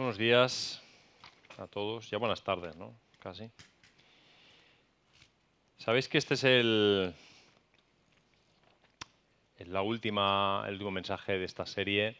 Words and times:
Buenos 0.00 0.16
días 0.16 0.82
a 1.58 1.66
todos. 1.66 2.08
Ya 2.08 2.16
buenas 2.16 2.42
tardes, 2.42 2.74
¿no? 2.74 2.94
Casi. 3.18 3.50
Sabéis 5.76 6.08
que 6.08 6.16
este 6.16 6.32
es 6.32 6.44
el, 6.44 7.14
es 9.58 9.68
la 9.68 9.82
última, 9.82 10.64
el 10.66 10.72
último 10.72 10.90
mensaje 10.90 11.36
de 11.36 11.44
esta 11.44 11.66
serie 11.66 12.16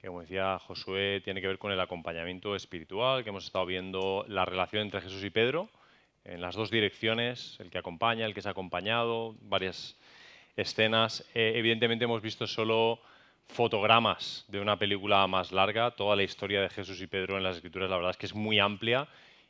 que, 0.00 0.06
como 0.06 0.22
decía 0.22 0.58
Josué, 0.60 1.20
tiene 1.22 1.42
que 1.42 1.46
ver 1.48 1.58
con 1.58 1.72
el 1.72 1.80
acompañamiento 1.80 2.56
espiritual, 2.56 3.22
que 3.22 3.28
hemos 3.28 3.44
estado 3.44 3.66
viendo 3.66 4.24
la 4.26 4.46
relación 4.46 4.84
entre 4.84 5.02
Jesús 5.02 5.22
y 5.22 5.28
Pedro 5.28 5.68
en 6.24 6.40
las 6.40 6.54
dos 6.54 6.70
direcciones, 6.70 7.58
el 7.60 7.70
que 7.70 7.76
acompaña, 7.76 8.24
el 8.24 8.32
que 8.32 8.40
es 8.40 8.46
acompañado, 8.46 9.36
varias 9.42 9.94
escenas. 10.56 11.28
Eh, 11.34 11.52
evidentemente 11.56 12.06
hemos 12.06 12.22
visto 12.22 12.46
solo 12.46 12.98
fotogramas 13.52 14.44
de 14.48 14.60
una 14.60 14.78
película 14.78 15.26
más 15.26 15.52
larga, 15.52 15.90
toda 15.90 16.16
la 16.16 16.22
historia 16.22 16.62
de 16.62 16.70
Jesús 16.70 17.00
y 17.00 17.06
Pedro 17.06 17.36
en 17.36 17.42
las 17.42 17.56
escrituras, 17.56 17.90
la 17.90 17.96
verdad 17.96 18.12
es 18.12 18.16
que 18.16 18.26
es 18.26 18.34
muy 18.34 18.58
amplia 18.58 19.08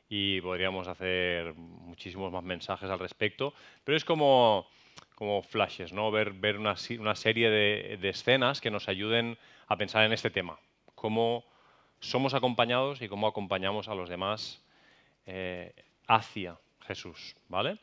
y 0.09 0.41
podríamos 0.41 0.89
hacer 0.89 1.55
muchísimos 1.55 2.33
más 2.33 2.43
mensajes 2.43 2.91
al 2.91 2.99
respecto, 2.99 3.55
pero 3.85 3.97
es 3.97 4.05
como, 4.05 4.67
como 5.15 5.43
flashes, 5.43 5.93
¿no? 5.93 6.11
ver, 6.11 6.33
ver 6.33 6.59
una, 6.59 6.75
una 6.99 7.15
serie 7.15 7.51
de, 7.51 7.99
de, 8.01 8.09
escenas 8.09 8.61
que 8.61 8.71
nos 8.71 8.89
ayuden 8.89 9.39
a 9.69 9.77
pensar 9.77 10.05
en 10.05 10.13
este 10.13 10.31
tema, 10.31 10.59
cómo 10.95 11.45
somos 12.01 12.35
acompañados 12.35 13.01
y 13.03 13.09
cómo 13.09 13.27
acompañamos 13.29 13.89
a 13.89 13.95
los 13.95 14.09
demás 14.09 14.63
eh, 15.27 15.73
hacia 16.09 16.59
Jesús. 16.87 17.37
¿vale? 17.49 17.79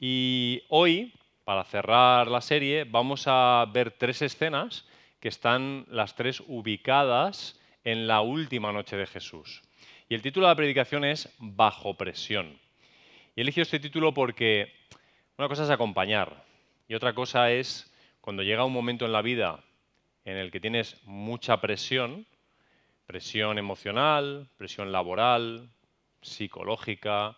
Y 0.00 0.62
hoy, 0.68 1.12
para 1.44 1.62
cerrar 1.64 2.28
la 2.28 2.40
serie, 2.40 2.84
vamos 2.84 3.24
a 3.26 3.64
ver 3.72 3.92
tres 3.92 4.22
escenas 4.22 4.84
que 5.22 5.28
están 5.28 5.86
las 5.88 6.16
tres 6.16 6.42
ubicadas 6.48 7.56
en 7.84 8.08
la 8.08 8.22
última 8.22 8.72
noche 8.72 8.96
de 8.96 9.06
Jesús. 9.06 9.62
Y 10.08 10.16
el 10.16 10.20
título 10.20 10.48
de 10.48 10.50
la 10.50 10.56
predicación 10.56 11.04
es 11.04 11.32
Bajo 11.38 11.96
presión. 11.96 12.58
Y 13.36 13.40
he 13.40 13.42
elegido 13.42 13.62
este 13.62 13.78
título 13.78 14.12
porque 14.12 14.72
una 15.38 15.46
cosa 15.46 15.62
es 15.62 15.70
acompañar 15.70 16.44
y 16.88 16.94
otra 16.94 17.14
cosa 17.14 17.52
es 17.52 17.94
cuando 18.20 18.42
llega 18.42 18.64
un 18.64 18.72
momento 18.72 19.06
en 19.06 19.12
la 19.12 19.22
vida 19.22 19.62
en 20.24 20.38
el 20.38 20.50
que 20.50 20.58
tienes 20.58 21.00
mucha 21.04 21.60
presión, 21.60 22.26
presión 23.06 23.58
emocional, 23.58 24.48
presión 24.56 24.90
laboral, 24.90 25.70
psicológica, 26.20 27.36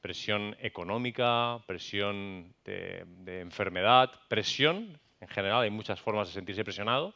presión 0.00 0.56
económica, 0.58 1.62
presión 1.66 2.54
de, 2.64 3.04
de 3.06 3.40
enfermedad, 3.40 4.10
presión 4.28 4.98
en 5.26 5.34
general 5.34 5.62
hay 5.62 5.70
muchas 5.70 6.00
formas 6.00 6.28
de 6.28 6.34
sentirse 6.34 6.64
presionado. 6.64 7.12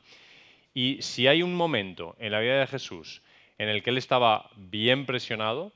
Y 0.75 1.01
si 1.03 1.27
hay 1.27 1.43
un 1.43 1.55
momento 1.55 2.17
en 2.19 2.33
la 2.33 2.41
vida 2.41 2.59
de 2.61 2.67
Jesús 2.67 3.23
en 3.59 3.69
el 3.69 3.83
que 3.83 3.91
él 3.91 3.99
estaba 3.99 4.51
bien 4.57 5.07
presionado, 5.07 5.73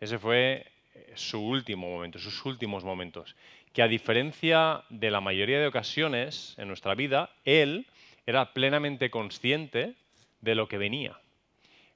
ese 0.00 0.18
fue 0.18 0.66
eh, 0.94 1.12
su 1.14 1.40
último 1.40 1.90
momento, 1.90 2.18
sus 2.18 2.44
últimos 2.44 2.84
momentos. 2.84 3.34
Que 3.72 3.82
a 3.82 3.88
diferencia 3.88 4.82
de 4.90 5.10
la 5.10 5.20
mayoría 5.20 5.60
de 5.60 5.66
ocasiones 5.66 6.54
en 6.58 6.68
nuestra 6.68 6.94
vida, 6.94 7.30
él 7.44 7.86
era 8.26 8.52
plenamente 8.52 9.10
consciente 9.10 9.94
de 10.40 10.54
lo 10.54 10.68
que 10.68 10.78
venía. 10.78 11.18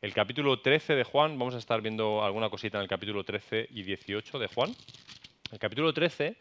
El 0.01 0.13
capítulo 0.13 0.61
13 0.61 0.95
de 0.95 1.05
Juan, 1.05 1.39
vamos 1.39 1.55
a 1.55 1.59
estar 1.59 1.81
viendo 1.81 2.25
alguna 2.25 2.51
cosita 2.51 2.79
en 2.79 2.83
el 2.83 2.89
capítulo 2.89 3.25
13 3.25 3.69
y 3.71 3.83
18 3.83 4.39
de 4.39 4.49
Juan. 4.49 4.75
El 5.51 5.59
capítulo 5.59 5.93
13 5.93 6.37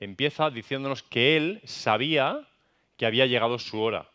empieza 0.00 0.50
diciéndonos 0.50 1.02
que 1.02 1.36
él 1.36 1.60
sabía 1.64 2.46
que 3.00 3.06
había 3.06 3.24
llegado 3.24 3.58
su 3.58 3.80
hora. 3.80 4.10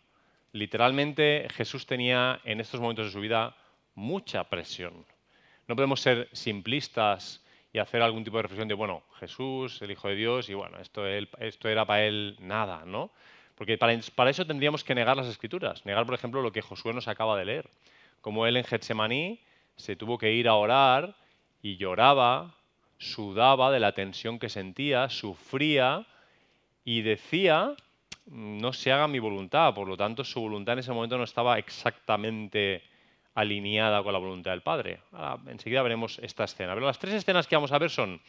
Literalmente 0.52 1.48
Jesús 1.56 1.88
tenía 1.88 2.40
en 2.44 2.62
estos 2.62 2.80
momentos 2.80 3.08
de 3.08 3.12
su 3.12 3.20
vida 3.20 3.58
mucha 3.96 4.44
presión. 4.44 5.08
No 5.68 5.76
podemos 5.76 6.02
ser 6.02 6.30
simplistas 6.34 7.44
y 7.74 7.80
hacer 7.80 8.04
algún 8.04 8.24
tipo 8.24 8.38
de 8.38 8.44
reflexión 8.44 8.68
de, 8.68 8.76
bueno, 8.76 9.02
Jesús, 9.20 9.82
el 9.82 9.90
Hijo 9.90 10.08
de 10.10 10.16
Dios, 10.16 10.50
y 10.50 10.54
bueno, 10.54 10.78
esto, 10.80 11.04
esto 11.08 11.68
era 11.68 11.84
para 11.86 12.06
él 12.06 12.38
nada, 12.40 12.84
¿no? 12.86 13.10
Porque 13.56 13.76
para, 13.80 14.00
para, 14.14 14.30
eso 14.30 14.46
tendríamos 14.46 14.84
que 14.84 14.94
negar 14.94 15.18
las 15.18 15.26
escrituras. 15.26 15.84
Negar, 15.84 16.06
por 16.06 16.14
ejemplo, 16.14 16.44
lo 16.44 16.52
que 16.52 16.62
Josué 16.62 16.94
nos 16.94 17.08
acaba 17.08 17.36
de 17.40 17.46
leer. 17.46 17.68
Como 18.22 18.46
él 18.46 18.56
en 18.56 18.66
Getsemaní 18.66 19.40
se 19.78 19.96
tuvo 19.96 20.20
que 20.20 20.32
ir 20.32 20.48
a 20.48 20.54
orar 20.54 21.16
y 21.64 21.78
lloraba, 21.78 22.54
sudaba 23.00 23.72
de 23.72 23.80
la 23.80 23.94
tensión 23.94 24.38
que 24.38 24.50
sentía, 24.50 25.10
sufría 25.10 26.06
y 26.84 27.02
decía 27.02 27.76
no 28.26 28.74
se 28.74 28.92
haga 28.92 29.08
mi 29.08 29.20
voluntad, 29.20 29.74
por 29.74 29.88
lo 29.88 29.98
tanto 29.98 30.24
su 30.24 30.42
voluntad 30.42 30.74
en 30.74 30.80
ese 30.80 30.92
momento 30.92 31.18
no 31.18 31.24
estaba 31.24 31.58
exactamente 31.58 32.84
alineada 33.36 34.02
con 34.02 34.14
la 34.14 34.20
voluntad 34.20 34.52
del 34.52 34.62
Padre. 34.62 35.02
Ahora, 35.12 35.40
enseguida 35.48 35.84
veremos 35.84 36.20
esta 36.20 36.46
escena. 36.46 36.74
Pero 36.74 36.86
las 36.86 37.00
tres 37.00 37.14
escenas 37.14 37.48
que 37.48 37.56
vamos 37.56 37.72
a 37.72 37.78
ver 37.78 37.90
son 37.90 38.22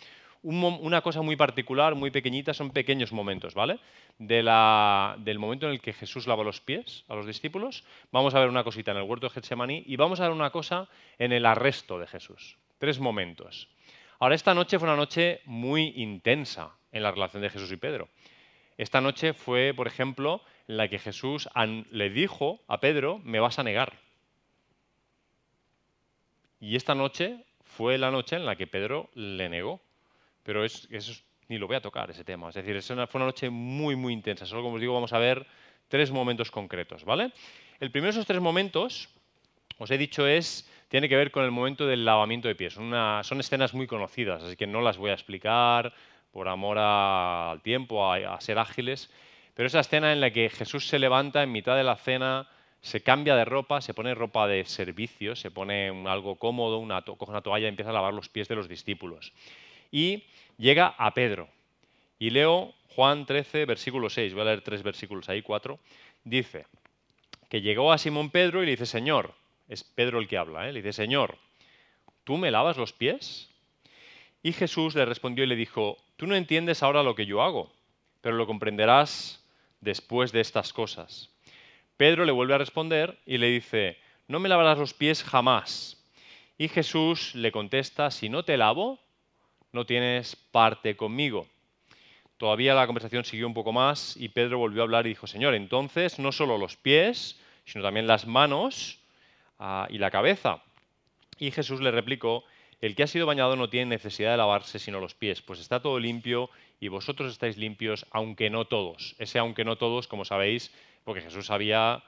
una 0.42 1.00
cosa 1.00 1.22
muy 1.22 1.34
particular, 1.34 1.94
muy 1.94 2.10
pequeñita, 2.10 2.52
son 2.54 2.70
pequeños 2.70 3.12
momentos, 3.12 3.54
¿vale? 3.54 3.78
Del 4.18 5.38
momento 5.38 5.66
en 5.66 5.72
el 5.72 5.80
que 5.80 5.92
Jesús 5.92 6.26
lava 6.26 6.44
los 6.44 6.60
pies 6.60 7.04
a 7.08 7.14
los 7.14 7.26
discípulos, 7.26 7.84
vamos 8.12 8.34
a 8.34 8.40
ver 8.40 8.48
una 8.48 8.62
cosita 8.62 8.90
en 8.90 8.98
el 8.98 9.04
huerto 9.04 9.26
de 9.26 9.34
Getsemaní 9.34 9.82
y 9.86 9.96
vamos 9.96 10.20
a 10.20 10.24
ver 10.24 10.32
una 10.32 10.50
cosa 10.50 10.88
en 11.18 11.32
el 11.32 11.46
arresto 11.46 11.98
de 11.98 12.06
Jesús. 12.06 12.58
Tres 12.78 13.00
momentos. 13.00 13.68
Ahora, 14.18 14.34
esta 14.34 14.54
noche 14.54 14.78
fue 14.78 14.88
una 14.88 14.96
noche 14.96 15.40
muy 15.46 15.94
intensa 15.96 16.70
en 16.92 17.02
la 17.02 17.10
relación 17.10 17.42
de 17.42 17.50
Jesús 17.50 17.72
y 17.72 17.76
Pedro. 17.76 18.08
Esta 18.78 19.00
noche 19.00 19.32
fue, 19.32 19.72
por 19.74 19.86
ejemplo, 19.86 20.42
en 20.68 20.76
la 20.76 20.88
que 20.88 20.98
Jesús 20.98 21.48
le 21.90 22.10
dijo 22.10 22.60
a 22.68 22.80
Pedro, 22.80 23.20
me 23.24 23.40
vas 23.40 23.58
a 23.58 23.62
negar. 23.62 23.94
Y 26.60 26.76
esta 26.76 26.94
noche 26.94 27.44
fue 27.62 27.98
la 27.98 28.10
noche 28.10 28.36
en 28.36 28.46
la 28.46 28.56
que 28.56 28.66
Pedro 28.66 29.10
le 29.14 29.48
negó. 29.48 29.80
Pero 30.42 30.64
es, 30.64 30.86
eso 30.90 31.12
ni 31.48 31.58
lo 31.58 31.66
voy 31.66 31.76
a 31.76 31.80
tocar, 31.80 32.10
ese 32.10 32.24
tema. 32.24 32.48
Es 32.48 32.54
decir, 32.54 32.80
fue 32.82 33.18
una 33.18 33.26
noche 33.26 33.50
muy, 33.50 33.96
muy 33.96 34.12
intensa. 34.12 34.46
Solo, 34.46 34.62
como 34.62 34.76
os 34.76 34.80
digo, 34.80 34.94
vamos 34.94 35.12
a 35.12 35.18
ver 35.18 35.46
tres 35.88 36.10
momentos 36.10 36.50
concretos, 36.50 37.04
¿vale? 37.04 37.32
El 37.80 37.90
primero 37.90 38.12
de 38.12 38.18
esos 38.18 38.26
tres 38.26 38.40
momentos, 38.40 39.08
os 39.78 39.90
he 39.90 39.98
dicho, 39.98 40.26
es 40.26 40.68
tiene 40.88 41.08
que 41.08 41.16
ver 41.16 41.30
con 41.30 41.44
el 41.44 41.50
momento 41.50 41.86
del 41.86 42.04
lavamiento 42.04 42.48
de 42.48 42.54
pies. 42.54 42.74
son 42.74 43.40
escenas 43.40 43.74
muy 43.74 43.86
conocidas, 43.86 44.42
así 44.42 44.56
que 44.56 44.66
no 44.66 44.80
las 44.80 44.98
voy 44.98 45.10
a 45.10 45.14
explicar, 45.14 45.92
por 46.36 46.48
amor 46.48 46.76
al 46.78 47.62
tiempo, 47.62 48.12
a, 48.12 48.38
ser 48.42 48.58
ágiles. 48.58 49.10
Pero 49.54 49.68
esa 49.68 49.80
escena 49.80 50.12
en 50.12 50.20
la 50.20 50.30
que 50.30 50.50
Jesús 50.50 50.86
se 50.86 50.98
levanta 50.98 51.42
en 51.42 51.50
mitad 51.50 51.74
de 51.76 51.82
la 51.82 51.96
cena, 51.96 52.46
se 52.82 53.02
cambia 53.02 53.34
de 53.36 53.46
ropa, 53.46 53.80
se 53.80 53.94
pone 53.94 54.14
ropa 54.14 54.46
de 54.46 54.66
servicio, 54.66 55.34
se 55.34 55.50
pone 55.50 55.88
algo 56.06 56.36
cómodo, 56.36 56.76
una 56.76 57.00
coge 57.00 57.30
una 57.30 57.40
toalla 57.40 57.64
y 57.64 57.68
empieza 57.70 57.88
a 57.88 57.94
lavar 57.94 58.12
los 58.12 58.28
pies 58.28 58.48
de 58.48 58.54
los 58.54 58.68
discípulos. 58.68 59.32
Y 59.90 60.24
llega 60.58 60.88
a 60.98 61.14
Pedro. 61.14 61.48
Y 62.18 62.28
leo 62.28 62.74
Juan 62.94 63.24
13, 63.24 63.64
versículo 63.64 64.10
6, 64.10 64.34
voy 64.34 64.42
a 64.42 64.44
leer 64.44 64.60
tres 64.60 64.82
versículos 64.82 65.30
ahí, 65.30 65.40
cuatro. 65.40 65.78
Dice 66.22 66.66
que 67.48 67.62
llegó 67.62 67.92
a 67.92 67.96
Simón 67.96 68.28
Pedro 68.28 68.62
y 68.62 68.66
le 68.66 68.72
dice, 68.72 68.84
Señor, 68.84 69.32
es 69.70 69.84
Pedro 69.84 70.18
el 70.18 70.28
que 70.28 70.36
habla, 70.36 70.68
¿eh? 70.68 70.72
le 70.74 70.82
dice, 70.82 70.92
Señor, 70.92 71.38
¿tú 72.24 72.36
me 72.36 72.50
lavas 72.50 72.76
los 72.76 72.92
pies? 72.92 73.48
Y 74.42 74.52
Jesús 74.52 74.94
le 74.94 75.06
respondió 75.06 75.42
y 75.42 75.46
le 75.46 75.56
dijo, 75.56 75.96
tú 76.16 76.26
no 76.26 76.34
entiendes 76.34 76.82
ahora 76.82 77.02
lo 77.02 77.14
que 77.14 77.26
yo 77.26 77.42
hago, 77.42 77.72
pero 78.20 78.36
lo 78.36 78.46
comprenderás 78.46 79.44
después 79.80 80.32
de 80.32 80.40
estas 80.40 80.72
cosas. 80.72 81.30
Pedro 81.96 82.24
le 82.24 82.32
vuelve 82.32 82.54
a 82.54 82.58
responder 82.58 83.18
y 83.24 83.38
le 83.38 83.48
dice, 83.48 83.98
no 84.28 84.40
me 84.40 84.48
lavarás 84.48 84.78
los 84.78 84.94
pies 84.94 85.22
jamás. 85.22 86.02
Y 86.58 86.68
Jesús 86.68 87.34
le 87.34 87.52
contesta, 87.52 88.10
si 88.10 88.28
no 88.28 88.44
te 88.44 88.56
lavo, 88.56 88.98
no 89.72 89.86
tienes 89.86 90.36
parte 90.36 90.96
conmigo. 90.96 91.46
Todavía 92.36 92.74
la 92.74 92.86
conversación 92.86 93.24
siguió 93.24 93.46
un 93.46 93.54
poco 93.54 93.72
más 93.72 94.16
y 94.16 94.28
Pedro 94.28 94.58
volvió 94.58 94.82
a 94.82 94.84
hablar 94.84 95.06
y 95.06 95.10
dijo, 95.10 95.26
Señor, 95.26 95.54
entonces 95.54 96.18
no 96.18 96.32
solo 96.32 96.58
los 96.58 96.76
pies, 96.76 97.40
sino 97.64 97.82
también 97.82 98.06
las 98.06 98.26
manos 98.26 98.98
ah, 99.58 99.86
y 99.90 99.98
la 99.98 100.10
cabeza. 100.10 100.62
Y 101.38 101.50
Jesús 101.50 101.80
le 101.80 101.90
replicó, 101.90 102.44
el 102.80 102.94
que 102.94 103.02
ha 103.02 103.06
sido 103.06 103.26
bañado 103.26 103.56
no 103.56 103.68
tiene 103.68 103.86
necesidad 103.86 104.32
de 104.32 104.36
lavarse 104.36 104.78
sino 104.78 105.00
los 105.00 105.14
pies, 105.14 105.42
pues 105.42 105.60
está 105.60 105.80
todo 105.80 105.98
limpio 105.98 106.50
y 106.80 106.88
vosotros 106.88 107.32
estáis 107.32 107.56
limpios, 107.56 108.06
aunque 108.10 108.50
no 108.50 108.66
todos. 108.66 109.14
Ese 109.18 109.38
aunque 109.38 109.64
no 109.64 109.76
todos, 109.76 110.08
como 110.08 110.24
sabéis, 110.24 110.74
porque 111.04 111.22
Jesús 111.22 111.46
sabía 111.46 112.02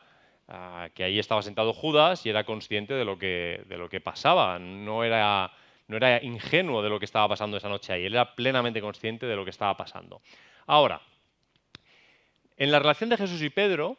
ah, 0.48 0.88
que 0.94 1.04
ahí 1.04 1.18
estaba 1.18 1.42
sentado 1.42 1.72
Judas 1.72 2.26
y 2.26 2.30
era 2.30 2.44
consciente 2.44 2.94
de 2.94 3.04
lo 3.04 3.18
que, 3.18 3.62
de 3.66 3.78
lo 3.78 3.88
que 3.88 4.00
pasaba, 4.00 4.58
no 4.58 5.04
era, 5.04 5.52
no 5.86 5.96
era 5.96 6.22
ingenuo 6.22 6.82
de 6.82 6.90
lo 6.90 6.98
que 6.98 7.06
estaba 7.06 7.28
pasando 7.28 7.56
esa 7.56 7.68
noche 7.68 7.92
ahí, 7.92 8.04
él 8.04 8.14
era 8.14 8.34
plenamente 8.34 8.80
consciente 8.80 9.26
de 9.26 9.36
lo 9.36 9.44
que 9.44 9.50
estaba 9.50 9.76
pasando. 9.76 10.20
Ahora, 10.66 11.00
en 12.58 12.70
la 12.70 12.78
relación 12.78 13.08
de 13.08 13.16
Jesús 13.16 13.40
y 13.40 13.50
Pedro, 13.50 13.96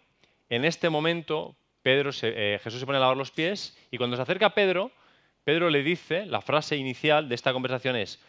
en 0.50 0.66
este 0.66 0.90
momento, 0.90 1.56
Pedro 1.82 2.12
eh, 2.22 2.60
Jesús 2.62 2.80
se 2.80 2.86
pone 2.86 2.98
a 2.98 3.02
lavar 3.02 3.18
los 3.18 3.32
pies 3.32 3.78
y 3.90 3.98
cuando 3.98 4.18
se 4.18 4.22
acerca 4.22 4.48
a 4.48 4.54
Pedro, 4.54 4.92
Pedro 5.44 5.70
le 5.70 5.84
dice, 5.84 6.26
la 6.26 6.42
frase 6.42 6.78
inicial 6.78 7.30
de 7.30 7.36
esta 7.36 7.54
conversación 7.54 7.96
es, 7.96 8.20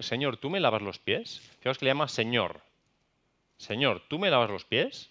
Señor, 0.00 0.36
¿tú 0.36 0.50
me 0.50 0.60
lavas 0.60 0.82
los 0.82 0.98
pies? 0.98 1.40
Fijaos 1.58 1.78
que 1.78 1.84
le 1.84 1.90
llama 1.90 2.08
Señor. 2.08 2.60
Señor, 3.56 4.02
¿tú 4.08 4.18
me 4.18 4.30
lavas 4.30 4.50
los 4.50 4.64
pies? 4.64 5.10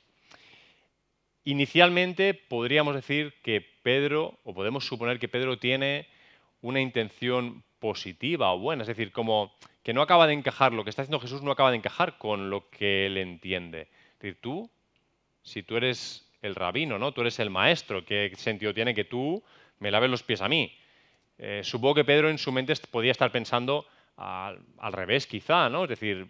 Inicialmente 1.43 2.33
podríamos 2.33 2.95
decir 2.95 3.33
que 3.41 3.61
Pedro, 3.61 4.39
o 4.43 4.53
podemos 4.53 4.85
suponer 4.85 5.19
que 5.19 5.27
Pedro 5.27 5.57
tiene 5.57 6.07
una 6.61 6.81
intención 6.81 7.63
positiva 7.79 8.51
o 8.51 8.59
buena, 8.59 8.81
es 8.81 8.87
decir, 8.87 9.11
como 9.11 9.55
que 9.83 9.93
no 9.93 10.01
acaba 10.01 10.27
de 10.27 10.33
encajar, 10.33 10.73
lo 10.73 10.83
que 10.83 10.89
está 10.89 11.03
haciendo 11.03 11.19
Jesús 11.19 11.43
no 11.43 11.51
acaba 11.51 11.69
de 11.69 11.77
encajar 11.77 12.17
con 12.17 12.49
lo 12.49 12.69
que 12.69 13.05
él 13.05 13.17
entiende. 13.17 13.81
Es 13.81 14.19
decir, 14.19 14.41
tú, 14.41 14.69
si 15.43 15.61
tú 15.61 15.77
eres 15.77 16.27
el 16.41 16.55
rabino, 16.55 16.97
¿no? 16.97 17.11
Tú 17.11 17.21
eres 17.21 17.39
el 17.39 17.51
maestro, 17.51 18.03
¿qué 18.03 18.31
sentido 18.35 18.73
tiene 18.73 18.95
que 18.95 19.05
tú 19.05 19.43
me 19.79 19.91
laves 19.91 20.09
los 20.09 20.23
pies 20.23 20.41
a 20.41 20.49
mí? 20.49 20.75
Eh, 21.37 21.61
supongo 21.63 21.95
que 21.95 22.05
Pedro 22.05 22.29
en 22.29 22.37
su 22.37 22.51
mente 22.51 22.73
podía 22.89 23.11
estar 23.11 23.31
pensando 23.31 23.85
al, 24.17 24.93
revés, 24.93 25.27
quizá, 25.27 25.69
¿no? 25.69 25.83
Es 25.83 25.89
decir, 25.89 26.27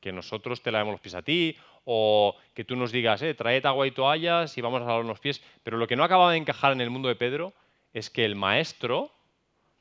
que 0.00 0.12
nosotros 0.12 0.62
te 0.62 0.70
lavemos 0.70 0.92
los 0.92 1.00
pies 1.00 1.14
a 1.14 1.22
ti, 1.22 1.56
o 1.84 2.36
que 2.52 2.64
tú 2.64 2.76
nos 2.76 2.92
digas, 2.92 3.22
eh, 3.22 3.34
traed 3.34 3.64
agua 3.64 3.86
y 3.86 3.92
toallas 3.92 4.58
y 4.58 4.60
vamos 4.60 4.82
a 4.82 4.86
lavar 4.86 5.04
los 5.04 5.20
pies. 5.20 5.42
Pero 5.62 5.76
lo 5.76 5.86
que 5.86 5.96
no 5.96 6.04
acaba 6.04 6.32
de 6.32 6.38
encajar 6.38 6.72
en 6.72 6.80
el 6.80 6.90
mundo 6.90 7.08
de 7.08 7.14
Pedro 7.14 7.54
es 7.94 8.10
que 8.10 8.24
el 8.24 8.34
maestro 8.34 9.12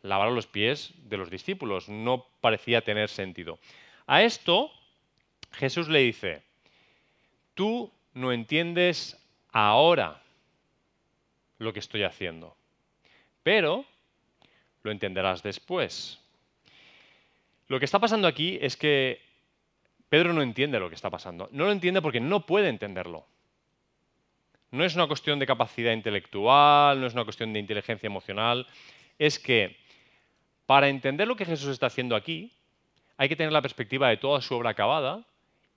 lavara 0.04 0.32
los 0.32 0.48
pies 0.48 0.94
de 1.10 1.18
los 1.18 1.30
discípulos. 1.30 1.90
No 1.90 2.28
parecía 2.42 2.82
tener 2.82 3.10
sentido. 3.10 3.60
A 4.06 4.22
esto 4.22 4.72
Jesús 5.52 5.90
le 5.90 6.00
dice, 6.00 6.44
tú 7.56 7.92
no 8.14 8.32
entiendes 8.32 9.18
ahora 9.52 10.22
lo 11.58 11.74
que 11.74 11.80
estoy 11.80 12.04
haciendo, 12.04 12.56
pero 13.42 13.86
lo 14.86 14.92
entenderás 14.92 15.42
después. 15.42 16.20
Lo 17.68 17.80
que 17.80 17.86
está 17.86 18.00
pasando 18.00 18.28
aquí 18.28 18.60
es 18.62 18.78
que 18.78 19.20
Pedro 20.10 20.32
no 20.32 20.44
entiende 20.44 20.80
lo 20.80 20.90
que 20.90 20.96
está 20.96 21.10
pasando. 21.10 21.50
No 21.52 21.66
lo 21.66 21.72
entiende 21.72 22.02
porque 22.02 22.20
no 22.20 22.46
puede 22.46 22.70
entenderlo. 22.70 23.26
No 24.70 24.86
es 24.86 24.96
una 24.96 25.08
cuestión 25.08 25.40
de 25.40 25.48
capacidad 25.48 25.92
intelectual, 25.92 27.02
no 27.02 27.08
es 27.08 27.14
una 27.14 27.24
cuestión 27.24 27.52
de 27.52 27.60
inteligencia 27.60 28.06
emocional, 28.06 28.68
es 29.18 29.40
que 29.40 29.76
para 30.68 30.90
entender 30.90 31.28
lo 31.28 31.36
que 31.36 31.46
Jesús 31.46 31.70
está 31.70 31.88
haciendo 31.88 32.16
aquí, 32.16 32.52
hay 33.18 33.28
que 33.28 33.36
tener 33.36 33.54
la 33.54 33.62
perspectiva 33.62 34.10
de 34.10 34.18
toda 34.18 34.42
su 34.42 34.54
obra 34.54 34.72
acabada 34.72 35.26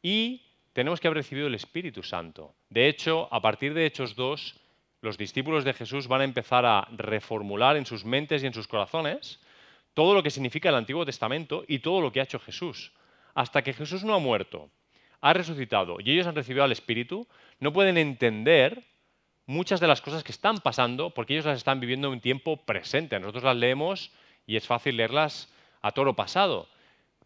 y 0.03 0.43
tenemos 0.75 1.01
que 1.01 1.09
haber 1.09 1.19
recibido 1.19 1.47
el 1.47 1.55
Espíritu 1.55 2.03
Santo. 2.03 2.55
De 2.69 2.89
hecho, 2.89 3.29
a 3.33 3.41
partir 3.41 3.73
de 3.73 3.87
Hechos 3.87 4.15
2, 4.17 4.57
los 5.00 5.17
discípulos 5.17 5.65
de 5.65 5.75
Jesús 5.75 6.09
van 6.09 6.23
a 6.23 6.25
empezar 6.25 6.67
a 6.67 6.89
reformular 6.91 7.77
en 7.77 7.87
sus 7.87 8.05
mentes 8.05 8.43
y 8.43 8.47
en 8.47 8.55
sus 8.55 8.67
corazones 8.67 9.41
todo 9.95 10.15
lo 10.15 10.23
que 10.23 10.31
significa 10.31 10.69
el 10.69 10.75
Antiguo 10.75 11.05
Testamento 11.05 11.65
y 11.67 11.81
todo 11.81 12.00
lo 12.00 12.12
que 12.12 12.21
ha 12.21 12.25
hecho 12.25 12.39
Jesús. 12.39 12.93
Hasta 13.35 13.62
que 13.62 13.73
Jesús 13.73 14.05
no 14.05 14.15
ha 14.15 14.19
muerto, 14.19 14.71
ha 15.21 15.33
resucitado 15.33 15.99
y 16.00 16.12
ellos 16.12 16.27
han 16.27 16.35
recibido 16.35 16.65
al 16.65 16.73
Espíritu, 16.73 17.27
no 17.61 17.73
pueden 17.73 17.99
entender 17.99 18.85
muchas 19.47 19.81
de 19.81 19.89
las 19.89 20.00
cosas 20.00 20.23
que 20.23 20.33
están 20.33 20.59
pasando 20.59 21.11
porque 21.11 21.35
ellos 21.35 21.47
las 21.47 21.59
están 21.59 21.81
viviendo 21.81 22.09
en 22.09 22.15
un 22.15 22.21
tiempo 22.21 22.65
presente. 22.65 23.19
Nosotros 23.19 23.45
las 23.45 23.56
leemos 23.56 24.12
y 24.47 24.56
es 24.56 24.67
fácil 24.67 24.97
leerlas 24.97 25.53
a 25.83 25.93
toro 25.93 26.15
pasado. 26.15 26.69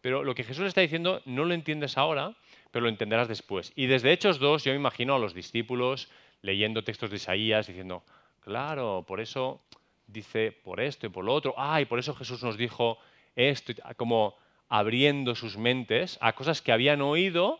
Pero 0.01 0.23
lo 0.23 0.35
que 0.35 0.43
Jesús 0.43 0.65
está 0.65 0.81
diciendo 0.81 1.21
no 1.25 1.45
lo 1.45 1.53
entiendes 1.53 1.97
ahora, 1.97 2.35
pero 2.71 2.83
lo 2.83 2.89
entenderás 2.89 3.27
después. 3.27 3.71
Y 3.75 3.85
desde 3.85 4.11
Hechos 4.11 4.39
2 4.39 4.63
yo 4.63 4.71
me 4.71 4.77
imagino 4.77 5.15
a 5.15 5.19
los 5.19 5.33
discípulos 5.33 6.09
leyendo 6.43 6.83
textos 6.83 7.09
de 7.09 7.15
Isaías 7.15 7.65
diciendo, 7.65 8.03
claro, 8.41 9.03
por 9.07 9.19
eso 9.19 9.61
dice 10.05 10.51
por 10.51 10.79
esto 10.79 11.07
y 11.07 11.09
por 11.09 11.25
lo 11.25 11.33
otro, 11.33 11.55
ah, 11.57 11.81
y 11.81 11.85
por 11.85 11.97
eso 11.97 12.13
Jesús 12.13 12.43
nos 12.43 12.57
dijo 12.57 12.99
esto, 13.35 13.73
como 13.97 14.35
abriendo 14.69 15.33
sus 15.33 15.57
mentes 15.57 16.19
a 16.21 16.33
cosas 16.33 16.61
que 16.61 16.71
habían 16.71 17.01
oído, 17.01 17.59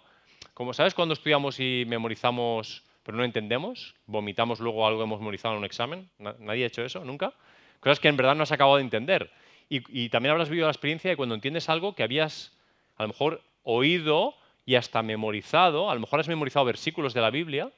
como 0.53 0.73
sabes 0.73 0.93
cuando 0.93 1.13
estudiamos 1.13 1.59
y 1.59 1.85
memorizamos 1.87 2.83
pero 3.03 3.17
no 3.17 3.23
entendemos, 3.23 3.95
vomitamos 4.05 4.59
luego 4.59 4.87
algo 4.87 5.03
hemos 5.03 5.19
memorizado 5.19 5.53
en 5.53 5.59
un 5.59 5.65
examen, 5.65 6.09
nadie 6.17 6.63
ha 6.63 6.67
hecho 6.67 6.83
eso, 6.83 7.03
nunca, 7.03 7.33
cosas 7.81 7.99
que 7.99 8.07
en 8.07 8.17
verdad 8.17 8.35
no 8.35 8.43
has 8.43 8.51
acabado 8.51 8.77
de 8.77 8.83
entender. 8.83 9.29
Y, 9.69 10.09
también 10.09 10.31
habrás 10.31 10.49
vivido 10.49 10.67
la 10.67 10.71
experiencia 10.71 11.09
de 11.09 11.17
cuando 11.17 11.33
entiendes 11.33 11.67
algo 11.67 11.95
que 11.95 12.03
habías 12.03 12.55
a 12.95 13.03
lo 13.03 13.07
mejor 13.07 13.41
oído 13.63 14.35
y 14.65 14.75
hasta 14.75 15.01
memorizado, 15.01 15.89
a 15.89 15.95
lo 15.95 15.99
mejor 15.99 16.19
has 16.19 16.27
memorizado 16.27 16.63
versículos 16.63 17.13
de 17.13 17.21
la 17.21 17.31
Biblia, 17.31 17.71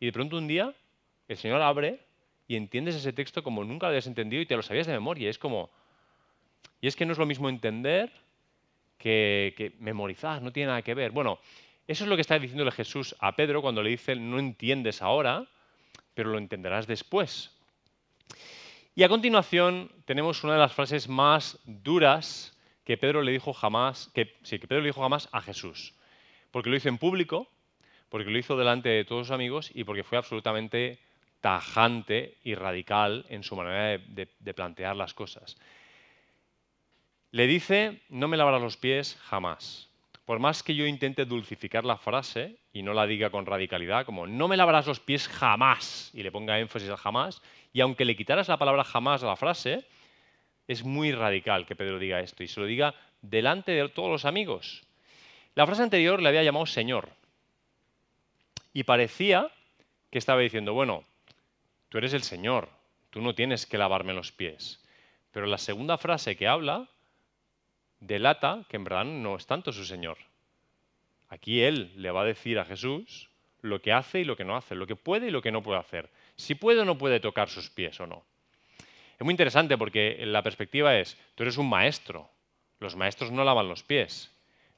y 0.00 0.06
de 0.06 0.12
pronto 0.12 0.36
un 0.36 0.48
día 0.48 0.74
el 1.28 1.36
Señor 1.36 1.60
abre 1.62 2.00
y 2.46 2.56
entiendes 2.56 2.94
ese 2.94 3.12
texto 3.12 3.42
como 3.42 3.64
nunca 3.64 3.86
lo 3.86 3.90
habías 3.90 4.06
entendido 4.06 4.42
y 4.42 4.46
te 4.46 4.56
lo 4.56 4.62
sabías 4.62 4.86
de 4.86 4.92
memoria. 4.92 5.28
Es 5.28 5.38
como. 5.38 5.70
Y 6.80 6.86
es 6.86 6.96
que 6.96 7.04
no 7.04 7.12
es 7.12 7.18
lo 7.18 7.26
mismo 7.26 7.48
entender 7.48 8.10
que, 8.96 9.54
que 9.56 9.74
memorizar, 9.78 10.40
no 10.42 10.52
tiene 10.52 10.68
nada 10.68 10.82
que 10.82 10.94
ver. 10.94 11.10
Bueno, 11.10 11.38
eso 11.86 12.04
es 12.04 12.10
lo 12.10 12.16
que 12.16 12.22
está 12.22 12.38
diciéndole 12.38 12.70
Jesús 12.70 13.16
a 13.18 13.34
Pedro 13.34 13.62
cuando 13.62 13.82
le 13.82 13.90
dice, 13.90 14.14
no 14.14 14.38
entiendes 14.38 15.02
ahora, 15.02 15.46
pero 16.14 16.30
lo 16.30 16.38
entenderás 16.38 16.86
después. 16.86 17.50
Y 18.94 19.02
a 19.04 19.08
continuación 19.08 19.90
tenemos 20.04 20.42
una 20.44 20.54
de 20.54 20.58
las 20.58 20.72
frases 20.72 21.08
más 21.08 21.58
duras 21.64 22.58
que 22.84 22.96
Pedro 22.96 23.22
le 23.22 23.32
dijo 23.32 23.52
jamás, 23.52 24.10
que, 24.14 24.34
sí, 24.42 24.58
que 24.58 24.66
Pedro 24.66 24.82
le 24.82 24.88
dijo 24.88 25.02
jamás 25.02 25.28
a 25.32 25.40
Jesús. 25.40 25.94
Porque 26.50 26.70
lo 26.70 26.76
hizo 26.76 26.88
en 26.88 26.98
público, 26.98 27.48
porque 28.08 28.30
lo 28.30 28.38
hizo 28.38 28.56
delante 28.56 28.88
de 28.88 29.04
todos 29.04 29.26
sus 29.26 29.34
amigos 29.34 29.70
y 29.74 29.84
porque 29.84 30.04
fue 30.04 30.18
absolutamente 30.18 30.98
tajante 31.40 32.36
y 32.42 32.54
radical 32.54 33.24
en 33.28 33.42
su 33.42 33.56
manera 33.56 33.98
de, 33.98 34.54
plantear 34.54 34.96
las 34.96 35.14
cosas. 35.14 35.56
Le 37.30 37.46
dice, 37.46 38.02
no 38.08 38.28
me 38.28 38.36
lavarás 38.36 38.62
los 38.62 38.76
pies 38.76 39.18
jamás. 39.22 39.88
Por 40.24 40.40
más 40.40 40.62
que 40.62 40.74
yo 40.74 40.86
intente 40.86 41.24
dulcificar 41.24 41.84
la 41.84 41.96
frase 41.96 42.56
y 42.72 42.82
no 42.82 42.92
la 42.92 43.06
diga 43.06 43.30
con 43.30 43.46
radicalidad, 43.46 44.04
como 44.04 44.26
no 44.26 44.48
me 44.48 44.56
lavarás 44.56 44.86
los 44.86 45.00
pies 45.00 45.28
jamás, 45.28 46.10
y 46.12 46.22
le 46.22 46.32
ponga 46.32 46.58
énfasis 46.58 46.90
al 46.90 46.96
jamás, 46.96 47.40
y 47.72 47.80
aunque 47.80 48.04
le 48.04 48.16
quitaras 48.16 48.48
la 48.48 48.58
palabra 48.58 48.84
jamás 48.84 49.22
a 49.22 49.26
la 49.26 49.36
frase, 49.36 49.86
es 50.66 50.84
muy 50.84 51.12
radical 51.12 51.64
que 51.64 51.76
Pedro 51.76 51.98
diga 51.98 52.20
esto 52.20 52.42
y 52.42 52.48
se 52.48 52.60
lo 52.60 52.66
diga 52.66 52.94
delante 53.22 53.72
de 53.72 53.88
todos 53.88 54.10
los 54.10 54.24
amigos. 54.26 54.84
La 55.54 55.66
frase 55.66 55.82
anterior 55.82 56.20
le 56.20 56.28
había 56.28 56.42
llamado 56.42 56.66
Señor. 56.66 57.17
Y 58.72 58.84
parecía 58.84 59.50
que 60.10 60.18
estaba 60.18 60.40
diciendo, 60.40 60.74
bueno, 60.74 61.04
tú 61.88 61.98
eres 61.98 62.12
el 62.12 62.22
Señor, 62.22 62.68
tú 63.10 63.20
no 63.20 63.34
tienes 63.34 63.66
que 63.66 63.78
lavarme 63.78 64.14
los 64.14 64.32
pies. 64.32 64.82
Pero 65.32 65.46
la 65.46 65.58
segunda 65.58 65.98
frase 65.98 66.36
que 66.36 66.48
habla 66.48 66.88
delata 68.00 68.64
que 68.68 68.76
en 68.76 68.84
verdad 68.84 69.04
no 69.04 69.36
es 69.36 69.46
tanto 69.46 69.72
su 69.72 69.84
Señor. 69.84 70.18
Aquí 71.28 71.62
él 71.62 71.92
le 71.96 72.10
va 72.10 72.22
a 72.22 72.26
decir 72.26 72.58
a 72.58 72.64
Jesús 72.64 73.28
lo 73.60 73.82
que 73.82 73.92
hace 73.92 74.20
y 74.20 74.24
lo 74.24 74.36
que 74.36 74.44
no 74.44 74.56
hace, 74.56 74.74
lo 74.74 74.86
que 74.86 74.96
puede 74.96 75.28
y 75.28 75.30
lo 75.30 75.42
que 75.42 75.52
no 75.52 75.62
puede 75.62 75.80
hacer 75.80 76.10
si 76.38 76.54
puede 76.54 76.80
o 76.80 76.84
no 76.84 76.96
puede 76.96 77.20
tocar 77.20 77.50
sus 77.50 77.68
pies 77.68 78.00
o 78.00 78.06
no. 78.06 78.24
Es 79.18 79.24
muy 79.24 79.32
interesante 79.32 79.76
porque 79.76 80.16
la 80.24 80.42
perspectiva 80.42 80.96
es, 80.96 81.18
tú 81.34 81.42
eres 81.42 81.58
un 81.58 81.68
maestro, 81.68 82.30
los 82.78 82.94
maestros 82.94 83.32
no 83.32 83.44
lavan 83.44 83.68
los 83.68 83.82
pies, 83.82 84.32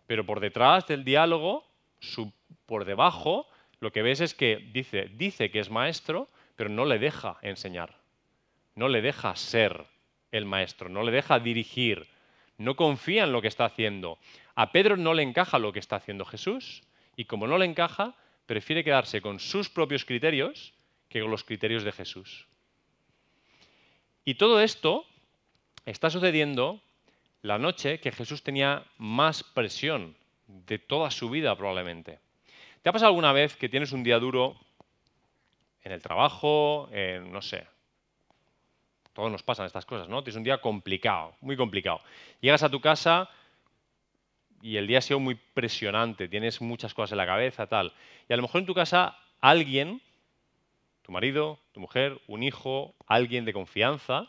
pero 0.06 0.24
por 0.24 0.40
detrás 0.40 0.86
del 0.86 1.04
diálogo, 1.04 1.66
por 2.64 2.86
debajo, 2.86 3.46
lo 3.80 3.92
que 3.92 4.02
ves 4.02 4.20
es 4.20 4.34
que 4.34 4.56
dice, 4.72 5.10
dice 5.14 5.50
que 5.50 5.58
es 5.58 5.70
maestro, 5.70 6.28
pero 6.56 6.70
no 6.70 6.84
le 6.84 6.98
deja 6.98 7.38
enseñar, 7.42 7.96
no 8.74 8.88
le 8.88 9.00
deja 9.00 9.34
ser 9.36 9.86
el 10.30 10.44
maestro, 10.44 10.88
no 10.88 11.02
le 11.02 11.10
deja 11.10 11.40
dirigir, 11.40 12.06
no 12.58 12.76
confía 12.76 13.24
en 13.24 13.32
lo 13.32 13.40
que 13.40 13.48
está 13.48 13.64
haciendo. 13.64 14.18
A 14.54 14.70
Pedro 14.70 14.96
no 14.96 15.14
le 15.14 15.22
encaja 15.22 15.58
lo 15.58 15.72
que 15.72 15.78
está 15.78 15.96
haciendo 15.96 16.24
Jesús 16.26 16.82
y 17.16 17.24
como 17.24 17.46
no 17.46 17.56
le 17.58 17.64
encaja, 17.64 18.14
prefiere 18.46 18.84
quedarse 18.84 19.22
con 19.22 19.40
sus 19.40 19.70
propios 19.70 20.04
criterios 20.04 20.74
que 21.08 21.20
con 21.20 21.30
los 21.30 21.44
criterios 21.44 21.82
de 21.82 21.92
Jesús. 21.92 22.46
Y 24.24 24.34
todo 24.34 24.60
esto 24.60 25.06
está 25.86 26.10
sucediendo 26.10 26.82
la 27.42 27.58
noche 27.58 28.00
que 28.00 28.12
Jesús 28.12 28.42
tenía 28.42 28.84
más 28.98 29.42
presión 29.42 30.14
de 30.46 30.78
toda 30.78 31.10
su 31.10 31.30
vida 31.30 31.56
probablemente. 31.56 32.18
¿Te 32.82 32.88
ha 32.88 32.92
pasado 32.92 33.08
alguna 33.08 33.32
vez 33.32 33.56
que 33.56 33.68
tienes 33.68 33.92
un 33.92 34.02
día 34.02 34.18
duro 34.18 34.56
en 35.82 35.92
el 35.92 36.02
trabajo, 36.02 36.88
en, 36.92 37.30
no 37.30 37.42
sé, 37.42 37.66
todos 39.12 39.30
nos 39.30 39.42
pasan 39.42 39.66
estas 39.66 39.84
cosas, 39.84 40.08
¿no? 40.08 40.22
Tienes 40.22 40.36
un 40.36 40.44
día 40.44 40.60
complicado, 40.60 41.34
muy 41.40 41.56
complicado. 41.56 42.00
Llegas 42.40 42.62
a 42.62 42.70
tu 42.70 42.80
casa 42.80 43.28
y 44.62 44.76
el 44.76 44.86
día 44.86 44.98
ha 44.98 45.02
sido 45.02 45.20
muy 45.20 45.34
presionante, 45.34 46.28
tienes 46.28 46.60
muchas 46.60 46.94
cosas 46.94 47.12
en 47.12 47.18
la 47.18 47.26
cabeza, 47.26 47.66
tal. 47.66 47.92
Y 48.28 48.32
a 48.32 48.36
lo 48.36 48.42
mejor 48.42 48.60
en 48.60 48.66
tu 48.66 48.74
casa 48.74 49.16
alguien 49.40 50.00
tu 51.02 51.12
marido, 51.12 51.58
tu 51.72 51.80
mujer, 51.80 52.20
un 52.28 52.44
hijo, 52.44 52.94
alguien 53.08 53.44
de 53.44 53.52
confianza, 53.52 54.28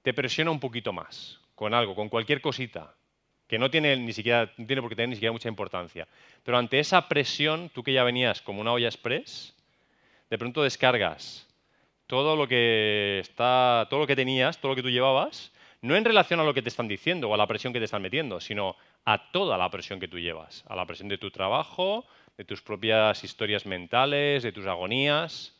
te 0.00 0.14
presiona 0.14 0.50
un 0.50 0.58
poquito 0.58 0.94
más 0.94 1.38
con 1.54 1.74
algo, 1.74 1.94
con 1.94 2.08
cualquier 2.08 2.40
cosita, 2.40 2.94
que 3.46 3.58
no 3.58 3.70
tiene, 3.70 3.96
ni 3.96 4.12
siquiera, 4.12 4.52
no 4.56 4.66
tiene 4.66 4.82
por 4.82 4.90
qué 4.90 4.96
tener 4.96 5.10
ni 5.10 5.16
siquiera 5.16 5.32
mucha 5.32 5.48
importancia. 5.48 6.06
Pero 6.44 6.58
ante 6.58 6.78
esa 6.78 7.08
presión, 7.08 7.70
tú 7.70 7.82
que 7.82 7.92
ya 7.92 8.04
venías 8.04 8.40
como 8.42 8.60
una 8.60 8.72
olla 8.72 8.88
express, 8.88 9.54
de 10.30 10.38
pronto 10.38 10.62
descargas 10.62 11.46
todo 12.06 12.36
lo 12.36 12.46
que 12.46 13.18
está, 13.20 13.86
todo 13.90 14.00
lo 14.00 14.06
que 14.06 14.16
tenías, 14.16 14.58
todo 14.58 14.72
lo 14.72 14.76
que 14.76 14.82
tú 14.82 14.90
llevabas, 14.90 15.52
no 15.82 15.96
en 15.96 16.04
relación 16.04 16.40
a 16.40 16.44
lo 16.44 16.54
que 16.54 16.62
te 16.62 16.68
están 16.68 16.88
diciendo 16.88 17.28
o 17.28 17.34
a 17.34 17.36
la 17.36 17.46
presión 17.46 17.72
que 17.72 17.78
te 17.78 17.84
están 17.84 18.02
metiendo, 18.02 18.40
sino 18.40 18.76
a 19.04 19.30
toda 19.30 19.58
la 19.58 19.70
presión 19.70 20.00
que 20.00 20.08
tú 20.08 20.18
llevas, 20.18 20.64
a 20.68 20.74
la 20.74 20.86
presión 20.86 21.08
de 21.08 21.18
tu 21.18 21.30
trabajo, 21.30 22.04
de 22.36 22.44
tus 22.44 22.62
propias 22.62 23.22
historias 23.22 23.66
mentales, 23.66 24.42
de 24.42 24.52
tus 24.52 24.66
agonías. 24.66 25.54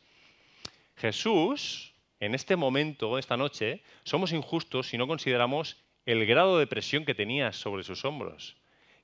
Jesús 0.97 1.93
en 2.19 2.33
este 2.33 2.55
momento, 2.55 3.17
esta 3.17 3.37
noche, 3.37 3.81
somos 4.03 4.31
injustos 4.31 4.87
si 4.87 4.97
no 4.97 5.07
consideramos 5.07 5.77
el 6.07 6.25
grado 6.25 6.57
de 6.57 6.65
presión 6.65 7.05
que 7.05 7.13
tenía 7.13 7.51
sobre 7.51 7.83
sus 7.83 8.03
hombros. 8.03 8.55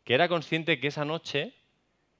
Que 0.03 0.15
era 0.15 0.27
consciente 0.27 0.79
que 0.79 0.87
esa 0.87 1.05
noche, 1.05 1.53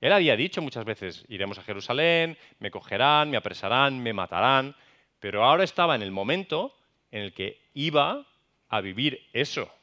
él 0.02 0.13
había 0.13 0.36
dicho 0.36 0.62
muchas 0.62 0.86
veces, 0.86 1.25
iremos 1.30 1.58
a 1.58 1.63
Jerusalén, 1.63 2.38
me 2.60 2.70
cogerán, 2.70 3.32
me 3.32 3.38
apresarán, 3.38 4.04
me 4.04 4.13
matarán, 4.13 4.75
pero 5.20 5.44
ahora 5.44 5.63
estaba 5.63 5.96
en 5.96 6.04
el 6.04 6.12
momento 6.12 6.75
en 7.10 7.24
el 7.24 7.34
que 7.34 7.60
iba 7.74 8.28
a 8.70 8.82
vivir 8.82 9.25
eso. 9.34 9.74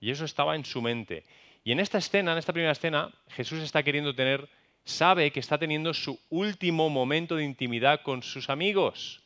Y 0.00 0.10
eso 0.10 0.24
estaba 0.24 0.56
en 0.56 0.64
su 0.64 0.80
mente. 0.80 1.24
Y 1.64 1.72
en 1.72 1.80
esta 1.80 1.98
escena, 1.98 2.32
en 2.32 2.38
esta 2.38 2.54
primera 2.54 2.72
escena, 2.72 3.12
Jesús 3.28 3.60
está 3.60 3.82
queriendo 3.82 4.14
tener, 4.14 4.48
sabe 4.84 5.30
que 5.32 5.40
está 5.40 5.58
teniendo 5.58 5.92
su 5.92 6.18
último 6.30 6.88
momento 6.88 7.36
de 7.36 7.44
intimidad 7.44 8.00
con 8.02 8.22
sus 8.22 8.48
amigos 8.48 9.22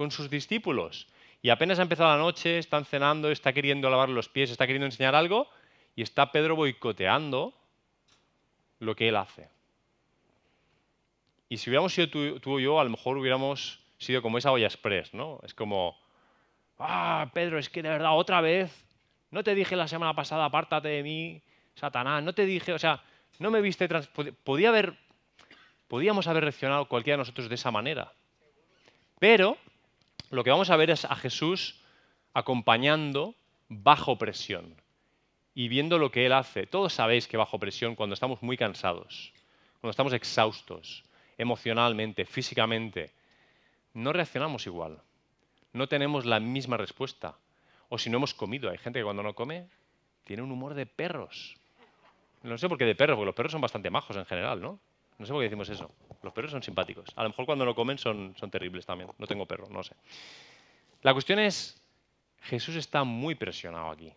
con 0.00 0.10
sus 0.10 0.30
discípulos. 0.30 1.06
Y 1.42 1.50
apenas 1.50 1.78
ha 1.78 1.82
empezado 1.82 2.10
la 2.10 2.18
noche, 2.18 2.58
están 2.58 2.84
cenando, 2.84 3.30
está 3.30 3.52
queriendo 3.52 3.88
lavar 3.88 4.08
los 4.08 4.28
pies, 4.28 4.50
está 4.50 4.66
queriendo 4.66 4.86
enseñar 4.86 5.14
algo, 5.14 5.48
y 5.96 6.02
está 6.02 6.32
Pedro 6.32 6.56
boicoteando 6.56 7.54
lo 8.78 8.94
que 8.94 9.08
él 9.08 9.16
hace. 9.16 9.48
Y 11.48 11.56
si 11.56 11.70
hubiéramos 11.70 11.94
sido 11.94 12.08
tú, 12.08 12.52
o 12.52 12.60
yo, 12.60 12.78
a 12.78 12.84
lo 12.84 12.90
mejor 12.90 13.16
hubiéramos 13.16 13.80
sido 13.98 14.22
como 14.22 14.38
esa 14.38 14.52
olla 14.52 14.66
express, 14.66 15.12
¿no? 15.14 15.40
Es 15.42 15.54
como, 15.54 15.98
ah, 16.78 17.30
Pedro, 17.32 17.58
es 17.58 17.68
que 17.68 17.82
de 17.82 17.88
verdad, 17.88 18.16
otra 18.16 18.40
vez, 18.40 18.72
no 19.30 19.42
te 19.42 19.54
dije 19.54 19.76
la 19.76 19.88
semana 19.88 20.14
pasada, 20.14 20.44
apártate 20.44 20.88
de 20.88 21.02
mí, 21.02 21.42
Satanás, 21.74 22.22
no 22.22 22.34
te 22.34 22.46
dije, 22.46 22.72
o 22.72 22.78
sea, 22.78 23.02
no 23.38 23.50
me 23.50 23.60
viste, 23.60 23.88
podía 24.44 24.68
haber, 24.68 24.94
podíamos 25.88 26.26
haber 26.28 26.44
reaccionado 26.44 26.86
cualquiera 26.86 27.16
de 27.16 27.22
nosotros 27.22 27.48
de 27.48 27.54
esa 27.54 27.70
manera. 27.70 28.12
Pero 29.18 29.56
lo 30.30 30.44
que 30.44 30.50
vamos 30.50 30.70
a 30.70 30.76
ver 30.76 30.90
es 30.90 31.04
a 31.04 31.16
Jesús 31.16 31.80
acompañando 32.32 33.34
bajo 33.68 34.16
presión 34.16 34.74
y 35.54 35.68
viendo 35.68 35.98
lo 35.98 36.10
que 36.10 36.26
Él 36.26 36.32
hace. 36.32 36.66
Todos 36.66 36.92
sabéis 36.92 37.26
que 37.26 37.36
bajo 37.36 37.58
presión, 37.58 37.96
cuando 37.96 38.14
estamos 38.14 38.42
muy 38.42 38.56
cansados, 38.56 39.32
cuando 39.80 39.90
estamos 39.90 40.12
exhaustos, 40.12 41.04
emocionalmente, 41.36 42.24
físicamente, 42.24 43.12
no 43.94 44.12
reaccionamos 44.12 44.66
igual. 44.66 45.02
No 45.72 45.88
tenemos 45.88 46.24
la 46.24 46.40
misma 46.40 46.76
respuesta. 46.76 47.36
O 47.88 47.98
si 47.98 48.08
no 48.08 48.18
hemos 48.18 48.34
comido. 48.34 48.70
Hay 48.70 48.78
gente 48.78 49.00
que 49.00 49.04
cuando 49.04 49.22
no 49.22 49.34
come 49.34 49.66
tiene 50.24 50.42
un 50.42 50.52
humor 50.52 50.74
de 50.74 50.86
perros. 50.86 51.56
No 52.42 52.56
sé 52.56 52.68
por 52.68 52.78
qué 52.78 52.84
de 52.84 52.94
perros, 52.94 53.16
porque 53.16 53.26
los 53.26 53.34
perros 53.34 53.52
son 53.52 53.60
bastante 53.60 53.90
majos 53.90 54.16
en 54.16 54.24
general, 54.26 54.60
¿no? 54.60 54.78
No 55.18 55.26
sé 55.26 55.32
por 55.32 55.40
qué 55.40 55.44
decimos 55.44 55.68
eso. 55.68 55.90
Los 56.22 56.32
perros 56.32 56.50
son 56.50 56.62
simpáticos. 56.62 57.08
A 57.16 57.22
lo 57.22 57.30
mejor 57.30 57.46
cuando 57.46 57.64
no 57.64 57.74
comen 57.74 57.98
son, 57.98 58.34
son 58.38 58.50
terribles 58.50 58.86
también. 58.86 59.10
No 59.18 59.26
tengo 59.26 59.46
perro, 59.46 59.68
no 59.70 59.82
sé. 59.82 59.94
La 61.02 61.12
cuestión 61.12 61.38
es, 61.38 61.82
Jesús 62.42 62.76
está 62.76 63.04
muy 63.04 63.34
presionado 63.34 63.90
aquí. 63.90 64.12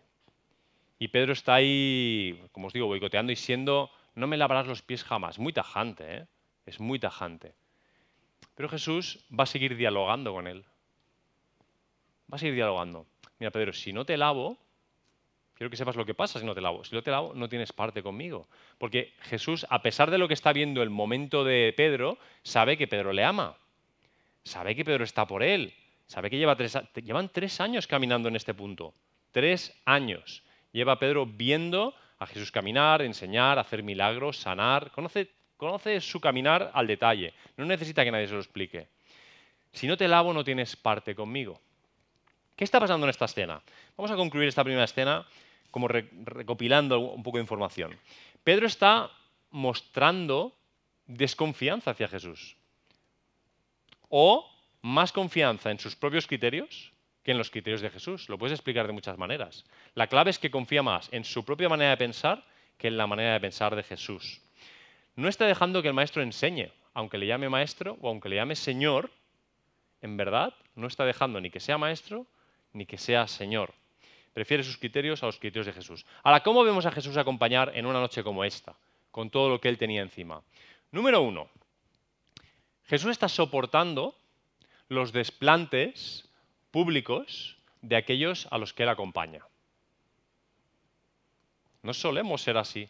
Y 0.98 1.08
Pedro 1.08 1.32
está 1.32 1.54
ahí, 1.54 2.42
como 2.52 2.68
os 2.68 2.72
digo, 2.72 2.86
boicoteando 2.86 3.32
y 3.32 3.36
siendo, 3.36 3.90
no 4.14 4.26
me 4.26 4.36
lavarás 4.36 4.66
los 4.66 4.82
pies 4.82 5.02
jamás. 5.02 5.38
Muy 5.38 5.52
tajante, 5.52 6.16
¿eh? 6.16 6.26
Es 6.66 6.80
muy 6.80 6.98
tajante. 6.98 7.54
Pero 8.54 8.68
Jesús 8.68 9.24
va 9.30 9.44
a 9.44 9.46
seguir 9.46 9.76
dialogando 9.76 10.32
con 10.32 10.46
él. 10.46 10.64
Va 12.32 12.36
a 12.36 12.38
seguir 12.38 12.54
dialogando. 12.54 13.06
Mira, 13.38 13.50
Pedro, 13.50 13.72
si 13.72 13.92
no 13.92 14.04
te 14.04 14.16
lavo, 14.16 14.58
Quiero 15.64 15.70
que 15.70 15.78
sepas 15.78 15.96
lo 15.96 16.04
que 16.04 16.12
pasa 16.12 16.38
si 16.38 16.44
no 16.44 16.54
te 16.54 16.60
lavo. 16.60 16.84
Si 16.84 16.94
no 16.94 17.02
te 17.02 17.10
lavo, 17.10 17.32
no 17.32 17.48
tienes 17.48 17.72
parte 17.72 18.02
conmigo. 18.02 18.46
Porque 18.76 19.14
Jesús, 19.22 19.64
a 19.70 19.80
pesar 19.80 20.10
de 20.10 20.18
lo 20.18 20.28
que 20.28 20.34
está 20.34 20.52
viendo 20.52 20.82
el 20.82 20.90
momento 20.90 21.42
de 21.42 21.72
Pedro, 21.74 22.18
sabe 22.42 22.76
que 22.76 22.86
Pedro 22.86 23.14
le 23.14 23.24
ama. 23.24 23.56
Sabe 24.42 24.76
que 24.76 24.84
Pedro 24.84 25.04
está 25.04 25.26
por 25.26 25.42
él. 25.42 25.72
Sabe 26.06 26.28
que 26.28 26.36
lleva 26.36 26.54
tres, 26.54 26.78
llevan 27.02 27.30
tres 27.30 27.62
años 27.62 27.86
caminando 27.86 28.28
en 28.28 28.36
este 28.36 28.52
punto. 28.52 28.92
Tres 29.32 29.74
años. 29.86 30.42
Lleva 30.70 30.98
Pedro 30.98 31.24
viendo 31.24 31.94
a 32.18 32.26
Jesús 32.26 32.52
caminar, 32.52 33.00
enseñar, 33.00 33.58
hacer 33.58 33.82
milagros, 33.82 34.36
sanar. 34.36 34.90
Conoce, 34.90 35.30
conoce 35.56 36.02
su 36.02 36.20
caminar 36.20 36.72
al 36.74 36.86
detalle. 36.86 37.32
No 37.56 37.64
necesita 37.64 38.04
que 38.04 38.10
nadie 38.10 38.26
se 38.26 38.34
lo 38.34 38.40
explique. 38.40 38.88
Si 39.72 39.86
no 39.86 39.96
te 39.96 40.08
lavo, 40.08 40.34
no 40.34 40.44
tienes 40.44 40.76
parte 40.76 41.14
conmigo. 41.14 41.58
¿Qué 42.54 42.64
está 42.64 42.78
pasando 42.78 43.06
en 43.06 43.10
esta 43.10 43.24
escena? 43.24 43.62
Vamos 43.96 44.10
a 44.10 44.16
concluir 44.16 44.46
esta 44.46 44.62
primera 44.62 44.84
escena 44.84 45.26
como 45.74 45.88
recopilando 45.88 47.00
un 47.00 47.24
poco 47.24 47.38
de 47.38 47.42
información. 47.42 47.98
Pedro 48.44 48.68
está 48.68 49.10
mostrando 49.50 50.54
desconfianza 51.08 51.90
hacia 51.90 52.06
Jesús. 52.06 52.56
O 54.08 54.48
más 54.82 55.10
confianza 55.10 55.72
en 55.72 55.80
sus 55.80 55.96
propios 55.96 56.28
criterios 56.28 56.92
que 57.24 57.32
en 57.32 57.38
los 57.38 57.50
criterios 57.50 57.80
de 57.80 57.90
Jesús. 57.90 58.28
Lo 58.28 58.38
puedes 58.38 58.54
explicar 58.54 58.86
de 58.86 58.92
muchas 58.92 59.18
maneras. 59.18 59.64
La 59.96 60.06
clave 60.06 60.30
es 60.30 60.38
que 60.38 60.52
confía 60.52 60.84
más 60.84 61.08
en 61.10 61.24
su 61.24 61.44
propia 61.44 61.68
manera 61.68 61.90
de 61.90 61.96
pensar 61.96 62.44
que 62.78 62.86
en 62.86 62.96
la 62.96 63.08
manera 63.08 63.32
de 63.32 63.40
pensar 63.40 63.74
de 63.74 63.82
Jesús. 63.82 64.42
No 65.16 65.26
está 65.26 65.44
dejando 65.44 65.82
que 65.82 65.88
el 65.88 65.94
maestro 65.94 66.22
enseñe, 66.22 66.70
aunque 66.92 67.18
le 67.18 67.26
llame 67.26 67.48
maestro 67.48 67.98
o 68.00 68.10
aunque 68.10 68.28
le 68.28 68.36
llame 68.36 68.54
señor, 68.54 69.10
en 70.02 70.16
verdad 70.16 70.54
no 70.76 70.86
está 70.86 71.04
dejando 71.04 71.40
ni 71.40 71.50
que 71.50 71.58
sea 71.58 71.78
maestro 71.78 72.28
ni 72.72 72.86
que 72.86 72.96
sea 72.96 73.26
Señor. 73.26 73.74
Prefiere 74.34 74.64
sus 74.64 74.76
criterios 74.76 75.22
a 75.22 75.26
los 75.26 75.38
criterios 75.38 75.66
de 75.66 75.72
Jesús. 75.72 76.04
Ahora, 76.22 76.42
¿cómo 76.42 76.64
vemos 76.64 76.84
a 76.84 76.92
Jesús 76.92 77.16
acompañar 77.16 77.72
en 77.74 77.86
una 77.86 78.00
noche 78.00 78.22
como 78.22 78.44
esta, 78.44 78.74
con 79.10 79.30
todo 79.30 79.48
lo 79.48 79.60
que 79.60 79.68
él 79.68 79.78
tenía 79.78 80.02
encima? 80.02 80.42
Número 80.90 81.22
uno, 81.22 81.48
Jesús 82.84 83.12
está 83.12 83.28
soportando 83.28 84.14
los 84.88 85.12
desplantes 85.12 86.28
públicos 86.70 87.56
de 87.80 87.96
aquellos 87.96 88.48
a 88.50 88.58
los 88.58 88.74
que 88.74 88.82
él 88.82 88.88
acompaña. 88.88 89.44
No 91.82 91.94
solemos 91.94 92.42
ser 92.42 92.56
así. 92.56 92.88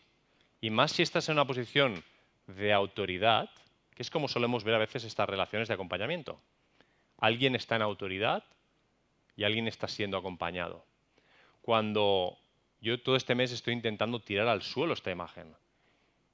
Y 0.61 0.71
más 0.71 0.93
si 0.93 1.03
estás 1.03 1.29
en 1.29 1.35
una 1.35 1.47
posición 1.47 2.03
de 2.47 2.73
autoridad, 2.73 3.51
que 3.95 4.03
es 4.03 4.11
como 4.11 4.29
solemos 4.29 4.65
ver 4.65 4.75
a 4.75 4.79
veces 4.79 5.05
estas 5.05 5.29
relaciones 5.29 5.69
de 5.69 5.75
acompañamiento. 5.75 6.41
Alguien 7.19 7.55
está 7.55 7.77
en 7.77 7.83
autoridad 7.83 8.45
y 9.37 9.45
alguien 9.45 9.69
está 9.69 9.89
siendo 9.89 10.17
acompañado. 10.17 10.85
Cuando 11.65 12.37
yo 12.83 13.01
todo 13.01 13.17
este 13.17 13.35
mes 13.35 13.51
estoy 13.51 13.73
intentando 13.73 14.21
tirar 14.21 14.49
al 14.49 14.61
suelo 14.61 14.93
esta 14.93 15.11
imagen 15.11 15.57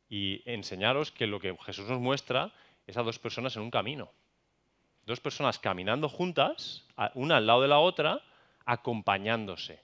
y 0.08 0.42
enseñaros 0.44 1.12
que 1.12 1.28
lo 1.28 1.38
que 1.38 1.56
Jesús 1.64 1.88
nos 1.88 2.00
muestra 2.00 2.50
es 2.84 2.96
a 2.96 3.04
dos 3.04 3.20
personas 3.20 3.54
en 3.54 3.62
un 3.62 3.70
camino. 3.70 4.10
Dos 5.06 5.20
personas 5.20 5.60
caminando 5.60 6.08
juntas, 6.08 6.84
una 7.14 7.36
al 7.36 7.46
lado 7.46 7.62
de 7.62 7.68
la 7.68 7.78
otra, 7.78 8.20
acompañándose. 8.64 9.80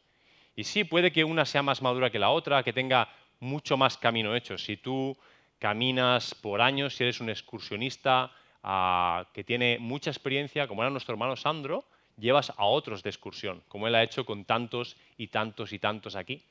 Y 0.57 0.65
sí, 0.65 0.83
puede 0.83 1.13
que 1.13 1.23
una 1.23 1.45
sea 1.45 1.63
más 1.63 1.81
madura 1.81 2.11
que 2.11 2.19
la 2.19 2.31
otra, 2.31 2.65
que 2.65 2.73
tenga 2.73 3.09
mucho 3.39 3.77
más 3.77 3.97
camino 3.97 4.35
hecho. 4.35 4.59
Si 4.59 4.77
tú 4.77 5.17
caminas 5.61 6.35
por 6.35 6.61
años, 6.61 6.97
si 6.97 7.05
eres 7.05 7.21
un 7.21 7.31
excursionista 7.31 8.33
ah, 8.65 9.29
que 9.33 9.45
tiene 9.45 9.79
mucha 9.79 10.11
experiencia, 10.11 10.67
como 10.67 10.83
era 10.83 10.91
nuestro 10.91 11.13
hermano 11.13 11.37
Sandro, 11.37 11.85
llevas 12.19 12.53
a 12.57 12.65
otros 12.65 13.03
de 13.03 13.11
excursión, 13.11 13.63
como 13.69 13.87
él 13.87 13.95
ha 13.95 14.03
hecho 14.03 14.25
con 14.25 14.45
tantos 14.45 14.97
y 15.17 15.29
tantos 15.29 15.73
y 15.73 15.79
tantos 15.79 16.17
aquí. 16.17 16.43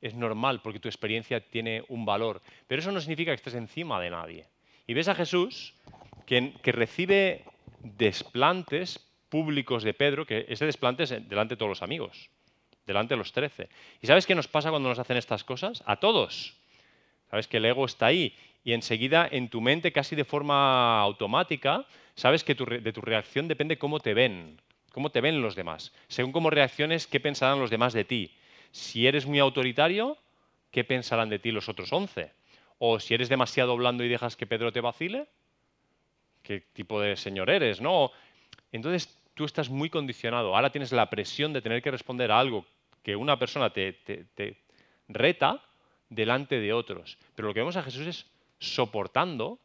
Es 0.00 0.14
normal 0.14 0.60
porque 0.62 0.80
tu 0.80 0.88
experiencia 0.88 1.40
tiene 1.40 1.84
un 1.88 2.04
valor, 2.04 2.42
pero 2.66 2.80
eso 2.80 2.92
no 2.92 3.00
significa 3.00 3.30
que 3.30 3.36
estés 3.36 3.54
encima 3.54 4.00
de 4.00 4.10
nadie. 4.10 4.46
Y 4.86 4.94
ves 4.94 5.08
a 5.08 5.14
Jesús 5.14 5.74
que, 6.26 6.52
recibe 6.64 7.44
desplantes 7.80 9.00
públicos 9.28 9.82
de 9.82 9.94
Pedro, 9.94 10.26
que 10.26 10.46
ese 10.48 10.66
desplante 10.66 11.04
es 11.04 11.10
delante 11.28 11.54
de 11.54 11.58
todos 11.58 11.70
los 11.70 11.82
amigos, 11.82 12.30
delante 12.86 13.14
de 13.14 13.18
los 13.18 13.32
trece. 13.32 13.68
¿Y 14.02 14.06
sabes 14.06 14.26
qué 14.26 14.34
nos 14.34 14.48
pasa 14.48 14.70
cuando 14.70 14.88
nos 14.88 14.98
hacen 14.98 15.16
estas 15.16 15.42
cosas? 15.42 15.82
A 15.86 15.96
todos. 15.96 16.54
Sabes 17.30 17.48
que 17.48 17.56
el 17.56 17.64
ego 17.64 17.84
está 17.86 18.06
ahí 18.06 18.36
y 18.64 18.72
enseguida 18.72 19.28
en 19.30 19.50
tu 19.50 19.60
mente, 19.60 19.92
casi 19.92 20.16
de 20.16 20.24
forma 20.24 20.98
automática, 21.00 21.84
sabes 22.14 22.42
que 22.42 22.54
de 22.54 22.92
tu 22.92 23.02
reacción 23.02 23.46
depende 23.46 23.76
cómo 23.76 24.00
te 24.00 24.14
ven, 24.14 24.58
cómo 24.90 25.10
te 25.10 25.20
ven 25.20 25.42
los 25.42 25.54
demás. 25.54 25.92
Según 26.08 26.32
cómo 26.32 26.48
reacciones, 26.48 27.06
qué 27.06 27.20
pensarán 27.20 27.60
los 27.60 27.68
demás 27.70 27.92
de 27.92 28.04
ti. 28.04 28.34
Si 28.72 29.06
eres 29.06 29.26
muy 29.26 29.38
autoritario, 29.38 30.16
¿qué 30.70 30.82
pensarán 30.82 31.28
de 31.28 31.38
ti 31.38 31.52
los 31.52 31.68
otros 31.68 31.92
once? 31.92 32.32
O 32.78 32.98
si 33.00 33.12
eres 33.12 33.28
demasiado 33.28 33.76
blando 33.76 34.02
y 34.02 34.08
dejas 34.08 34.34
que 34.34 34.46
Pedro 34.46 34.72
te 34.72 34.80
vacile, 34.80 35.26
¿qué 36.42 36.60
tipo 36.60 37.02
de 37.02 37.16
señor 37.16 37.50
eres? 37.50 37.82
¿no? 37.82 38.12
Entonces 38.72 39.20
tú 39.34 39.44
estás 39.44 39.68
muy 39.68 39.90
condicionado. 39.90 40.56
Ahora 40.56 40.70
tienes 40.70 40.90
la 40.90 41.10
presión 41.10 41.52
de 41.52 41.60
tener 41.60 41.82
que 41.82 41.90
responder 41.90 42.32
a 42.32 42.40
algo 42.40 42.64
que 43.02 43.14
una 43.14 43.38
persona 43.38 43.68
te, 43.68 43.92
te 43.92 44.56
reta 45.08 45.62
delante 46.08 46.58
de 46.58 46.72
otros. 46.72 47.18
Pero 47.34 47.48
lo 47.48 47.54
que 47.54 47.60
vemos 47.60 47.76
a 47.76 47.82
Jesús 47.82 48.06
es 48.06 48.33
soportando 48.58 49.58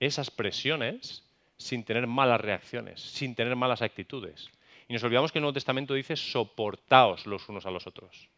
esas 0.00 0.30
presiones 0.30 1.24
sin 1.56 1.84
tener 1.84 2.06
malas 2.06 2.40
reacciones, 2.40 3.00
sin 3.00 3.34
tener 3.34 3.56
malas 3.56 3.82
actitudes. 3.82 4.48
Y 4.88 4.92
nos 4.92 5.02
olvidamos 5.02 5.32
que 5.32 5.38
el 5.38 5.42
Nuevo 5.42 5.54
Testamento 5.54 5.94
dice 5.94 6.16
soportaos 6.16 7.26
los 7.26 7.48
unos 7.48 7.66
a 7.66 7.70
los 7.70 7.86
otros. 7.86 8.28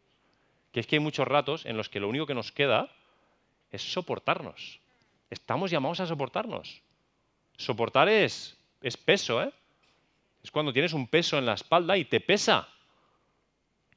Que 0.73 0.81
es 0.81 0.87
que 0.87 0.97
hay 0.97 1.01
muchos 1.01 1.29
ratos 1.29 1.67
en 1.67 1.77
los 1.77 1.89
que 1.89 2.01
lo 2.01 2.09
único 2.09 2.27
que 2.27 2.35
nos 2.35 2.51
queda 2.51 2.91
es 3.71 3.83
soportarnos. 3.83 4.81
Estamos 5.31 5.71
llamados 5.71 6.01
a 6.01 6.07
soportarnos. 6.07 6.83
Soportar 7.57 8.09
es, 8.09 8.57
es 8.81 8.97
peso, 8.97 9.43
¿eh? 9.43 9.53
Es 10.43 10.51
cuando 10.51 10.73
tienes 10.73 10.93
un 10.93 11.07
peso 11.07 11.39
en 11.39 11.47
la 11.47 11.55
espalda 11.55 11.97
y 11.97 12.05
te 12.05 12.21
pesa. 12.21 12.69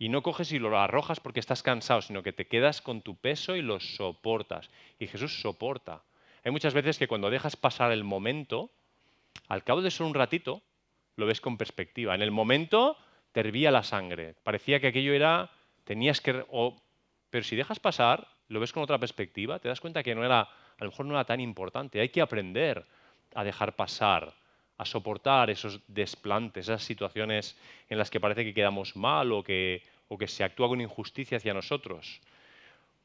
Y 0.04 0.10
no 0.10 0.22
coges 0.22 0.52
y 0.52 0.60
lo 0.60 0.78
arrojas 0.78 1.22
porque 1.22 1.40
estás 1.40 1.64
cansado, 1.64 2.02
sino 2.02 2.24
que 2.24 2.34
te 2.34 2.46
quedas 2.46 2.82
con 2.82 3.02
tu 3.02 3.16
peso 3.16 3.56
y 3.56 3.62
lo 3.62 3.80
soportas. 3.80 4.70
Y 5.00 5.08
Jesús 5.08 5.40
soporta. 5.40 6.04
Hay 6.44 6.52
muchas 6.52 6.74
veces 6.74 6.98
que 6.98 7.08
cuando 7.08 7.30
dejas 7.30 7.56
pasar 7.56 7.90
el 7.94 8.04
momento, 8.04 8.70
al 9.48 9.64
cabo 9.64 9.82
de 9.82 9.92
solo 9.92 10.10
un 10.10 10.14
ratito, 10.14 10.62
lo 11.16 11.26
ves 11.26 11.40
con 11.40 11.58
perspectiva. 11.58 12.16
En 12.16 12.22
el 12.22 12.32
momento 12.32 12.98
te 13.32 13.40
hervía 13.40 13.72
la 13.72 13.82
sangre. 13.82 14.36
Parecía 14.44 14.82
que 14.82 14.88
aquello 14.88 15.14
era, 15.14 15.52
tenías 15.86 16.20
que... 16.20 16.44
pero 17.30 17.44
si 17.46 17.56
dejas 17.56 17.80
pasar, 17.80 18.28
lo 18.50 18.60
ves 18.60 18.74
con 18.74 18.84
otra 18.84 19.00
perspectiva, 19.00 19.60
te 19.60 19.70
das 19.70 19.80
cuenta 19.80 20.04
que 20.04 20.16
no 20.16 20.26
era, 20.26 20.42
a 20.42 20.84
lo 20.84 20.88
mejor 20.88 21.06
no 21.06 21.14
era 21.14 21.24
tan 21.24 21.40
importante. 21.40 22.02
Hay 22.02 22.10
que 22.10 22.20
aprender 22.20 22.86
a 23.36 23.46
dejar 23.46 23.78
pasar, 23.78 24.34
a 24.78 24.84
soportar 24.84 25.50
esos 25.50 25.80
desplantes, 25.88 26.66
esas 26.66 26.84
situaciones 26.84 27.58
en 27.88 27.98
las 27.98 28.10
que 28.10 28.20
parece 28.20 28.44
que 28.44 28.54
quedamos 28.54 28.98
mal 28.98 29.32
o 29.32 29.42
que, 29.42 29.93
o 30.08 30.18
que 30.18 30.28
se 30.28 30.44
actúa 30.44 30.68
con 30.68 30.82
injusticia 30.82 31.38
hacia 31.38 31.54
nosotros. 31.54 32.22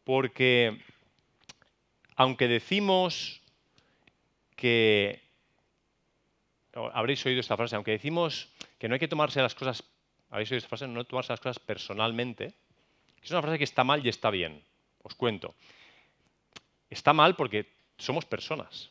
Porque 0.05 0.79
aunque 2.17 2.49
decimos 2.49 3.41
que, 4.57 5.23
habréis 6.93 7.25
oído 7.27 7.41
esta 7.41 7.57
frase, 7.57 7.77
aunque 7.77 7.93
decimos 7.93 8.51
que 8.79 8.89
no 8.89 8.95
hay 8.95 9.01
que 9.01 9.09
tomarse 9.09 9.41
las 9.41 9.55
cosas, 9.55 9.85
habéis 10.31 10.51
oído 10.51 10.59
esta 10.59 10.69
frase, 10.69 10.89
no 10.89 11.05
tomarse 11.05 11.33
las 11.33 11.41
cosas 11.41 11.59
personalmente, 11.59 12.55
es 13.23 13.31
una 13.31 13.43
frase 13.43 13.59
que 13.59 13.65
está 13.65 13.85
mal 13.85 14.05
y 14.05 14.09
está 14.09 14.31
bien. 14.31 14.63
Os 15.03 15.15
cuento. 15.15 15.55
Está 16.91 17.13
mal 17.13 17.37
porque 17.37 17.73
somos 17.97 18.25
personas 18.25 18.91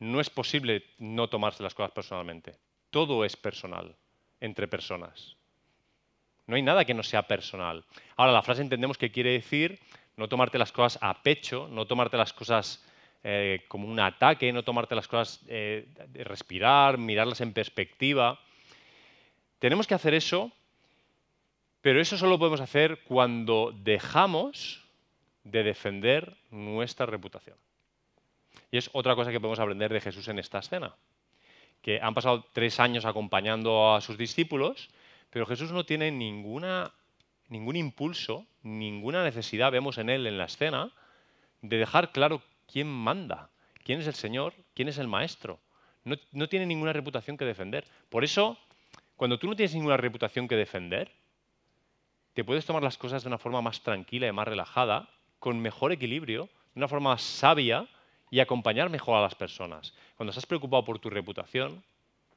no 0.00 0.20
es 0.20 0.30
posible 0.30 0.84
no 0.98 1.28
tomarse 1.28 1.62
las 1.62 1.74
cosas 1.74 1.92
personalmente. 1.92 2.56
Todo 2.90 3.24
es 3.24 3.36
personal 3.36 3.94
entre 4.40 4.66
personas. 4.66 5.36
No 6.50 6.56
hay 6.56 6.62
nada 6.62 6.84
que 6.84 6.94
no 6.94 7.04
sea 7.04 7.22
personal. 7.22 7.84
Ahora, 8.16 8.32
la 8.32 8.42
frase 8.42 8.60
entendemos 8.60 8.98
que 8.98 9.12
quiere 9.12 9.30
decir 9.30 9.78
no 10.16 10.28
tomarte 10.28 10.58
las 10.58 10.72
cosas 10.72 10.98
a 11.00 11.22
pecho, 11.22 11.68
no 11.70 11.86
tomarte 11.86 12.16
las 12.16 12.32
cosas 12.32 12.84
eh, 13.22 13.64
como 13.68 13.86
un 13.86 14.00
ataque, 14.00 14.52
no 14.52 14.64
tomarte 14.64 14.96
las 14.96 15.06
cosas 15.06 15.44
eh, 15.46 15.86
respirar, 16.12 16.98
mirarlas 16.98 17.40
en 17.40 17.52
perspectiva. 17.52 18.40
Tenemos 19.60 19.86
que 19.86 19.94
hacer 19.94 20.12
eso, 20.12 20.50
pero 21.82 22.00
eso 22.00 22.18
solo 22.18 22.36
podemos 22.36 22.60
hacer 22.60 22.98
cuando 23.04 23.72
dejamos 23.72 24.82
de 25.44 25.62
defender 25.62 26.36
nuestra 26.50 27.06
reputación. 27.06 27.56
Y 28.72 28.78
es 28.78 28.90
otra 28.92 29.14
cosa 29.14 29.30
que 29.30 29.38
podemos 29.38 29.60
aprender 29.60 29.92
de 29.92 30.00
Jesús 30.00 30.26
en 30.26 30.40
esta 30.40 30.58
escena. 30.58 30.96
Que 31.80 32.00
han 32.00 32.12
pasado 32.12 32.44
tres 32.52 32.80
años 32.80 33.04
acompañando 33.04 33.94
a 33.94 34.00
sus 34.00 34.18
discípulos, 34.18 34.90
pero 35.30 35.46
Jesús 35.46 35.72
no 35.72 35.84
tiene 35.84 36.10
ninguna, 36.10 36.92
ningún 37.48 37.76
impulso, 37.76 38.46
ninguna 38.62 39.24
necesidad, 39.24 39.72
vemos 39.72 39.98
en 39.98 40.10
él 40.10 40.26
en 40.26 40.38
la 40.38 40.44
escena, 40.44 40.92
de 41.62 41.78
dejar 41.78 42.12
claro 42.12 42.42
quién 42.66 42.88
manda, 42.88 43.50
quién 43.84 44.00
es 44.00 44.06
el 44.06 44.14
Señor, 44.14 44.54
quién 44.74 44.88
es 44.88 44.98
el 44.98 45.08
Maestro. 45.08 45.60
No, 46.04 46.16
no 46.32 46.48
tiene 46.48 46.66
ninguna 46.66 46.92
reputación 46.92 47.36
que 47.36 47.44
defender. 47.44 47.84
Por 48.08 48.24
eso, 48.24 48.58
cuando 49.16 49.38
tú 49.38 49.46
no 49.46 49.56
tienes 49.56 49.74
ninguna 49.74 49.96
reputación 49.96 50.48
que 50.48 50.56
defender, 50.56 51.12
te 52.34 52.44
puedes 52.44 52.64
tomar 52.64 52.82
las 52.82 52.96
cosas 52.96 53.22
de 53.22 53.28
una 53.28 53.38
forma 53.38 53.60
más 53.60 53.82
tranquila 53.82 54.26
y 54.26 54.32
más 54.32 54.48
relajada, 54.48 55.08
con 55.38 55.60
mejor 55.60 55.92
equilibrio, 55.92 56.48
de 56.74 56.80
una 56.80 56.88
forma 56.88 57.10
más 57.10 57.22
sabia, 57.22 57.86
y 58.30 58.40
acompañar 58.40 58.90
mejor 58.90 59.16
a 59.16 59.22
las 59.22 59.34
personas. 59.34 59.92
Cuando 60.16 60.30
estás 60.30 60.46
preocupado 60.46 60.84
por 60.84 61.00
tu 61.00 61.10
reputación, 61.10 61.82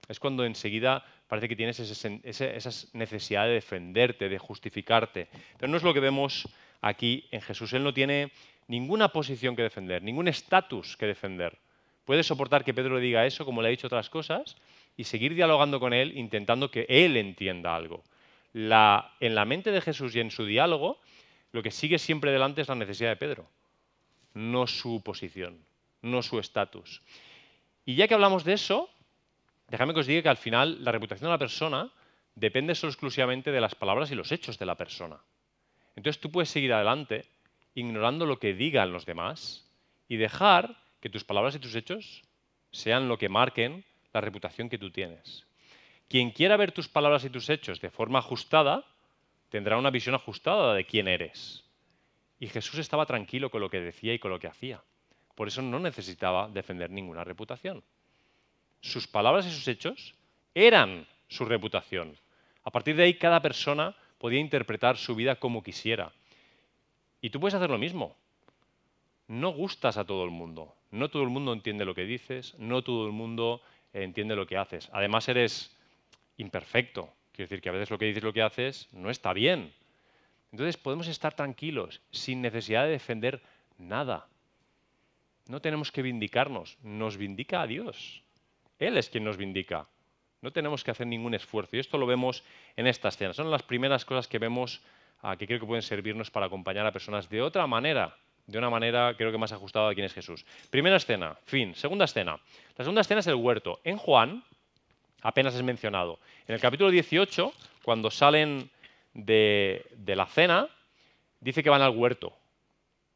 es 0.08 0.20
cuando 0.20 0.46
enseguida 0.46 1.06
parece 1.28 1.48
que 1.48 1.56
tienes 1.56 1.80
esa 1.80 2.88
necesidad 2.94 3.46
de 3.46 3.54
defenderte, 3.54 4.30
de 4.30 4.38
justificarte. 4.38 5.28
Pero 5.58 5.72
no 5.72 5.78
es 5.78 5.84
lo 5.84 5.94
que 5.94 6.00
vemos 6.00 6.48
aquí 6.82 7.28
en 7.32 7.42
Jesús. 7.42 7.74
Él 7.74 7.84
no 7.84 7.94
tiene 7.94 8.32
ninguna 8.68 9.10
posición 9.10 9.56
que 9.56 9.64
defender, 9.64 10.04
ningún 10.04 10.28
estatus 10.28 10.98
que 10.98 11.06
defender. 11.06 11.58
Puede 12.06 12.24
soportar 12.24 12.64
que 12.64 12.74
Pedro 12.74 12.96
le 12.96 13.02
diga 13.02 13.26
eso, 13.26 13.46
como 13.46 13.62
le 13.62 13.70
ha 13.70 13.72
dicho 13.72 13.88
otras 13.88 14.10
cosas, 14.10 14.58
y 14.98 15.06
seguir 15.06 15.36
dialogando 15.36 15.80
con 15.80 15.94
él, 15.94 16.18
intentando 16.18 16.70
que 16.70 16.86
él 16.90 17.18
entienda 17.18 17.76
algo. 17.76 18.04
en 18.54 19.36
la 19.36 19.46
mente 19.46 19.72
de 19.72 19.82
Jesús 19.82 20.16
y 20.16 20.20
en 20.20 20.32
su 20.32 20.46
diálogo, 20.46 21.00
lo 21.52 21.64
que 21.64 21.72
sigue 21.72 21.98
siempre 21.98 22.32
delante 22.32 22.62
es 22.62 22.68
la 22.68 22.76
necesidad 22.76 23.10
de 23.10 23.16
Pedro, 23.16 23.48
no 24.34 24.68
su 24.68 25.02
posición 25.02 25.58
no 26.04 26.22
su 26.22 26.38
estatus. 26.38 27.02
Y 27.86 27.96
ya 27.96 28.08
que 28.08 28.14
hablamos 28.14 28.44
de 28.44 28.54
eso, 28.54 28.90
déjame 29.70 29.94
que 29.94 30.02
os 30.02 30.08
diga 30.08 30.22
que 30.24 30.30
al 30.30 30.38
final 30.38 30.84
la 30.84 30.92
reputación 30.92 31.28
de 31.28 31.34
la 31.34 31.38
persona 31.38 31.92
depende 32.36 32.76
solo 32.76 32.92
exclusivamente 32.92 33.52
de 33.52 33.62
las 33.62 33.76
palabras 33.76 34.12
y 34.12 34.16
los 34.16 34.32
hechos 34.32 34.58
de 34.58 34.66
la 34.66 34.76
persona. 34.76 35.20
Entonces 35.96 36.20
tú 36.20 36.32
puedes 36.32 36.50
seguir 36.50 36.74
adelante 36.74 37.26
ignorando 37.76 38.26
lo 38.26 38.40
que 38.40 38.54
digan 38.54 38.92
los 38.92 39.06
demás 39.06 39.68
y 40.08 40.18
dejar 40.18 40.76
que 41.00 41.10
tus 41.10 41.24
palabras 41.24 41.56
y 41.56 41.60
tus 41.60 41.76
hechos 41.76 42.24
sean 42.72 43.08
lo 43.08 43.18
que 43.18 43.30
marquen 43.30 43.84
la 44.14 44.22
reputación 44.22 44.70
que 44.70 44.78
tú 44.78 44.92
tienes. 44.92 45.46
Quien 46.08 46.32
quiera 46.32 46.58
ver 46.58 46.72
tus 46.72 46.88
palabras 46.88 47.26
y 47.26 47.30
tus 47.30 47.50
hechos 47.50 47.82
de 47.82 47.90
forma 47.90 48.20
ajustada, 48.20 48.86
tendrá 49.50 49.78
una 49.78 49.90
visión 49.90 50.16
ajustada 50.16 50.74
de 50.74 50.86
quién 50.86 51.08
eres. 51.08 51.64
Y 52.40 52.48
Jesús 52.48 52.80
estaba 52.80 53.06
tranquilo 53.06 53.50
con 53.50 53.62
lo 53.62 53.70
que 53.70 53.80
decía 53.80 54.14
y 54.14 54.20
con 54.20 54.32
lo 54.32 54.40
que 54.40 54.48
hacía. 54.48 54.84
Por 55.36 55.48
eso 55.48 55.62
no 55.62 55.80
necesitaba 55.80 56.48
defender 56.50 56.92
ninguna 56.92 57.24
reputación. 57.24 57.84
Sus 58.84 59.08
palabras 59.08 59.48
y 59.48 59.50
sus 59.50 59.66
hechos 59.70 60.14
eran 60.54 61.08
su 61.30 61.46
reputación. 61.46 62.18
A 62.66 62.70
partir 62.70 62.98
de 62.98 63.04
ahí, 63.04 63.14
cada 63.14 63.42
persona 63.42 63.96
podía 64.18 64.42
interpretar 64.42 64.98
su 64.98 65.16
vida 65.16 65.38
como 65.38 65.64
quisiera. 65.64 66.12
Y 67.22 67.30
tú 67.30 67.40
puedes 67.40 67.56
hacer 67.56 67.70
lo 67.70 67.78
mismo. 67.78 68.14
No 69.30 69.52
gustas 69.52 69.96
a 69.96 70.04
todo 70.04 70.26
el 70.26 70.32
mundo. 70.32 70.76
No 70.92 71.10
todo 71.10 71.24
el 71.24 71.30
mundo 71.30 71.54
entiende 71.54 71.86
lo 71.86 71.96
que 71.96 72.04
dices, 72.04 72.56
no 72.60 72.84
todo 72.84 73.06
el 73.06 73.14
mundo 73.14 73.62
entiende 73.94 74.36
lo 74.36 74.46
que 74.46 74.58
haces. 74.58 74.90
Además, 74.92 75.30
eres 75.30 75.74
imperfecto. 76.36 77.10
Quiero 77.32 77.48
decir 77.48 77.62
que 77.62 77.70
a 77.70 77.72
veces 77.72 77.90
lo 77.90 77.98
que 77.98 78.06
dices, 78.06 78.22
lo 78.22 78.34
que 78.34 78.42
haces, 78.42 78.90
no 78.92 79.10
está 79.10 79.32
bien. 79.32 79.74
Entonces 80.52 80.76
podemos 80.76 81.08
estar 81.08 81.34
tranquilos, 81.34 82.02
sin 82.12 82.42
necesidad 82.42 82.84
de 82.84 82.92
defender 82.92 83.42
nada. 83.78 84.28
No 85.48 85.62
tenemos 85.62 85.90
que 85.90 86.02
vindicarnos, 86.02 86.78
nos 86.84 87.16
vindica 87.16 87.62
a 87.62 87.68
Dios. 87.68 88.23
Él 88.80 88.98
es 88.98 89.10
quien 89.10 89.24
nos 89.24 89.38
vindica. 89.38 89.88
No 90.42 90.52
tenemos 90.52 90.84
que 90.84 90.92
hacer 90.92 91.08
ningún 91.08 91.34
esfuerzo. 91.34 91.76
Y 91.76 91.80
esto 91.80 91.98
lo 91.98 92.06
vemos 92.06 92.44
en 92.76 92.88
esta 92.88 93.08
escena. 93.08 93.34
Son 93.34 93.50
las 93.50 93.64
primeras 93.64 94.04
cosas 94.04 94.28
que 94.28 94.40
vemos 94.40 94.82
ah, 95.22 95.38
que 95.38 95.48
creo 95.48 95.60
que 95.60 95.66
pueden 95.66 95.82
servirnos 95.82 96.30
para 96.32 96.48
acompañar 96.48 96.86
a 96.86 96.92
personas 96.92 97.30
de 97.30 97.42
otra 97.42 97.66
manera, 97.66 98.18
de 98.46 98.58
una 98.58 98.70
manera 98.70 99.16
creo 99.16 99.32
que 99.32 99.38
más 99.38 99.54
ajustada 99.54 99.90
a 99.90 99.94
quién 99.94 100.06
es 100.06 100.14
Jesús. 100.14 100.46
Primera 100.70 100.98
escena, 100.98 101.38
fin. 101.46 101.74
Segunda 101.76 102.06
escena. 102.06 102.40
La 102.78 102.84
segunda 102.84 103.02
escena 103.02 103.22
es 103.22 103.28
el 103.28 103.36
huerto. 103.36 103.80
En 103.84 103.98
Juan, 103.98 104.44
apenas 105.22 105.56
es 105.56 105.64
mencionado. 105.64 106.20
En 106.48 106.56
el 106.56 106.62
capítulo 106.62 106.92
18, 106.92 107.54
cuando 107.84 108.12
salen 108.12 108.70
de, 109.14 109.86
de 109.96 110.16
la 110.16 110.26
cena, 110.26 110.68
dice 111.40 111.64
que 111.64 111.70
van 111.70 111.82
al 111.82 111.96
huerto. 111.96 112.34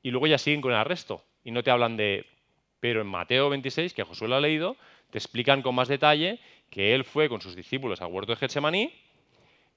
Y 0.02 0.12
luego 0.12 0.28
ya 0.28 0.38
siguen 0.38 0.62
con 0.62 0.72
el 0.72 0.78
arresto 0.78 1.24
y 1.44 1.52
no 1.52 1.64
te 1.64 1.72
hablan 1.72 1.98
de... 1.98 2.26
Pero 2.80 3.02
en 3.02 3.08
Mateo 3.08 3.50
26, 3.50 3.94
que 3.94 4.04
Josué 4.04 4.28
lo 4.28 4.36
ha 4.36 4.40
leído, 4.40 4.78
te 5.10 5.18
explican 5.18 5.62
con 5.62 5.76
más 5.76 5.88
detalle 5.88 6.40
que 6.70 6.94
él 6.94 7.04
fue 7.04 7.30
con 7.30 7.42
sus 7.42 7.56
discípulos 7.56 8.02
al 8.02 8.12
huerto 8.12 8.34
de 8.34 8.38
Getsemaní, 8.38 8.94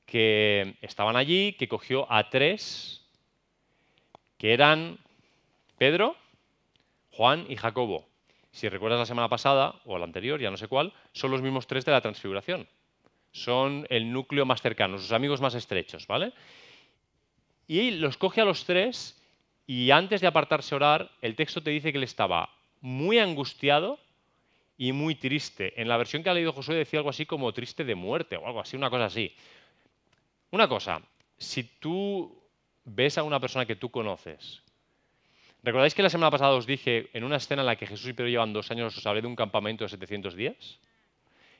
que 0.06 0.76
estaban 0.82 1.16
allí, 1.16 1.52
que 1.52 1.68
cogió 1.68 2.10
a 2.10 2.28
tres, 2.30 3.06
que 4.38 4.52
eran 4.52 4.98
Pedro, 5.78 6.16
Juan 7.12 7.46
y 7.48 7.56
Jacobo. 7.56 8.06
Si 8.50 8.68
recuerdas 8.68 8.98
la 8.98 9.06
semana 9.06 9.28
pasada, 9.28 9.76
o 9.84 9.98
la 9.98 10.04
anterior, 10.04 10.40
ya 10.40 10.50
no 10.50 10.56
sé 10.56 10.66
cuál, 10.66 10.92
son 11.12 11.30
los 11.30 11.42
mismos 11.42 11.66
tres 11.66 11.84
de 11.84 11.92
la 11.92 12.00
transfiguración. 12.00 12.66
Son 13.30 13.86
el 13.90 14.12
núcleo 14.12 14.44
más 14.44 14.60
cercano, 14.60 14.98
sus 14.98 15.12
amigos 15.12 15.40
más 15.40 15.54
estrechos, 15.54 16.08
¿vale? 16.08 16.32
Y 17.68 17.92
los 17.92 18.16
coge 18.16 18.40
a 18.40 18.44
los 18.44 18.64
tres 18.64 19.16
y 19.66 19.92
antes 19.92 20.20
de 20.20 20.26
apartarse 20.26 20.74
a 20.74 20.76
orar, 20.76 21.10
el 21.22 21.36
texto 21.36 21.62
te 21.62 21.70
dice 21.70 21.92
que 21.92 21.98
él 21.98 22.04
estaba 22.04 22.50
muy 22.80 23.20
angustiado 23.20 24.00
y 24.80 24.92
muy 24.92 25.14
triste. 25.14 25.78
En 25.78 25.88
la 25.88 25.98
versión 25.98 26.22
que 26.22 26.30
ha 26.30 26.34
leído 26.34 26.54
Josué 26.54 26.74
decía 26.74 27.00
algo 27.00 27.10
así 27.10 27.26
como 27.26 27.52
triste 27.52 27.84
de 27.84 27.94
muerte 27.94 28.38
o 28.38 28.46
algo 28.46 28.60
así, 28.60 28.78
una 28.78 28.88
cosa 28.88 29.04
así. 29.04 29.30
Una 30.52 30.68
cosa, 30.68 31.02
si 31.36 31.64
tú 31.64 32.42
ves 32.84 33.18
a 33.18 33.22
una 33.22 33.38
persona 33.38 33.66
que 33.66 33.76
tú 33.76 33.90
conoces, 33.90 34.62
¿recordáis 35.62 35.94
que 35.94 36.02
la 36.02 36.08
semana 36.08 36.30
pasada 36.30 36.52
os 36.52 36.64
dije 36.64 37.10
en 37.12 37.24
una 37.24 37.36
escena 37.36 37.60
en 37.60 37.66
la 37.66 37.76
que 37.76 37.86
Jesús 37.86 38.08
y 38.08 38.14
Pedro 38.14 38.30
llevan 38.30 38.54
dos 38.54 38.70
años, 38.70 38.96
os 38.96 39.06
hablé 39.06 39.20
de 39.20 39.26
un 39.26 39.36
campamento 39.36 39.84
de 39.84 39.90
700 39.90 40.34
días? 40.34 40.78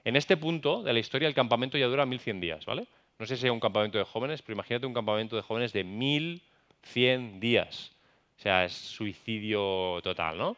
En 0.03 0.17
este 0.17 0.39
punto 0.39 0.83
de 0.83 0.95
la 0.95 0.99
historia 0.99 1.29
el 1.29 1.35
campamento 1.35 1.77
ya 1.77 1.89
dura 1.89 2.07
1100 2.07 2.41
días, 2.41 2.65
¿vale? 2.65 2.87
No 3.19 3.27
sé 3.27 3.37
si 3.37 3.45
es 3.45 3.53
un 3.53 3.61
campamento 3.61 3.99
de 3.99 4.05
jóvenes, 4.05 4.41
pero 4.41 4.55
imagínate 4.55 4.87
un 4.87 4.95
campamento 4.95 5.37
de 5.37 5.43
jóvenes 5.43 5.75
de 5.75 5.85
1100 5.85 7.39
días. 7.39 7.93
O 8.39 8.41
sea, 8.41 8.65
es 8.65 8.73
suicidio 8.73 10.01
total, 10.03 10.39
¿no? 10.39 10.57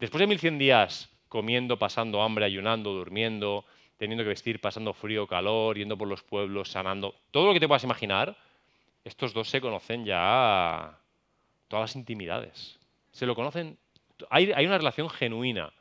Después 0.00 0.18
de 0.18 0.26
1100 0.26 0.58
días 0.58 1.15
comiendo, 1.28 1.78
pasando 1.78 2.22
hambre, 2.22 2.44
ayunando, 2.44 2.92
durmiendo, 2.92 3.64
teniendo 3.96 4.24
que 4.24 4.30
vestir, 4.30 4.60
pasando 4.60 4.92
frío, 4.92 5.26
calor, 5.26 5.76
yendo 5.76 5.96
por 5.96 6.08
los 6.08 6.22
pueblos, 6.22 6.70
sanando, 6.70 7.14
todo 7.30 7.46
lo 7.46 7.52
que 7.54 7.60
te 7.60 7.68
puedas 7.68 7.84
imaginar, 7.84 8.36
estos 9.04 9.32
dos 9.32 9.48
se 9.48 9.60
conocen 9.60 10.04
ya 10.04 10.98
todas 11.68 11.90
las 11.90 11.96
intimidades. 11.96 12.78
Se 13.12 13.26
lo 13.26 13.34
conocen, 13.34 13.78
hay, 14.30 14.66
una 14.66 14.78
relación 14.78 15.08
genuina. 15.08 15.72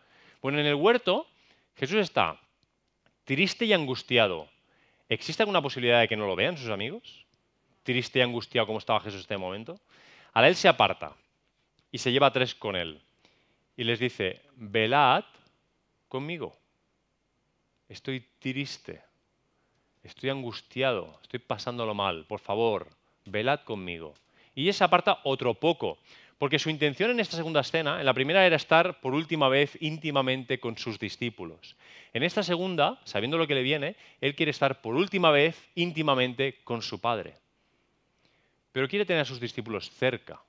Bueno, 0.41 0.60
en 0.60 0.65
el 0.65 0.75
huerto 0.75 1.27
Jesús 1.75 1.97
está 1.97 2.39
triste 3.23 3.65
y 3.65 3.73
angustiado. 3.73 4.47
¿Existe 5.10 5.43
alguna 5.43 5.62
posibilidad 5.62 5.99
de 5.99 6.08
que 6.08 6.15
no 6.15 6.27
lo 6.27 6.36
vean 6.36 6.58
sus 6.58 6.69
amigos? 6.69 7.25
Triste 7.84 8.19
y 8.19 8.21
angustiado 8.21 8.67
como 8.67 8.79
estaba 8.79 8.99
Jesús 8.99 9.15
en 9.15 9.21
este 9.21 9.38
momento. 9.38 9.79
Ahora 10.34 10.47
él 10.47 10.55
se 10.55 10.67
aparta 10.67 11.13
y 11.91 11.97
se 11.97 12.12
lleva 12.12 12.27
a 12.27 12.34
tres 12.34 12.55
con 12.55 12.75
él. 12.75 13.01
Y 13.77 13.84
les 13.84 13.99
dice, 13.99 14.41
velad 14.55 15.25
conmigo. 16.15 16.58
Estoy 17.89 18.25
triste, 18.39 19.01
estoy 20.01 20.30
angustiado, 20.30 21.19
estoy 21.21 21.39
pasándolo 21.39 21.93
mal. 21.93 22.23
Por 22.25 22.39
favor, 22.39 22.88
velad 23.25 23.60
conmigo. 23.65 24.13
Y 24.56 24.71
se 24.71 24.86
aparta 24.86 25.19
otro 25.25 25.56
poco, 25.56 25.97
porque 26.38 26.58
su 26.58 26.69
intención 26.69 27.12
en 27.12 27.19
esta 27.19 27.36
segunda 27.36 27.60
escena, 27.60 27.99
en 27.99 28.06
la 28.06 28.13
primera 28.13 28.45
era 28.45 28.56
estar 28.56 29.01
por 29.01 29.13
última 29.13 29.49
vez 29.49 29.78
íntimamente 29.82 30.58
con 30.58 30.78
sus 30.78 30.97
discípulos. 30.99 31.75
En 32.13 32.23
esta 32.23 32.43
segunda, 32.43 32.97
sabiendo 33.04 33.38
lo 33.38 33.45
que 33.45 33.56
le 33.56 33.62
viene, 33.62 33.97
él 34.21 34.36
quiere 34.36 34.51
estar 34.51 34.80
por 34.80 34.95
última 34.95 35.32
vez 35.32 35.62
íntimamente 35.75 36.63
con 36.63 36.82
su 36.82 37.01
Padre. 37.01 37.36
Pero 38.71 38.88
quiere 38.88 39.06
tener 39.06 39.23
a 39.23 39.25
sus 39.25 39.41
discípulos 39.41 39.89
cerca, 39.89 40.41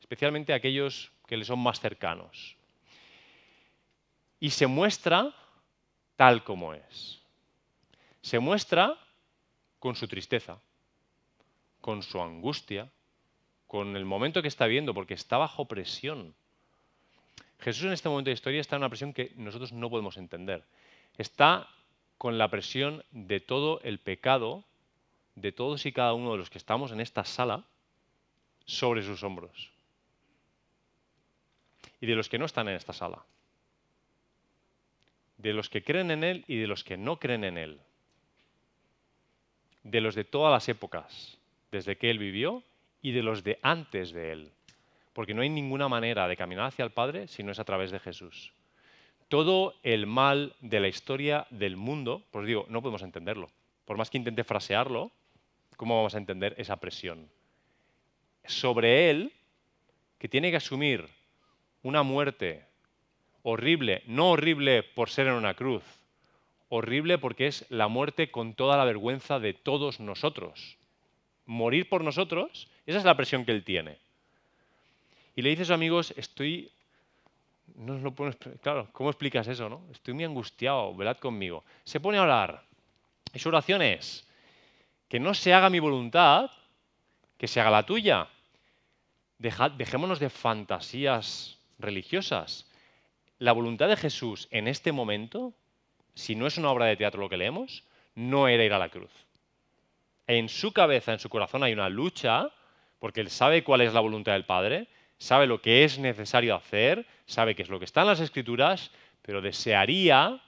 especialmente 0.00 0.52
aquellos 0.52 1.12
que 1.28 1.36
le 1.36 1.44
son 1.44 1.60
más 1.60 1.78
cercanos. 1.78 2.56
Y 4.44 4.50
se 4.50 4.66
muestra 4.66 5.32
tal 6.16 6.44
como 6.44 6.74
es. 6.74 7.18
Se 8.20 8.40
muestra 8.40 8.94
con 9.78 9.96
su 9.96 10.06
tristeza, 10.06 10.60
con 11.80 12.02
su 12.02 12.20
angustia, 12.20 12.90
con 13.66 13.96
el 13.96 14.04
momento 14.04 14.42
que 14.42 14.48
está 14.48 14.66
viendo, 14.66 14.92
porque 14.92 15.14
está 15.14 15.38
bajo 15.38 15.64
presión. 15.64 16.34
Jesús 17.58 17.84
en 17.84 17.94
este 17.94 18.10
momento 18.10 18.28
de 18.28 18.34
historia 18.34 18.60
está 18.60 18.76
en 18.76 18.82
una 18.82 18.90
presión 18.90 19.14
que 19.14 19.32
nosotros 19.36 19.72
no 19.72 19.88
podemos 19.88 20.18
entender. 20.18 20.62
Está 21.16 21.66
con 22.18 22.36
la 22.36 22.50
presión 22.50 23.02
de 23.12 23.40
todo 23.40 23.80
el 23.80 23.98
pecado 23.98 24.62
de 25.36 25.52
todos 25.52 25.86
y 25.86 25.92
cada 25.92 26.12
uno 26.12 26.32
de 26.32 26.36
los 26.36 26.50
que 26.50 26.58
estamos 26.58 26.92
en 26.92 27.00
esta 27.00 27.24
sala 27.24 27.64
sobre 28.66 29.02
sus 29.02 29.22
hombros. 29.22 29.70
Y 31.98 32.04
de 32.04 32.14
los 32.14 32.28
que 32.28 32.38
no 32.38 32.44
están 32.44 32.68
en 32.68 32.74
esta 32.74 32.92
sala. 32.92 33.24
De 35.36 35.52
los 35.52 35.68
que 35.68 35.82
creen 35.82 36.10
en 36.10 36.24
Él 36.24 36.44
y 36.46 36.58
de 36.58 36.66
los 36.66 36.84
que 36.84 36.96
no 36.96 37.18
creen 37.18 37.44
en 37.44 37.58
Él. 37.58 37.80
De 39.82 40.00
los 40.00 40.14
de 40.14 40.24
todas 40.24 40.52
las 40.52 40.68
épocas, 40.68 41.38
desde 41.70 41.96
que 41.96 42.10
Él 42.10 42.18
vivió 42.18 42.62
y 43.02 43.12
de 43.12 43.22
los 43.22 43.44
de 43.44 43.58
antes 43.62 44.12
de 44.12 44.32
Él. 44.32 44.52
Porque 45.12 45.34
no 45.34 45.42
hay 45.42 45.50
ninguna 45.50 45.88
manera 45.88 46.26
de 46.26 46.36
caminar 46.36 46.66
hacia 46.66 46.84
el 46.84 46.90
Padre 46.90 47.28
si 47.28 47.42
no 47.42 47.52
es 47.52 47.58
a 47.58 47.64
través 47.64 47.90
de 47.90 48.00
Jesús. 48.00 48.52
Todo 49.28 49.74
el 49.82 50.06
mal 50.06 50.54
de 50.60 50.80
la 50.80 50.88
historia 50.88 51.46
del 51.50 51.76
mundo, 51.76 52.22
pues 52.30 52.46
digo, 52.46 52.66
no 52.68 52.80
podemos 52.80 53.02
entenderlo. 53.02 53.50
Por 53.84 53.96
más 53.96 54.10
que 54.10 54.18
intente 54.18 54.44
frasearlo, 54.44 55.10
¿cómo 55.76 55.96
vamos 55.96 56.14
a 56.14 56.18
entender 56.18 56.54
esa 56.58 56.76
presión? 56.76 57.28
Sobre 58.44 59.10
Él, 59.10 59.32
que 60.18 60.28
tiene 60.28 60.50
que 60.50 60.56
asumir 60.56 61.08
una 61.82 62.02
muerte 62.02 62.64
horrible, 63.44 64.02
no 64.06 64.30
horrible 64.30 64.82
por 64.82 65.08
ser 65.08 65.28
en 65.28 65.34
una 65.34 65.54
cruz, 65.54 65.84
horrible 66.68 67.18
porque 67.18 67.46
es 67.46 67.64
la 67.70 67.86
muerte 67.86 68.32
con 68.32 68.54
toda 68.54 68.76
la 68.76 68.84
vergüenza 68.84 69.38
de 69.38 69.54
todos 69.54 70.00
nosotros 70.00 70.76
morir 71.46 71.88
por 71.88 72.02
nosotros, 72.02 72.68
esa 72.86 72.98
es 72.98 73.04
la 73.04 73.16
presión 73.16 73.44
que 73.44 73.52
él 73.52 73.64
tiene. 73.64 73.98
Y 75.36 75.42
le 75.42 75.50
dice 75.50 75.62
a 75.62 75.66
sus 75.66 75.74
amigos, 75.74 76.14
estoy... 76.16 76.70
No 77.76 77.98
lo 77.98 78.14
claro, 78.62 78.88
¿cómo 78.92 79.10
explicas 79.10 79.48
eso? 79.48 79.68
No? 79.68 79.82
Estoy 79.90 80.14
muy 80.14 80.24
angustiado, 80.24 80.94
velad 80.94 81.16
conmigo. 81.16 81.64
Se 81.82 81.98
pone 81.98 82.18
a 82.18 82.22
orar. 82.22 82.62
Y 83.32 83.38
su 83.38 83.48
oración 83.48 83.82
es, 83.82 84.28
que 85.08 85.18
no 85.18 85.34
se 85.34 85.52
haga 85.52 85.70
mi 85.70 85.80
voluntad, 85.80 86.50
que 87.38 87.48
se 87.48 87.60
haga 87.60 87.70
la 87.70 87.82
tuya. 87.84 88.28
dejémonos 89.38 90.20
de 90.20 90.30
fantasías 90.30 91.58
religiosas. 91.78 92.70
La 93.44 93.52
voluntad 93.52 93.88
de 93.88 93.96
Jesús 93.96 94.48
en 94.50 94.68
este 94.68 94.90
momento, 94.90 95.52
si 96.14 96.34
no 96.34 96.46
es 96.46 96.56
una 96.56 96.70
obra 96.70 96.86
de 96.86 96.96
teatro 96.96 97.20
lo 97.20 97.28
que 97.28 97.36
leemos, 97.36 97.84
no 98.14 98.48
era 98.48 98.64
ir 98.64 98.72
a 98.72 98.78
la 98.78 98.88
cruz 98.88 99.12
en 100.26 100.48
su 100.48 100.72
cabeza, 100.72 101.12
en 101.12 101.18
su 101.18 101.28
corazón 101.28 101.62
hay 101.62 101.72
una 101.72 101.88
lucha, 101.88 102.50
porque 102.98 103.20
él 103.20 103.30
sabe 103.30 103.62
cuál 103.62 103.82
es 103.82 103.92
la 103.92 104.00
voluntad 104.00 104.32
del 104.32 104.46
Padre, 104.46 104.88
sabe 105.18 105.46
lo 105.46 105.60
que 105.60 105.84
es 105.84 105.98
necesario 105.98 106.54
hacer, 106.54 107.06
sabe 107.26 107.54
qué 107.54 107.62
es 107.62 107.68
lo 107.68 107.78
que 107.78 107.84
está 107.84 108.02
en 108.02 108.08
las 108.08 108.20
Escrituras, 108.20 108.90
pero 109.22 109.42
desearía, 109.42 110.40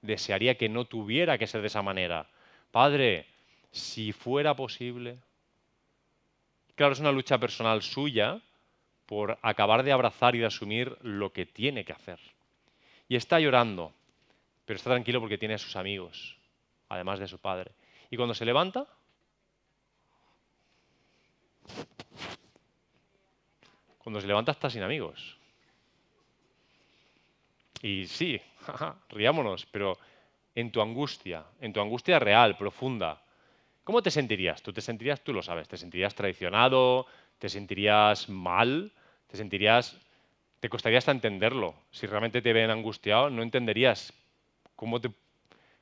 desearía 0.00 0.56
que 0.56 0.68
no 0.68 0.86
tuviera 0.86 1.38
que 1.38 1.46
ser 1.46 1.60
de 1.60 1.66
esa 1.66 1.82
manera. 1.82 2.26
Padre, 2.70 3.26
si 3.70 4.12
fuera 4.12 4.56
posible. 4.56 5.18
Claro, 6.74 6.94
es 6.94 7.00
una 7.00 7.12
lucha 7.12 7.38
personal 7.38 7.82
suya 7.82 8.40
por 9.10 9.40
acabar 9.42 9.82
de 9.82 9.90
abrazar 9.90 10.36
y 10.36 10.38
de 10.38 10.46
asumir 10.46 10.96
lo 11.00 11.32
que 11.32 11.44
tiene 11.44 11.84
que 11.84 11.92
hacer. 11.92 12.20
Y 13.08 13.16
está 13.16 13.40
llorando, 13.40 13.92
pero 14.64 14.76
está 14.76 14.90
tranquilo 14.90 15.18
porque 15.18 15.36
tiene 15.36 15.54
a 15.54 15.58
sus 15.58 15.74
amigos, 15.74 16.38
además 16.88 17.18
de 17.18 17.26
su 17.26 17.40
padre. 17.40 17.72
Y 18.08 18.16
cuando 18.16 18.34
se 18.34 18.44
levanta, 18.44 18.86
cuando 23.98 24.20
se 24.20 24.28
levanta 24.28 24.52
está 24.52 24.70
sin 24.70 24.84
amigos. 24.84 25.36
Y 27.82 28.06
sí, 28.06 28.40
riámonos, 29.08 29.66
pero 29.66 29.98
en 30.54 30.70
tu 30.70 30.80
angustia, 30.80 31.46
en 31.60 31.72
tu 31.72 31.80
angustia 31.80 32.20
real, 32.20 32.56
profunda, 32.56 33.20
¿cómo 33.82 34.02
te 34.02 34.12
sentirías? 34.12 34.62
Tú 34.62 34.72
te 34.72 34.80
sentirías, 34.80 35.20
tú 35.24 35.32
lo 35.32 35.42
sabes, 35.42 35.66
te 35.66 35.76
sentirías 35.76 36.14
traicionado, 36.14 37.06
te 37.40 37.48
sentirías 37.48 38.28
mal, 38.28 38.92
te 39.30 39.36
sentirías, 39.36 39.96
te 40.60 40.68
costaría 40.68 40.98
hasta 40.98 41.12
entenderlo. 41.12 41.74
Si 41.90 42.06
realmente 42.06 42.42
te 42.42 42.52
ven 42.52 42.70
angustiado, 42.70 43.30
no 43.30 43.42
entenderías 43.42 44.12
cómo 44.76 45.00
te 45.00 45.10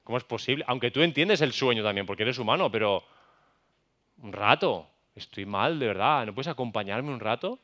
¿Cómo 0.09 0.17
es 0.17 0.25
posible? 0.25 0.65
Aunque 0.67 0.91
tú 0.91 1.03
entiendes 1.03 1.43
el 1.43 1.53
sueño 1.53 1.83
también, 1.83 2.07
porque 2.07 2.23
eres 2.23 2.39
humano, 2.39 2.73
pero 2.73 3.05
un 4.23 4.33
rato, 4.33 4.89
estoy 5.15 5.45
mal, 5.45 5.79
de 5.79 5.87
verdad, 5.87 6.25
¿no 6.25 6.35
puedes 6.35 6.49
acompañarme 6.49 7.11
un 7.11 7.21
rato? 7.21 7.59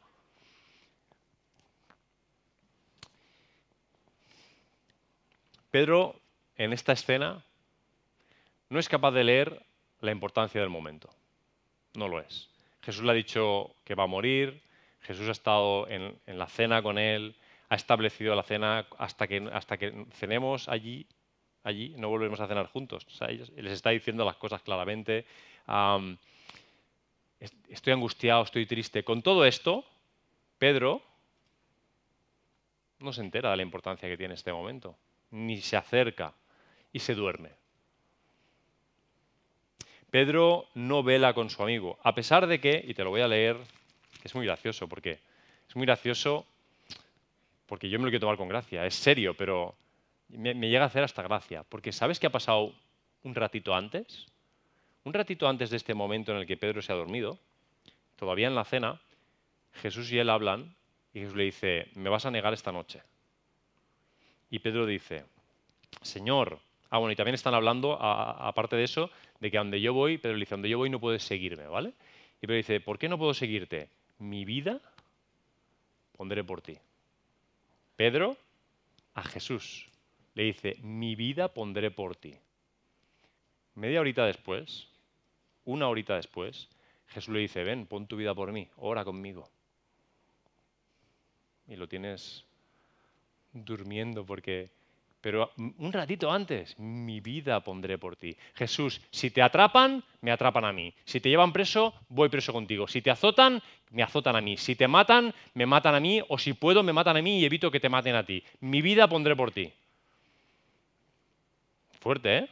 Pedro, 5.70 6.20
en 6.58 6.74
esta 6.74 6.92
escena, 6.92 7.42
no 8.68 8.78
es 8.78 8.90
capaz 8.90 9.12
de 9.12 9.24
leer 9.24 9.64
la 10.02 10.12
importancia 10.12 10.60
del 10.60 10.68
momento. 10.68 11.08
No 11.94 12.08
lo 12.08 12.20
es. 12.20 12.50
Jesús 12.82 13.04
le 13.04 13.12
ha 13.12 13.14
dicho 13.14 13.74
que 13.84 13.94
va 13.94 14.04
a 14.04 14.06
morir, 14.06 14.60
Jesús 15.04 15.28
ha 15.28 15.32
estado 15.32 15.88
en, 15.88 16.18
la 16.26 16.46
cena 16.46 16.82
con 16.82 16.98
él, 16.98 17.36
ha 17.68 17.76
establecido 17.76 18.34
la 18.34 18.42
cena 18.42 18.86
hasta 18.98 19.26
que, 19.26 19.48
hasta 19.52 19.76
que 19.76 20.06
cenemos 20.12 20.68
allí 20.68 21.06
allí, 21.64 21.94
no 21.96 22.08
volvemos 22.08 22.38
a 22.40 22.46
cenar 22.46 22.66
juntos. 22.66 23.06
les 23.56 23.72
está 23.72 23.90
diciendo 23.90 24.24
las 24.24 24.36
cosas 24.36 24.62
claramente. 24.62 25.24
estoy 27.68 27.92
angustiado, 27.92 28.42
estoy 28.42 28.66
triste. 28.66 29.02
Con 29.02 29.22
todo 29.22 29.44
esto, 29.44 29.84
Pedro 30.58 31.02
no 33.00 33.12
se 33.12 33.22
entera 33.22 33.50
de 33.50 33.56
la 33.56 33.62
importancia 33.62 34.08
que 34.08 34.16
tiene 34.16 34.34
este 34.34 34.52
momento, 34.52 34.96
ni 35.30 35.60
se 35.60 35.76
acerca 35.76 36.32
y 36.92 37.00
se 37.00 37.14
duerme. 37.14 37.50
Pedro 40.10 40.68
no 40.74 41.02
vela 41.02 41.34
con 41.34 41.50
su 41.50 41.60
amigo, 41.62 41.98
a 42.04 42.14
pesar 42.14 42.46
de 42.46 42.60
que, 42.60 42.84
y 42.86 42.94
te 42.94 43.02
lo 43.02 43.10
voy 43.10 43.20
a 43.20 43.26
leer, 43.26 43.56
es 44.22 44.34
muy 44.34 44.46
gracioso, 44.46 44.88
porque 44.88 45.18
es 45.68 45.76
muy 45.76 45.86
gracioso, 45.86 46.46
porque 47.66 47.88
yo 47.88 47.98
me 47.98 48.04
lo 48.04 48.10
quiero 48.10 48.20
tomar 48.20 48.36
con 48.36 48.48
gracia, 48.48 48.86
es 48.86 48.94
serio, 48.94 49.34
pero 49.34 49.74
me, 50.28 50.54
llega 50.54 50.84
a 50.84 50.86
hacer 50.86 51.02
hasta 51.04 51.22
gracia, 51.22 51.64
porque 51.64 51.92
¿sabes 51.92 52.18
qué 52.18 52.26
ha 52.26 52.30
pasado 52.30 52.72
un 53.22 53.34
ratito 53.34 53.74
antes? 53.74 54.26
Un 55.04 55.12
ratito 55.12 55.48
antes 55.48 55.70
de 55.70 55.76
este 55.76 55.94
momento 55.94 56.32
en 56.32 56.38
el 56.38 56.46
que 56.46 56.56
Pedro 56.56 56.82
se 56.82 56.92
ha 56.92 56.96
dormido, 56.96 57.38
todavía 58.16 58.46
en 58.46 58.54
la 58.54 58.64
cena, 58.64 59.00
Jesús 59.74 60.10
y 60.12 60.18
él 60.18 60.30
hablan 60.30 60.74
y 61.12 61.20
Jesús 61.20 61.36
le 61.36 61.44
dice, 61.44 61.88
me 61.94 62.10
vas 62.10 62.26
a 62.26 62.30
negar 62.30 62.52
esta 62.54 62.72
noche. 62.72 63.02
Y 64.50 64.58
Pedro 64.60 64.86
dice, 64.86 65.24
Señor, 66.02 66.58
ah 66.90 66.98
bueno, 66.98 67.12
y 67.12 67.16
también 67.16 67.34
están 67.34 67.54
hablando, 67.54 67.98
aparte 68.00 68.76
de 68.76 68.84
eso, 68.84 69.10
de 69.40 69.50
que 69.50 69.58
donde 69.58 69.80
yo 69.80 69.92
voy, 69.92 70.18
Pedro 70.18 70.36
le 70.36 70.40
dice, 70.40 70.54
donde 70.54 70.68
yo 70.68 70.78
voy 70.78 70.90
no 70.90 71.00
puedes 71.00 71.22
seguirme, 71.22 71.66
¿vale? 71.66 71.92
Y 72.38 72.46
Pedro 72.46 72.56
dice, 72.56 72.80
¿por 72.80 72.98
qué 72.98 73.08
no 73.08 73.18
puedo 73.18 73.34
seguirte? 73.34 73.88
Mi 74.24 74.46
vida 74.46 74.80
pondré 76.16 76.42
por 76.42 76.62
ti. 76.62 76.78
Pedro 77.94 78.38
a 79.12 79.22
Jesús 79.22 79.86
le 80.34 80.44
dice, 80.44 80.76
mi 80.80 81.14
vida 81.14 81.52
pondré 81.52 81.90
por 81.90 82.16
ti. 82.16 82.34
Media 83.74 84.00
horita 84.00 84.24
después, 84.24 84.88
una 85.66 85.88
horita 85.88 86.16
después, 86.16 86.70
Jesús 87.08 87.34
le 87.34 87.40
dice, 87.40 87.64
ven, 87.64 87.86
pon 87.86 88.06
tu 88.06 88.16
vida 88.16 88.34
por 88.34 88.50
mí, 88.50 88.66
ora 88.76 89.04
conmigo. 89.04 89.46
Y 91.68 91.76
lo 91.76 91.86
tienes 91.86 92.46
durmiendo 93.52 94.24
porque... 94.24 94.70
Pero 95.24 95.50
un 95.56 95.90
ratito 95.90 96.30
antes, 96.30 96.78
mi 96.78 97.20
vida 97.20 97.58
pondré 97.60 97.96
por 97.96 98.14
ti. 98.14 98.36
Jesús, 98.52 99.00
si 99.10 99.30
te 99.30 99.40
atrapan, 99.40 100.04
me 100.20 100.30
atrapan 100.30 100.66
a 100.66 100.72
mí. 100.74 100.92
Si 101.06 101.18
te 101.18 101.30
llevan 101.30 101.50
preso, 101.50 101.94
voy 102.10 102.28
preso 102.28 102.52
contigo. 102.52 102.86
Si 102.86 103.00
te 103.00 103.10
azotan, 103.10 103.62
me 103.90 104.02
azotan 104.02 104.36
a 104.36 104.42
mí. 104.42 104.58
Si 104.58 104.76
te 104.76 104.86
matan, 104.86 105.32
me 105.54 105.64
matan 105.64 105.94
a 105.94 106.00
mí. 106.00 106.20
O 106.28 106.36
si 106.36 106.52
puedo, 106.52 106.82
me 106.82 106.92
matan 106.92 107.16
a 107.16 107.22
mí 107.22 107.40
y 107.40 107.46
evito 107.46 107.70
que 107.70 107.80
te 107.80 107.88
maten 107.88 108.16
a 108.16 108.26
ti. 108.26 108.44
Mi 108.60 108.82
vida 108.82 109.08
pondré 109.08 109.34
por 109.34 109.50
ti. 109.50 109.72
Fuerte, 112.00 112.36
¿eh? 112.36 112.48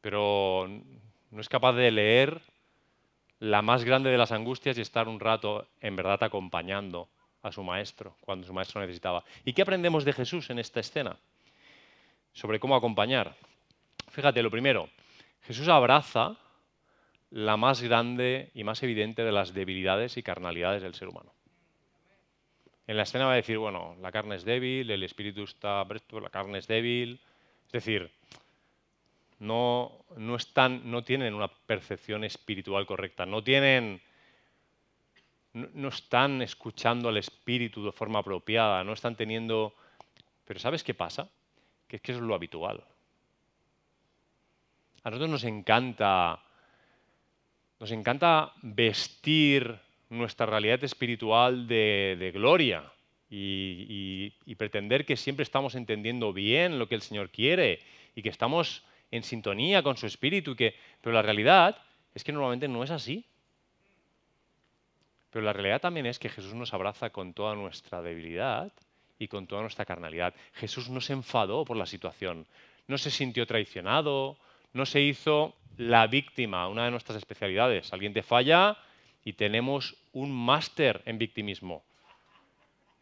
Pero 0.00 0.68
no 1.30 1.40
es 1.40 1.48
capaz 1.48 1.74
de 1.74 1.92
leer 1.92 2.42
la 3.38 3.62
más 3.62 3.84
grande 3.84 4.10
de 4.10 4.18
las 4.18 4.32
angustias 4.32 4.76
y 4.78 4.80
estar 4.80 5.06
un 5.06 5.20
rato 5.20 5.68
en 5.80 5.94
verdad 5.94 6.24
acompañando 6.24 7.08
a 7.44 7.52
su 7.52 7.62
maestro 7.62 8.16
cuando 8.22 8.46
su 8.46 8.52
maestro 8.52 8.80
necesitaba. 8.80 9.22
¿Y 9.44 9.52
qué 9.52 9.62
aprendemos 9.62 10.04
de 10.04 10.12
Jesús 10.12 10.50
en 10.50 10.58
esta 10.58 10.80
escena? 10.80 11.16
Sobre 12.32 12.58
cómo 12.58 12.74
acompañar. 12.74 13.36
Fíjate, 14.10 14.42
lo 14.42 14.50
primero, 14.50 14.88
Jesús 15.42 15.68
abraza 15.68 16.36
la 17.30 17.56
más 17.56 17.82
grande 17.82 18.50
y 18.54 18.64
más 18.64 18.82
evidente 18.82 19.22
de 19.22 19.32
las 19.32 19.52
debilidades 19.52 20.16
y 20.16 20.22
carnalidades 20.22 20.82
del 20.82 20.94
ser 20.94 21.08
humano. 21.08 21.32
En 22.86 22.96
la 22.96 23.02
escena 23.02 23.26
va 23.26 23.32
a 23.32 23.36
decir, 23.36 23.58
bueno, 23.58 23.96
la 24.00 24.10
carne 24.10 24.36
es 24.36 24.44
débil, 24.44 24.90
el 24.90 25.02
espíritu 25.02 25.44
está 25.44 25.84
presto, 25.86 26.20
la 26.20 26.30
carne 26.30 26.58
es 26.58 26.66
débil. 26.66 27.20
Es 27.66 27.72
decir, 27.72 28.10
no, 29.38 30.04
no, 30.16 30.36
están, 30.36 30.90
no 30.90 31.02
tienen 31.02 31.34
una 31.34 31.48
percepción 31.48 32.24
espiritual 32.24 32.86
correcta, 32.86 33.26
no 33.26 33.42
tienen 33.42 34.00
no, 35.54 35.88
están 35.88 36.42
escuchando 36.42 37.08
al 37.08 37.16
espíritu 37.16 37.84
de 37.84 37.92
forma 37.92 38.18
apropiada, 38.18 38.84
no 38.84 38.92
están 38.92 39.16
teniendo... 39.16 39.74
Pero 40.44 40.60
¿sabes 40.60 40.82
qué 40.82 40.94
pasa? 40.94 41.30
Que 41.88 41.96
es 41.96 42.02
que 42.02 42.12
eso 42.12 42.20
es 42.20 42.26
lo 42.26 42.34
habitual. 42.34 42.84
A 45.04 45.10
nosotros 45.10 45.30
nos 45.30 45.44
encanta, 45.44 46.42
nos 47.78 47.90
encanta 47.92 48.52
vestir 48.62 49.78
nuestra 50.10 50.46
realidad 50.46 50.82
espiritual 50.82 51.66
de, 51.68 52.30
gloria 52.34 52.84
y, 53.30 54.30
pretender 54.56 55.06
que 55.06 55.16
siempre 55.16 55.42
estamos 55.42 55.74
entendiendo 55.74 56.32
bien 56.32 56.78
lo 56.78 56.88
que 56.88 56.94
el 56.94 57.02
Señor 57.02 57.30
quiere 57.30 57.80
y 58.14 58.22
que 58.22 58.28
estamos 58.28 58.84
en 59.10 59.22
sintonía 59.22 59.82
con 59.82 59.96
su 59.96 60.06
espíritu. 60.06 60.56
que, 60.56 60.74
pero 61.00 61.14
la 61.14 61.22
realidad 61.22 61.80
es 62.14 62.24
que 62.24 62.32
normalmente 62.32 62.68
no 62.68 62.82
es 62.82 62.90
así. 62.90 63.24
Pero 65.34 65.46
la 65.46 65.52
realidad 65.52 65.80
también 65.80 66.06
es 66.06 66.20
que 66.20 66.28
Jesús 66.28 66.54
nos 66.54 66.74
abraza 66.74 67.10
con 67.10 67.34
toda 67.34 67.56
nuestra 67.56 68.00
debilidad 68.00 68.72
y 69.18 69.26
con 69.26 69.48
toda 69.48 69.62
nuestra 69.62 69.84
carnalidad. 69.84 70.32
Jesús 70.52 70.88
no 70.88 71.00
se 71.00 71.12
enfadó 71.12 71.64
por 71.64 71.76
la 71.76 71.86
situación, 71.86 72.46
no 72.86 72.98
se 72.98 73.10
sintió 73.10 73.44
traicionado, 73.44 74.36
no 74.74 74.86
se 74.86 75.00
hizo 75.00 75.56
la 75.76 76.06
víctima, 76.06 76.68
una 76.68 76.84
de 76.84 76.92
nuestras 76.92 77.18
especialidades. 77.18 77.92
Alguien 77.92 78.12
te 78.12 78.22
falla 78.22 78.76
y 79.24 79.32
tenemos 79.32 79.96
un 80.12 80.30
máster 80.30 81.02
en 81.04 81.18
victimismo. 81.18 81.82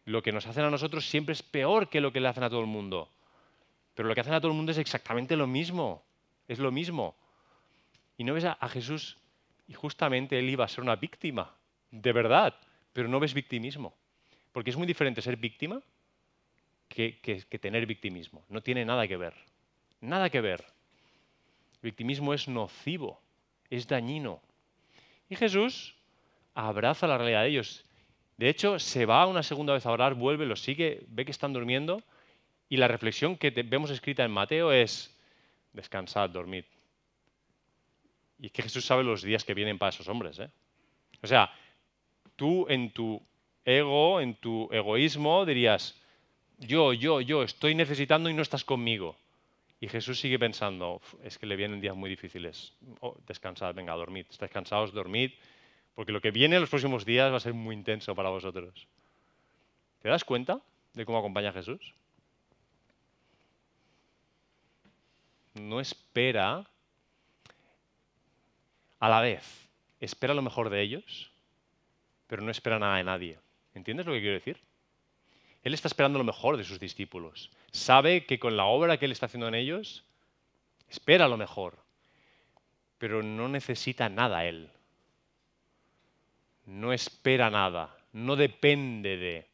Lo 0.05 0.23
que 0.23 0.31
nos 0.31 0.47
hacen 0.47 0.63
a 0.63 0.71
nosotros 0.71 1.05
siempre 1.05 1.33
es 1.33 1.43
peor 1.43 1.87
que 1.87 2.01
lo 2.01 2.11
que 2.11 2.19
le 2.19 2.29
hacen 2.29 2.45
a 2.45 2.49
todo 2.49 2.61
el 2.61 2.65
mundo. 2.65 3.09
Pero 3.93 4.09
lo 4.09 4.15
que 4.15 4.21
hacen 4.21 4.33
a 4.33 4.41
todo 4.41 4.49
el 4.49 4.57
mundo 4.57 4.71
es 4.71 4.79
exactamente 4.79 5.35
lo 5.35 5.45
mismo. 5.45 6.01
Es 6.47 6.57
lo 6.57 6.71
mismo. 6.71 7.15
Y 8.17 8.23
no 8.23 8.33
ves 8.33 8.45
a, 8.45 8.69
Jesús 8.69 9.17
y 9.67 9.75
justamente 9.75 10.39
él 10.39 10.49
iba 10.49 10.65
a 10.65 10.67
ser 10.67 10.83
una 10.83 10.95
víctima 10.95 11.53
de 11.93 12.11
verdad, 12.11 12.55
pero 12.91 13.07
no 13.07 13.19
ves 13.19 13.33
victimismo. 13.33 13.93
Porque 14.51 14.71
es 14.71 14.77
muy 14.77 14.87
diferente 14.87 15.21
ser 15.21 15.37
víctima 15.37 15.81
que, 16.87 17.45
tener 17.61 17.85
victimismo. 17.85 18.43
No 18.49 18.61
tiene 18.61 18.83
nada 18.83 19.07
que 19.07 19.15
ver. 19.15 19.33
Nada 20.01 20.29
que 20.29 20.41
ver. 20.41 20.65
Victimismo 21.81 22.33
es 22.33 22.47
nocivo, 22.47 23.21
es 23.69 23.87
dañino. 23.87 24.41
Y 25.29 25.35
Jesús 25.35 25.95
abraza 26.55 27.07
la 27.07 27.17
realidad 27.17 27.43
de 27.43 27.49
ellos. 27.49 27.85
De 28.37 28.49
hecho, 28.49 28.79
se 28.79 29.05
va 29.05 29.27
una 29.27 29.43
segunda 29.43 29.73
vez 29.73 29.85
a 29.85 29.91
orar, 29.91 30.15
vuelve, 30.15 30.45
los 30.45 30.61
sigue, 30.61 31.03
ve 31.07 31.25
que 31.25 31.31
están 31.31 31.53
durmiendo 31.53 32.01
y 32.69 32.77
la 32.77 32.87
reflexión 32.87 33.37
que 33.37 33.51
vemos 33.51 33.91
escrita 33.91 34.23
en 34.23 34.31
Mateo 34.31 34.71
es, 34.71 35.15
descansad, 35.73 36.29
dormid. 36.31 36.65
Y 38.39 38.47
es 38.47 38.51
que 38.51 38.63
Jesús 38.63 38.85
sabe 38.85 39.03
los 39.03 39.21
días 39.21 39.43
que 39.43 39.53
vienen 39.53 39.77
para 39.77 39.89
esos 39.89 40.07
hombres. 40.07 40.39
¿eh? 40.39 40.49
O 41.21 41.27
sea, 41.27 41.51
tú 42.35 42.65
en 42.69 42.91
tu 42.91 43.21
ego, 43.65 44.19
en 44.21 44.35
tu 44.35 44.69
egoísmo, 44.71 45.45
dirías, 45.45 45.95
yo, 46.59 46.93
yo, 46.93 47.21
yo, 47.21 47.43
estoy 47.43 47.75
necesitando 47.75 48.29
y 48.29 48.33
no 48.33 48.41
estás 48.41 48.63
conmigo. 48.63 49.15
Y 49.79 49.89
Jesús 49.89 50.19
sigue 50.19 50.39
pensando, 50.39 51.01
es 51.23 51.37
que 51.37 51.45
le 51.45 51.55
vienen 51.55 51.81
días 51.81 51.95
muy 51.95 52.09
difíciles. 52.09 52.73
Oh, 53.01 53.17
descansad, 53.27 53.75
venga, 53.75 53.93
dormid. 53.93 54.25
Estáis 54.29 54.51
cansados, 54.51 54.93
dormid, 54.93 55.31
porque 55.93 56.13
lo 56.13 56.21
que 56.21 56.31
viene 56.31 56.55
en 56.55 56.61
los 56.61 56.69
próximos 56.69 57.05
días 57.05 57.31
va 57.31 57.37
a 57.37 57.41
ser 57.41 57.53
muy 57.53 57.75
intenso 57.75 58.15
para 58.15 58.29
vosotros. 58.29 58.87
¿Te 60.01 60.09
das 60.09 60.23
cuenta 60.23 60.61
de 60.93 61.05
cómo 61.05 61.17
acompaña 61.17 61.49
a 61.49 61.53
Jesús? 61.53 61.93
No 65.55 65.81
espera 65.81 66.65
a 68.99 69.09
la 69.09 69.19
vez, 69.19 69.67
espera 69.99 70.33
lo 70.33 70.41
mejor 70.41 70.69
de 70.69 70.81
ellos 70.81 71.32
pero 72.33 72.41
no 72.41 72.49
espera 72.49 72.79
nada 72.79 72.97
de 72.97 73.03
nadie. 73.03 73.39
¿Entiendes 73.75 74.07
lo 74.07 74.13
que 74.13 74.19
quiero 74.19 74.33
decir? 74.33 74.59
Él 75.61 75.75
está 75.75 75.87
esperando 75.87 76.17
lo 76.17 76.25
mejor 76.25 76.57
de 76.57 76.63
sus 76.63 76.79
discípulos. 76.79 77.51
Sabe 77.71 78.25
que 78.25 78.39
con 78.39 78.57
la 78.57 78.65
obra 78.65 78.97
que 78.97 79.05
Él 79.05 79.11
está 79.11 79.27
haciendo 79.27 79.47
en 79.47 79.53
ellos, 79.53 80.03
espera 80.89 81.27
lo 81.27 81.37
mejor, 81.37 81.77
pero 82.97 83.21
no 83.21 83.49
necesita 83.49 84.09
nada 84.09 84.45
Él. 84.45 84.71
No 86.65 86.91
espera 86.91 87.51
nada, 87.51 87.95
no 88.13 88.35
depende 88.35 89.15
de. 89.15 89.47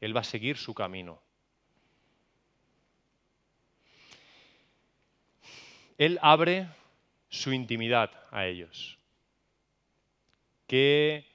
Él 0.00 0.16
va 0.16 0.20
a 0.20 0.22
seguir 0.22 0.58
su 0.58 0.74
camino. 0.74 1.20
Él 5.98 6.20
abre 6.22 6.68
su 7.30 7.52
intimidad 7.52 8.12
a 8.30 8.46
ellos. 8.46 8.96
¿Qué 10.68 11.34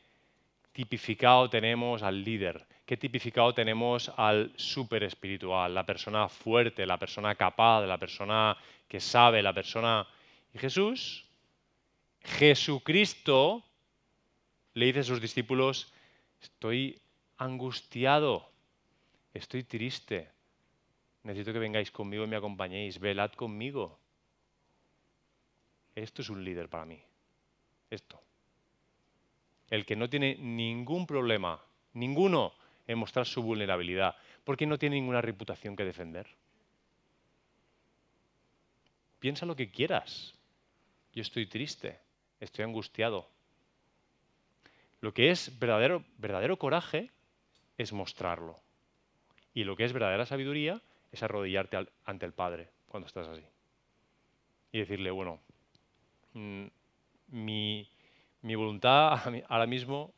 tipificado 0.72 1.50
tenemos 1.50 2.04
al 2.04 2.24
líder? 2.24 2.66
¿Qué 2.86 2.98
tipificado 2.98 3.54
tenemos 3.54 4.12
al 4.18 4.52
súper 4.56 5.04
espiritual? 5.04 5.74
La 5.74 5.86
persona 5.86 6.28
fuerte, 6.28 6.86
la 6.86 6.98
persona 6.98 7.36
capaz, 7.36 7.86
la 7.86 7.98
persona 7.98 8.58
que 8.88 9.00
sabe, 9.00 9.42
la 9.42 9.54
persona... 9.54 10.08
Y 10.54 10.60
Jesús, 10.60 11.26
Jesucristo, 12.22 13.64
le 14.74 14.88
dice 14.88 15.00
a 15.00 15.04
sus 15.04 15.22
discípulos, 15.22 15.94
estoy 16.42 17.00
angustiado, 17.38 18.52
estoy 19.34 19.64
triste, 19.64 20.30
necesito 21.24 21.54
que 21.54 21.60
vengáis 21.60 21.92
conmigo 21.92 22.26
y 22.26 22.28
me 22.28 22.36
acompañéis, 22.36 23.00
velad 23.00 23.32
conmigo. 23.32 23.98
Esto 25.96 26.22
es 26.22 26.30
un 26.30 26.44
líder 26.44 26.68
para 26.68 26.86
mí. 26.86 27.02
Esto 27.90 28.22
el 29.72 29.86
que 29.86 29.96
no 29.96 30.10
tiene 30.10 30.36
ningún 30.36 31.08
problema, 31.08 31.60
ninguno, 31.94 32.54
en 32.86 33.00
mostrar 33.00 33.26
su 33.26 33.42
vulnerabilidad, 33.42 34.16
porque 34.44 34.68
no 34.68 34.78
tiene 34.78 34.98
ninguna 34.98 35.22
reputación 35.22 35.76
que 35.76 35.86
defender. 35.86 36.28
Piensa 39.20 39.46
lo 39.46 39.56
que 39.56 39.72
quieras. 39.72 40.36
Yo 41.14 41.22
estoy 41.22 41.46
triste, 41.46 42.00
estoy 42.40 42.66
angustiado. 42.66 43.28
Lo 45.00 45.14
que 45.14 45.32
es 45.32 45.58
verdadero, 45.58 46.04
verdadero 46.18 46.58
coraje 46.58 47.10
es 47.78 47.94
mostrarlo. 47.94 48.60
Y 49.54 49.64
lo 49.64 49.76
que 49.76 49.86
es 49.86 49.94
verdadera 49.94 50.26
sabiduría 50.26 50.82
es 51.12 51.24
arrodillarte 51.24 51.88
ante 52.06 52.26
el 52.26 52.34
Padre 52.34 52.70
cuando 52.88 53.08
estás 53.08 53.28
así. 53.28 53.44
Y 54.72 54.80
decirle, 54.80 55.12
bueno, 55.12 55.40
mm, 56.34 56.66
mi, 57.28 57.90
mi 58.42 58.56
voluntad 58.56 59.20
ahora 59.50 59.66
mismo 59.66 60.14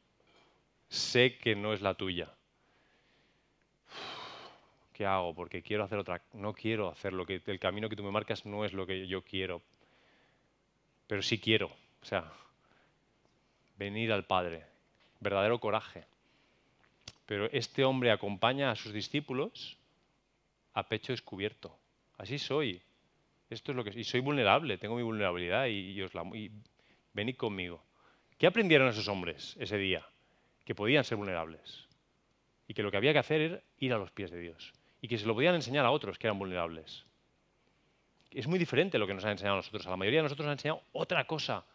sé 0.90 1.38
que 1.38 1.56
no 1.56 1.74
es 1.74 1.82
la 1.82 1.94
tuya. 1.96 2.32
¿Qué 4.94 5.06
hago? 5.06 5.34
Porque 5.34 5.64
quiero 5.64 5.84
hacer 5.84 5.98
otra. 5.98 6.22
No 6.34 6.54
quiero 6.54 6.90
hacer 6.90 7.14
lo 7.14 7.26
que 7.26 7.42
el 7.46 7.60
camino 7.60 7.90
que 7.90 7.96
tú 7.96 8.04
me 8.04 8.12
marcas 8.12 8.46
no 8.46 8.64
es 8.64 8.74
lo 8.74 8.86
que 8.86 9.08
yo 9.08 9.24
quiero. 9.24 9.62
Pero 11.08 11.22
sí 11.24 11.40
quiero. 11.40 11.68
O 12.02 12.06
sea, 12.06 12.32
venir 13.78 14.12
al 14.12 14.26
Padre. 14.26 14.66
Verdadero 15.20 15.60
coraje. 15.60 16.06
Pero 17.26 17.50
este 17.52 17.84
hombre 17.84 18.12
acompaña 18.12 18.70
a 18.70 18.76
sus 18.76 18.94
discípulos 18.94 19.78
a 20.74 20.88
pecho 20.88 21.14
descubierto. 21.14 21.76
Así 22.18 22.38
soy. 22.38 22.82
Esto 23.50 23.72
es 23.72 23.76
lo 23.76 23.84
que 23.84 24.00
y 24.00 24.04
soy 24.04 24.20
vulnerable, 24.20 24.78
tengo 24.78 24.96
mi 24.96 25.04
vulnerabilidad 25.04 25.68
y, 25.68 26.02
os 26.02 26.14
la 26.16 26.24
y 26.34 26.52
venid 27.14 27.36
conmigo. 27.36 27.84
¿Qué 28.38 28.48
aprendieron 28.48 28.88
esos 28.88 29.08
hombres 29.08 29.56
ese 29.60 29.78
día? 29.78 30.06
Que 30.66 30.76
podían 30.76 31.04
ser 31.04 31.18
vulnerables 31.18 31.88
y 32.68 32.74
que 32.74 32.84
lo 32.84 32.92
que 32.92 32.98
había 32.98 33.14
que 33.14 33.20
hacer 33.20 33.42
era 33.42 33.62
ir 33.78 33.94
a 33.94 33.98
los 33.98 34.12
pies 34.12 34.32
de 34.32 34.40
Dios 34.40 34.74
y 35.02 35.08
que 35.08 35.18
se 35.18 35.26
lo 35.26 35.34
podían 35.34 35.56
enseñar 35.56 35.86
a 35.86 35.92
otros 35.92 36.18
que 36.18 36.28
eran 36.28 36.40
vulnerables. 36.40 37.06
Es 38.32 38.48
muy 38.48 38.58
diferente 38.58 38.98
lo 38.98 39.06
que 39.06 39.14
nos 39.14 39.26
han 39.26 39.32
enseñado 39.32 39.56
a 39.56 39.58
nosotros. 39.58 39.86
A 39.86 39.92
la 39.92 39.98
mayoría 39.98 40.20
de 40.20 40.24
nosotros 40.24 40.46
nos 40.46 40.52
han 40.52 40.60
enseñado 40.60 40.82
otra 40.92 41.26
cosa 41.28 41.66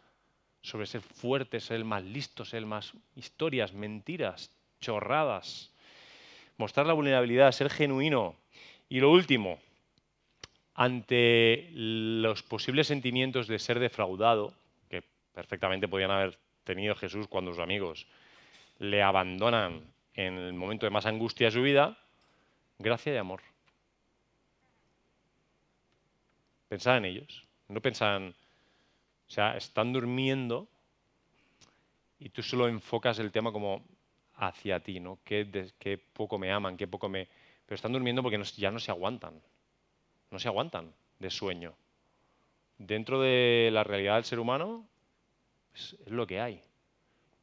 sobre 0.61 0.87
ser 0.87 1.01
fuerte, 1.01 1.59
ser 1.59 1.77
el 1.77 1.85
más 1.85 2.03
listo, 2.03 2.43
ser 2.43 2.59
el 2.59 2.65
más 2.65 2.93
historias, 3.15 3.73
mentiras, 3.73 4.51
chorradas. 4.81 5.71
Mostrar 6.57 6.85
la 6.85 6.93
vulnerabilidad, 6.93 7.51
ser 7.51 7.69
genuino. 7.69 8.35
Y 8.89 8.99
lo 8.99 9.11
último, 9.11 9.59
ante 10.73 11.69
los 11.73 12.43
posibles 12.43 12.87
sentimientos 12.87 13.47
de 13.47 13.59
ser 13.59 13.79
defraudado, 13.79 14.53
que 14.89 15.03
perfectamente 15.33 15.87
podían 15.87 16.11
haber 16.11 16.37
tenido 16.69 16.93
Jesús 16.93 17.27
cuando 17.27 17.51
sus 17.51 17.63
amigos 17.63 18.05
le 18.77 19.01
abandonan 19.01 19.81
en 20.13 20.35
el 20.37 20.53
momento 20.53 20.85
de 20.85 20.91
más 20.91 21.07
angustia 21.07 21.47
de 21.47 21.51
su 21.51 21.63
vida, 21.63 21.97
gracia 22.77 23.11
y 23.11 23.17
amor. 23.17 23.41
Pensad 26.67 26.97
en 26.97 27.05
ellos, 27.05 27.43
no 27.69 27.81
pensan, 27.81 28.35
o 29.27 29.31
sea, 29.31 29.57
están 29.57 29.91
durmiendo 29.93 30.67
y 32.19 32.29
tú 32.29 32.43
solo 32.43 32.67
enfocas 32.67 33.17
el 33.17 33.31
tema 33.31 33.51
como 33.51 33.83
hacia 34.35 34.79
ti, 34.79 34.99
¿no? 34.99 35.17
Qué 35.23 35.99
poco 36.13 36.37
me 36.37 36.51
aman, 36.51 36.77
qué 36.77 36.87
poco 36.87 37.09
me... 37.09 37.27
Pero 37.65 37.75
están 37.75 37.93
durmiendo 37.93 38.21
porque 38.21 38.39
ya 38.57 38.69
no 38.69 38.79
se 38.79 38.91
aguantan, 38.91 39.41
no 40.29 40.37
se 40.37 40.47
aguantan 40.47 40.93
de 41.17 41.31
sueño. 41.31 41.73
Dentro 42.77 43.19
de 43.19 43.71
la 43.73 43.83
realidad 43.83 44.15
del 44.15 44.25
ser 44.25 44.39
humano 44.39 44.85
es 45.79 46.11
lo 46.11 46.27
que 46.27 46.39
hay. 46.39 46.61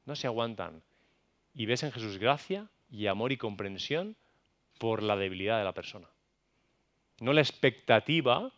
No 0.04 0.14
se 0.16 0.26
aguantan 0.26 0.82
y 1.54 1.66
ves 1.66 1.82
en 1.82 1.92
Jesús 1.92 2.18
gracia 2.18 2.68
y 2.90 3.06
amor 3.06 3.32
y 3.32 3.36
comprensión 3.36 4.16
por 4.78 5.02
la 5.02 5.16
debilidad 5.16 5.58
de 5.58 5.64
la 5.64 5.72
persona. 5.72 6.08
No 7.20 7.32
la 7.32 7.40
expectativa 7.40 8.52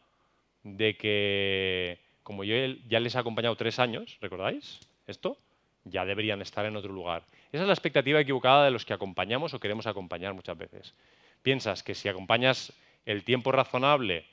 de 0.64 0.97
que, 0.97 2.01
como 2.23 2.45
yo 2.45 2.55
ya 2.88 3.01
les 3.01 3.14
he 3.14 3.19
acompañado 3.19 3.57
tres 3.57 3.79
años, 3.79 4.19
¿recordáis 4.21 4.81
esto? 5.07 5.38
Ya 5.85 6.05
deberían 6.05 6.43
estar 6.43 6.67
en 6.67 6.77
otro 6.77 6.93
lugar. 6.93 7.23
Esa 7.53 7.62
es 7.62 7.69
la 7.69 7.73
expectativa 7.73 8.21
equivocada 8.21 8.64
de 8.64 8.71
los 8.71 8.85
que 8.85 8.93
acompañamos 8.93 9.55
o 9.55 9.61
queremos 9.61 9.87
acompañar 9.87 10.35
muchas 10.35 10.59
veces. 10.59 10.95
Piensas 11.43 11.83
que 11.83 11.95
si 11.95 12.09
acompañas 12.09 12.73
el 13.07 13.25
tiempo 13.25 13.53
razonable 13.53 14.27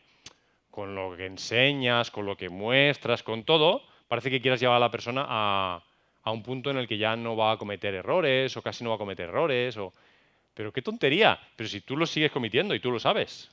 con 0.72 0.96
lo 0.96 1.16
que 1.16 1.28
enseñas, 1.28 2.12
con 2.12 2.26
lo 2.26 2.36
que 2.36 2.50
muestras, 2.50 3.24
con 3.24 3.46
todo, 3.46 3.84
parece 4.08 4.30
que 4.30 4.42
quieras 4.42 4.60
llevar 4.60 4.78
a 4.78 4.80
la 4.80 4.92
persona 4.92 5.26
a, 5.28 5.84
a 6.24 6.32
un 6.32 6.44
punto 6.44 6.72
en 6.72 6.78
el 6.78 6.88
que 6.88 6.98
ya 6.98 7.16
no 7.16 7.36
va 7.36 7.52
a 7.52 7.58
cometer 7.58 7.94
errores 7.94 8.56
o 8.58 8.62
casi 8.62 8.84
no 8.84 8.90
va 8.90 8.96
a 8.96 9.00
cometer 9.00 9.30
errores. 9.30 9.78
O... 9.78 9.94
Pero 10.54 10.74
qué 10.74 10.82
tontería. 10.82 11.40
Pero 11.56 11.70
si 11.70 11.82
tú 11.82 11.96
lo 11.96 12.06
sigues 12.06 12.32
cometiendo 12.32 12.74
y 12.74 12.80
tú 12.80 12.92
lo 12.92 13.00
sabes, 13.00 13.52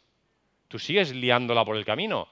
tú 0.68 0.78
sigues 0.78 1.14
liándola 1.14 1.64
por 1.64 1.76
el 1.76 1.84
camino. 1.84 2.28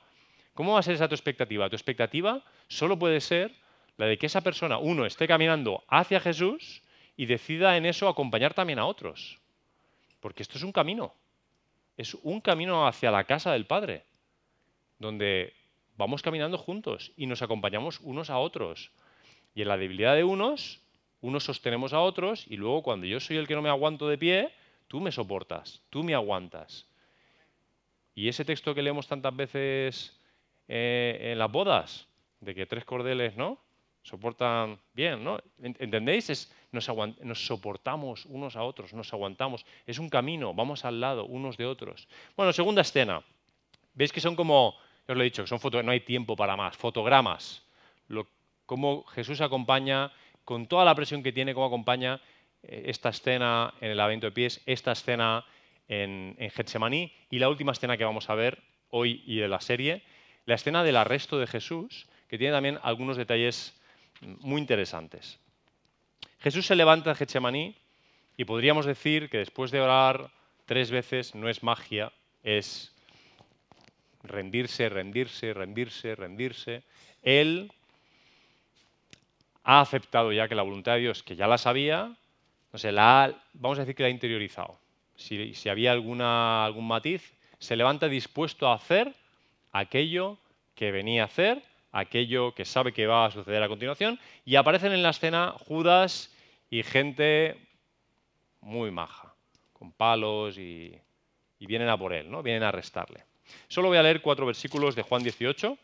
¿Cómo 0.54 0.72
va 0.72 0.80
a 0.80 0.82
ser 0.82 0.94
esa 0.94 1.08
tu 1.08 1.14
expectativa? 1.14 1.68
Tu 1.68 1.76
expectativa 1.76 2.42
solo 2.68 2.98
puede 2.98 3.20
ser 3.20 3.52
la 3.98 4.06
de 4.06 4.16
que 4.16 4.26
esa 4.26 4.40
persona, 4.40 4.78
uno, 4.78 5.04
esté 5.04 5.28
caminando 5.28 5.84
hacia 5.88 6.20
Jesús 6.20 6.82
y 7.18 7.26
decida 7.26 7.76
en 7.76 7.84
eso 7.84 8.08
acompañar 8.08 8.54
también 8.54 8.78
a 8.78 8.86
otros. 8.86 9.38
Porque 10.20 10.42
esto 10.42 10.56
es 10.56 10.64
un 10.64 10.72
camino. 10.72 11.14
Es 11.98 12.14
un 12.14 12.40
camino 12.40 12.86
hacia 12.86 13.10
la 13.10 13.24
casa 13.24 13.52
del 13.52 13.66
Padre, 13.66 14.04
donde 14.98 15.52
vamos 16.00 16.22
caminando 16.22 16.56
juntos 16.56 17.12
y 17.14 17.26
nos 17.26 17.42
acompañamos 17.42 18.00
unos 18.00 18.30
a 18.30 18.38
otros. 18.38 18.90
Y 19.54 19.62
en 19.62 19.68
la 19.68 19.76
debilidad 19.76 20.16
de 20.16 20.24
unos, 20.24 20.80
unos 21.20 21.44
sostenemos 21.44 21.92
a 21.92 22.00
otros 22.00 22.46
y 22.48 22.56
luego 22.56 22.82
cuando 22.82 23.06
yo 23.06 23.20
soy 23.20 23.36
el 23.36 23.46
que 23.46 23.54
no 23.54 23.60
me 23.60 23.68
aguanto 23.68 24.08
de 24.08 24.16
pie, 24.16 24.50
tú 24.88 24.98
me 24.98 25.12
soportas, 25.12 25.82
tú 25.90 26.02
me 26.02 26.14
aguantas. 26.14 26.86
Y 28.14 28.28
ese 28.28 28.46
texto 28.46 28.74
que 28.74 28.82
leemos 28.82 29.06
tantas 29.06 29.36
veces 29.36 30.18
eh, 30.68 31.32
en 31.32 31.38
las 31.38 31.52
bodas, 31.52 32.08
de 32.40 32.54
que 32.54 32.64
tres 32.64 32.86
cordeles, 32.86 33.36
¿no? 33.36 33.58
Soportan 34.02 34.80
bien, 34.94 35.22
¿no? 35.22 35.38
¿Entendéis? 35.62 36.30
Es, 36.30 36.54
nos, 36.72 36.88
nos, 37.20 37.46
soportamos 37.46 38.24
unos 38.24 38.56
a 38.56 38.62
otros, 38.62 38.94
nos 38.94 39.12
aguantamos. 39.12 39.66
Es 39.86 39.98
un 39.98 40.08
camino, 40.08 40.54
vamos 40.54 40.86
al 40.86 40.98
lado 40.98 41.26
unos 41.26 41.58
de 41.58 41.66
otros. 41.66 42.08
Bueno, 42.38 42.54
segunda 42.54 42.80
escena. 42.80 43.22
¿Veis 43.92 44.12
que 44.12 44.22
son 44.22 44.34
como, 44.34 44.76
os 45.10 45.16
lo 45.16 45.22
he 45.22 45.24
dicho, 45.24 45.46
son 45.46 45.60
fotos, 45.60 45.84
no 45.84 45.92
hay 45.92 46.00
tiempo 46.00 46.36
para 46.36 46.56
más, 46.56 46.76
fotogramas. 46.76 47.62
Cómo 48.66 49.04
Jesús 49.06 49.40
acompaña, 49.40 50.12
con 50.44 50.66
toda 50.68 50.84
la 50.84 50.94
presión 50.94 51.22
que 51.24 51.32
tiene, 51.32 51.54
cómo 51.54 51.66
acompaña 51.66 52.20
eh, 52.62 52.84
esta 52.86 53.08
escena 53.08 53.74
en 53.80 53.90
el 53.90 53.96
lamento 53.96 54.26
de 54.26 54.32
pies, 54.32 54.62
esta 54.66 54.92
escena 54.92 55.44
en, 55.88 56.36
en 56.38 56.50
Getsemaní 56.50 57.12
y 57.30 57.40
la 57.40 57.48
última 57.48 57.72
escena 57.72 57.96
que 57.96 58.04
vamos 58.04 58.30
a 58.30 58.36
ver 58.36 58.62
hoy 58.90 59.22
y 59.26 59.38
de 59.38 59.48
la 59.48 59.60
serie, 59.60 60.02
la 60.46 60.54
escena 60.54 60.84
del 60.84 60.96
arresto 60.96 61.38
de 61.38 61.48
Jesús, 61.48 62.06
que 62.28 62.38
tiene 62.38 62.52
también 62.52 62.78
algunos 62.82 63.16
detalles 63.16 63.76
muy 64.20 64.60
interesantes. 64.60 65.40
Jesús 66.38 66.66
se 66.66 66.76
levanta 66.76 67.10
en 67.10 67.16
Getsemaní 67.16 67.76
y 68.36 68.44
podríamos 68.44 68.86
decir 68.86 69.28
que 69.28 69.38
después 69.38 69.72
de 69.72 69.80
orar 69.80 70.30
tres 70.66 70.92
veces 70.92 71.34
no 71.34 71.48
es 71.48 71.64
magia, 71.64 72.12
es 72.44 72.94
rendirse, 74.22 74.88
rendirse, 74.88 75.52
rendirse, 75.54 76.14
rendirse. 76.14 76.82
Él 77.22 77.72
ha 79.62 79.80
aceptado 79.80 80.32
ya 80.32 80.48
que 80.48 80.54
la 80.54 80.62
voluntad 80.62 80.94
de 80.94 81.00
Dios, 81.00 81.22
que 81.22 81.36
ya 81.36 81.46
la 81.46 81.58
sabía, 81.58 82.16
no 82.72 82.78
sé, 82.78 82.92
la 82.92 83.34
vamos 83.52 83.78
a 83.78 83.82
decir 83.82 83.94
que 83.94 84.02
la 84.02 84.08
ha 84.08 84.12
interiorizado. 84.12 84.78
Si, 85.16 85.68
había 85.68 85.92
alguna, 85.92 86.64
algún 86.64 86.86
matiz, 86.86 87.34
se 87.58 87.76
levanta 87.76 88.08
dispuesto 88.08 88.68
a 88.68 88.74
hacer 88.74 89.14
aquello 89.70 90.38
que 90.74 90.92
venía 90.92 91.22
a 91.22 91.26
hacer, 91.26 91.62
aquello 91.92 92.54
que 92.54 92.64
sabe 92.64 92.92
que 92.92 93.06
va 93.06 93.26
a 93.26 93.30
suceder 93.30 93.62
a 93.62 93.68
continuación, 93.68 94.18
y 94.46 94.56
aparecen 94.56 94.92
en 94.92 95.02
la 95.02 95.10
escena 95.10 95.54
Judas 95.58 96.34
y 96.70 96.82
gente 96.82 97.56
muy 98.62 98.90
maja, 98.90 99.34
con 99.74 99.92
palos 99.92 100.56
y, 100.56 100.98
y 101.58 101.66
vienen 101.66 101.90
a 101.90 101.98
por 101.98 102.14
él, 102.14 102.30
¿no? 102.30 102.42
vienen 102.42 102.62
a 102.62 102.68
arrestarle. 102.68 103.24
Solo 103.68 103.88
voy 103.88 103.98
a 103.98 104.02
leer 104.02 104.20
cuatro 104.20 104.46
versículos 104.46 104.94
de 104.94 105.02
Juan 105.02 105.22
18. 105.22 105.78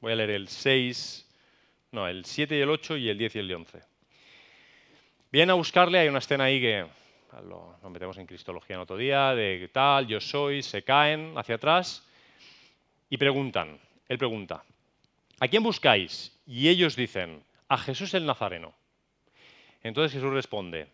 Voy 0.00 0.12
a 0.12 0.16
leer 0.16 0.30
el 0.30 0.48
6 0.48 1.22
no, 1.92 2.08
el 2.08 2.24
7 2.24 2.56
y 2.56 2.60
el 2.60 2.70
8 2.70 2.96
y 2.96 3.10
el 3.10 3.18
10 3.18 3.36
y 3.36 3.38
el 3.38 3.54
11. 3.54 3.80
Vienen 5.30 5.50
a 5.50 5.54
buscarle, 5.54 5.98
hay 5.98 6.08
una 6.08 6.20
escena 6.20 6.44
ahí 6.44 6.58
que 6.58 6.86
lo, 7.46 7.76
metemos 7.90 8.16
en 8.16 8.26
Cristología 8.26 8.76
en 8.76 8.82
otro 8.82 8.96
día, 8.96 9.34
de 9.34 9.68
tal, 9.70 10.06
yo 10.06 10.18
soy, 10.18 10.62
se 10.62 10.82
caen 10.82 11.36
hacia 11.36 11.56
atrás 11.56 12.02
y 13.10 13.18
preguntan, 13.18 13.78
él 14.08 14.16
pregunta, 14.16 14.64
¿a 15.38 15.48
quién 15.48 15.62
buscáis? 15.62 16.34
Y 16.46 16.68
ellos 16.68 16.96
dicen, 16.96 17.44
a 17.68 17.76
Jesús 17.76 18.14
el 18.14 18.24
Nazareno. 18.24 18.72
Entonces 19.82 20.12
Jesús 20.12 20.32
responde, 20.32 20.88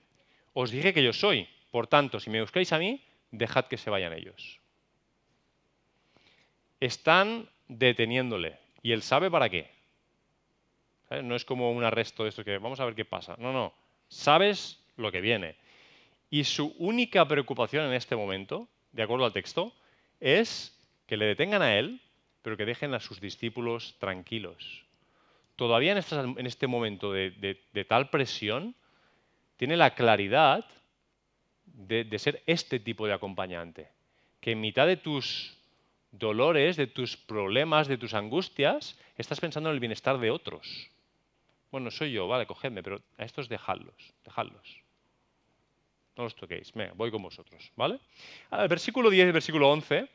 os 0.52 0.72
dije 0.72 0.92
que 0.92 1.04
yo 1.04 1.12
soy, 1.12 1.48
por 1.70 1.86
tanto, 1.86 2.18
si 2.18 2.28
me 2.28 2.40
buscáis 2.40 2.72
a 2.72 2.78
mí, 2.78 3.04
dejad 3.30 3.66
que 3.66 3.76
se 3.76 3.90
vayan 3.90 4.14
ellos. 4.14 4.58
Están 6.80 7.48
deteniéndole 7.68 8.58
y 8.82 8.92
él 8.92 9.02
sabe 9.02 9.30
para 9.30 9.48
qué. 9.48 9.70
No 11.22 11.34
es 11.34 11.44
como 11.44 11.72
un 11.72 11.84
arresto 11.84 12.22
de 12.22 12.28
esto 12.28 12.44
que 12.44 12.58
vamos 12.58 12.80
a 12.80 12.84
ver 12.84 12.94
qué 12.94 13.04
pasa. 13.04 13.34
No, 13.38 13.52
no. 13.52 13.72
Sabes 14.08 14.82
lo 14.96 15.10
que 15.10 15.20
viene. 15.20 15.56
Y 16.30 16.44
su 16.44 16.74
única 16.78 17.26
preocupación 17.26 17.86
en 17.86 17.94
este 17.94 18.14
momento, 18.14 18.68
de 18.92 19.02
acuerdo 19.02 19.24
al 19.24 19.32
texto, 19.32 19.72
es 20.20 20.78
que 21.06 21.16
le 21.16 21.26
detengan 21.26 21.62
a 21.62 21.76
él, 21.78 22.00
pero 22.42 22.56
que 22.56 22.66
dejen 22.66 22.94
a 22.94 23.00
sus 23.00 23.20
discípulos 23.20 23.96
tranquilos. 23.98 24.84
Todavía 25.56 25.92
en, 25.92 26.46
este 26.46 26.66
momento 26.66 27.12
de, 27.12 27.86
tal 27.88 28.10
presión, 28.10 28.76
tiene 29.56 29.76
la 29.76 29.94
claridad 29.94 30.64
de, 31.64 32.18
ser 32.18 32.42
este 32.46 32.78
tipo 32.78 33.06
de 33.06 33.14
acompañante. 33.14 33.88
Que 34.40 34.52
en 34.52 34.60
mitad 34.60 34.86
de 34.86 34.96
tus 34.96 35.57
dolores, 36.10 36.76
de 36.76 36.86
tus 36.86 37.16
problemas, 37.16 37.88
de 37.88 37.98
tus 37.98 38.14
angustias, 38.14 38.98
estás 39.16 39.40
pensando 39.40 39.68
en 39.68 39.74
el 39.74 39.80
bienestar 39.80 40.18
de 40.18 40.30
otros. 40.30 40.90
Bueno, 41.70 41.90
soy 41.90 42.12
yo, 42.12 42.26
vale, 42.28 42.46
cogedme, 42.46 42.82
pero 42.82 43.00
a 43.18 43.24
estos 43.24 43.48
dejadlos, 43.48 43.94
dejadlos. 44.24 44.82
No 46.16 46.24
los 46.24 46.34
toquéis, 46.34 46.72
venga, 46.72 46.92
voy 46.96 47.10
con 47.10 47.22
vosotros, 47.22 47.70
¿vale? 47.76 48.00
El 48.50 48.68
versículo 48.68 49.10
10 49.10 49.28
y 49.28 49.32
versículo 49.32 49.70
11 49.70 50.08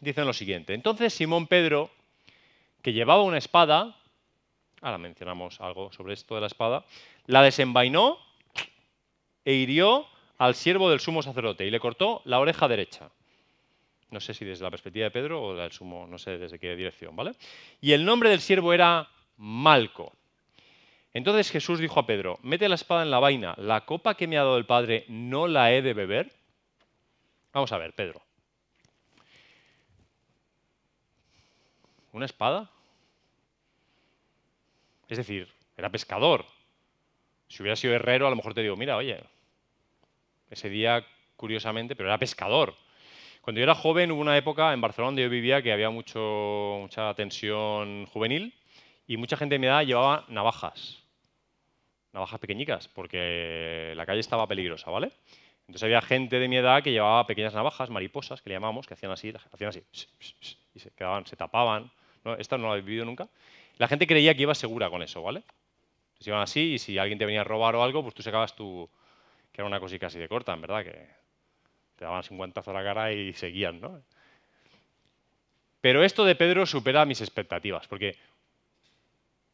dicen 0.00 0.26
lo 0.26 0.32
siguiente. 0.32 0.74
Entonces 0.74 1.12
Simón 1.12 1.46
Pedro, 1.46 1.90
que 2.82 2.92
llevaba 2.92 3.22
una 3.22 3.38
espada, 3.38 3.96
ahora 4.80 4.98
mencionamos 4.98 5.60
algo 5.60 5.92
sobre 5.92 6.14
esto 6.14 6.34
de 6.34 6.40
la 6.40 6.46
espada, 6.46 6.84
la 7.26 7.42
desenvainó 7.42 8.18
e 9.44 9.54
hirió 9.54 10.06
al 10.38 10.54
siervo 10.54 10.90
del 10.90 11.00
sumo 11.00 11.22
sacerdote 11.22 11.66
y 11.66 11.70
le 11.70 11.80
cortó 11.80 12.22
la 12.24 12.38
oreja 12.38 12.68
derecha. 12.68 13.10
No 14.10 14.20
sé 14.20 14.32
si 14.32 14.44
desde 14.44 14.64
la 14.64 14.70
perspectiva 14.70 15.04
de 15.04 15.10
Pedro 15.10 15.42
o 15.42 15.54
del 15.54 15.72
sumo, 15.72 16.06
no 16.06 16.18
sé 16.18 16.38
desde 16.38 16.58
qué 16.58 16.74
dirección, 16.74 17.14
¿vale? 17.14 17.32
Y 17.80 17.92
el 17.92 18.04
nombre 18.04 18.30
del 18.30 18.40
siervo 18.40 18.72
era 18.72 19.08
Malco. 19.36 20.12
Entonces 21.12 21.50
Jesús 21.50 21.78
dijo 21.78 22.00
a 22.00 22.06
Pedro, 22.06 22.38
mete 22.42 22.68
la 22.68 22.74
espada 22.74 23.02
en 23.02 23.10
la 23.10 23.18
vaina, 23.18 23.54
la 23.58 23.84
copa 23.84 24.14
que 24.14 24.26
me 24.26 24.38
ha 24.38 24.42
dado 24.42 24.56
el 24.56 24.66
Padre, 24.66 25.04
¿no 25.08 25.46
la 25.46 25.72
he 25.72 25.82
de 25.82 25.94
beber? 25.94 26.32
Vamos 27.52 27.72
a 27.72 27.78
ver, 27.78 27.92
Pedro. 27.92 28.22
¿Una 32.12 32.26
espada? 32.26 32.70
Es 35.08 35.18
decir, 35.18 35.48
era 35.76 35.90
pescador. 35.90 36.44
Si 37.48 37.62
hubiera 37.62 37.76
sido 37.76 37.94
herrero, 37.94 38.26
a 38.26 38.30
lo 38.30 38.36
mejor 38.36 38.54
te 38.54 38.62
digo, 38.62 38.76
mira, 38.76 38.96
oye, 38.96 39.22
ese 40.50 40.68
día, 40.68 41.06
curiosamente, 41.36 41.96
pero 41.96 42.08
era 42.08 42.18
pescador. 42.18 42.74
Cuando 43.48 43.60
yo 43.60 43.62
era 43.62 43.74
joven 43.74 44.12
hubo 44.12 44.20
una 44.20 44.36
época 44.36 44.74
en 44.74 44.82
Barcelona 44.82 45.06
donde 45.08 45.22
yo 45.22 45.30
vivía 45.30 45.62
que 45.62 45.72
había 45.72 45.88
mucho, 45.88 46.80
mucha 46.82 47.14
tensión 47.14 48.04
juvenil 48.04 48.52
y 49.06 49.16
mucha 49.16 49.38
gente 49.38 49.54
de 49.54 49.58
mi 49.58 49.66
edad 49.66 49.86
llevaba 49.86 50.26
navajas. 50.28 51.02
Navajas 52.12 52.40
pequeñicas, 52.40 52.88
porque 52.88 53.94
la 53.96 54.04
calle 54.04 54.20
estaba 54.20 54.46
peligrosa, 54.46 54.90
¿vale? 54.90 55.12
Entonces 55.62 55.82
había 55.82 56.02
gente 56.02 56.38
de 56.38 56.46
mi 56.46 56.58
edad 56.58 56.82
que 56.82 56.92
llevaba 56.92 57.26
pequeñas 57.26 57.54
navajas, 57.54 57.88
mariposas, 57.88 58.42
que 58.42 58.50
le 58.50 58.56
llamamos, 58.56 58.86
que 58.86 58.92
hacían 58.92 59.12
así, 59.12 59.32
hacían 59.50 59.70
así, 59.70 59.82
y 60.74 60.80
se 60.80 61.36
tapaban. 61.38 61.90
¿no? 62.26 62.34
Esta 62.34 62.58
no 62.58 62.68
la 62.68 62.76
he 62.76 62.82
vivido 62.82 63.06
nunca. 63.06 63.30
La 63.78 63.88
gente 63.88 64.06
creía 64.06 64.34
que 64.34 64.42
iba 64.42 64.54
segura 64.54 64.90
con 64.90 65.02
eso, 65.02 65.22
¿vale? 65.22 65.42
Entonces 66.08 66.26
iban 66.26 66.42
así 66.42 66.74
y 66.74 66.78
si 66.78 66.98
alguien 66.98 67.18
te 67.18 67.24
venía 67.24 67.40
a 67.40 67.44
robar 67.44 67.76
o 67.76 67.82
algo, 67.82 68.02
pues 68.02 68.14
tú 68.14 68.22
sacabas 68.22 68.54
tu... 68.54 68.90
que 69.52 69.62
era 69.62 69.66
una 69.66 69.80
cosita 69.80 70.08
así 70.08 70.18
de 70.18 70.28
corta, 70.28 70.52
en 70.52 70.60
verdad, 70.60 70.84
te 71.98 72.04
daban 72.04 72.22
50 72.22 72.62
a 72.64 72.72
la 72.72 72.84
cara 72.84 73.12
y 73.12 73.32
seguían, 73.32 73.80
¿no? 73.80 74.00
Pero 75.80 76.04
esto 76.04 76.24
de 76.24 76.36
Pedro 76.36 76.64
supera 76.64 77.04
mis 77.04 77.20
expectativas, 77.20 77.88
porque 77.88 78.16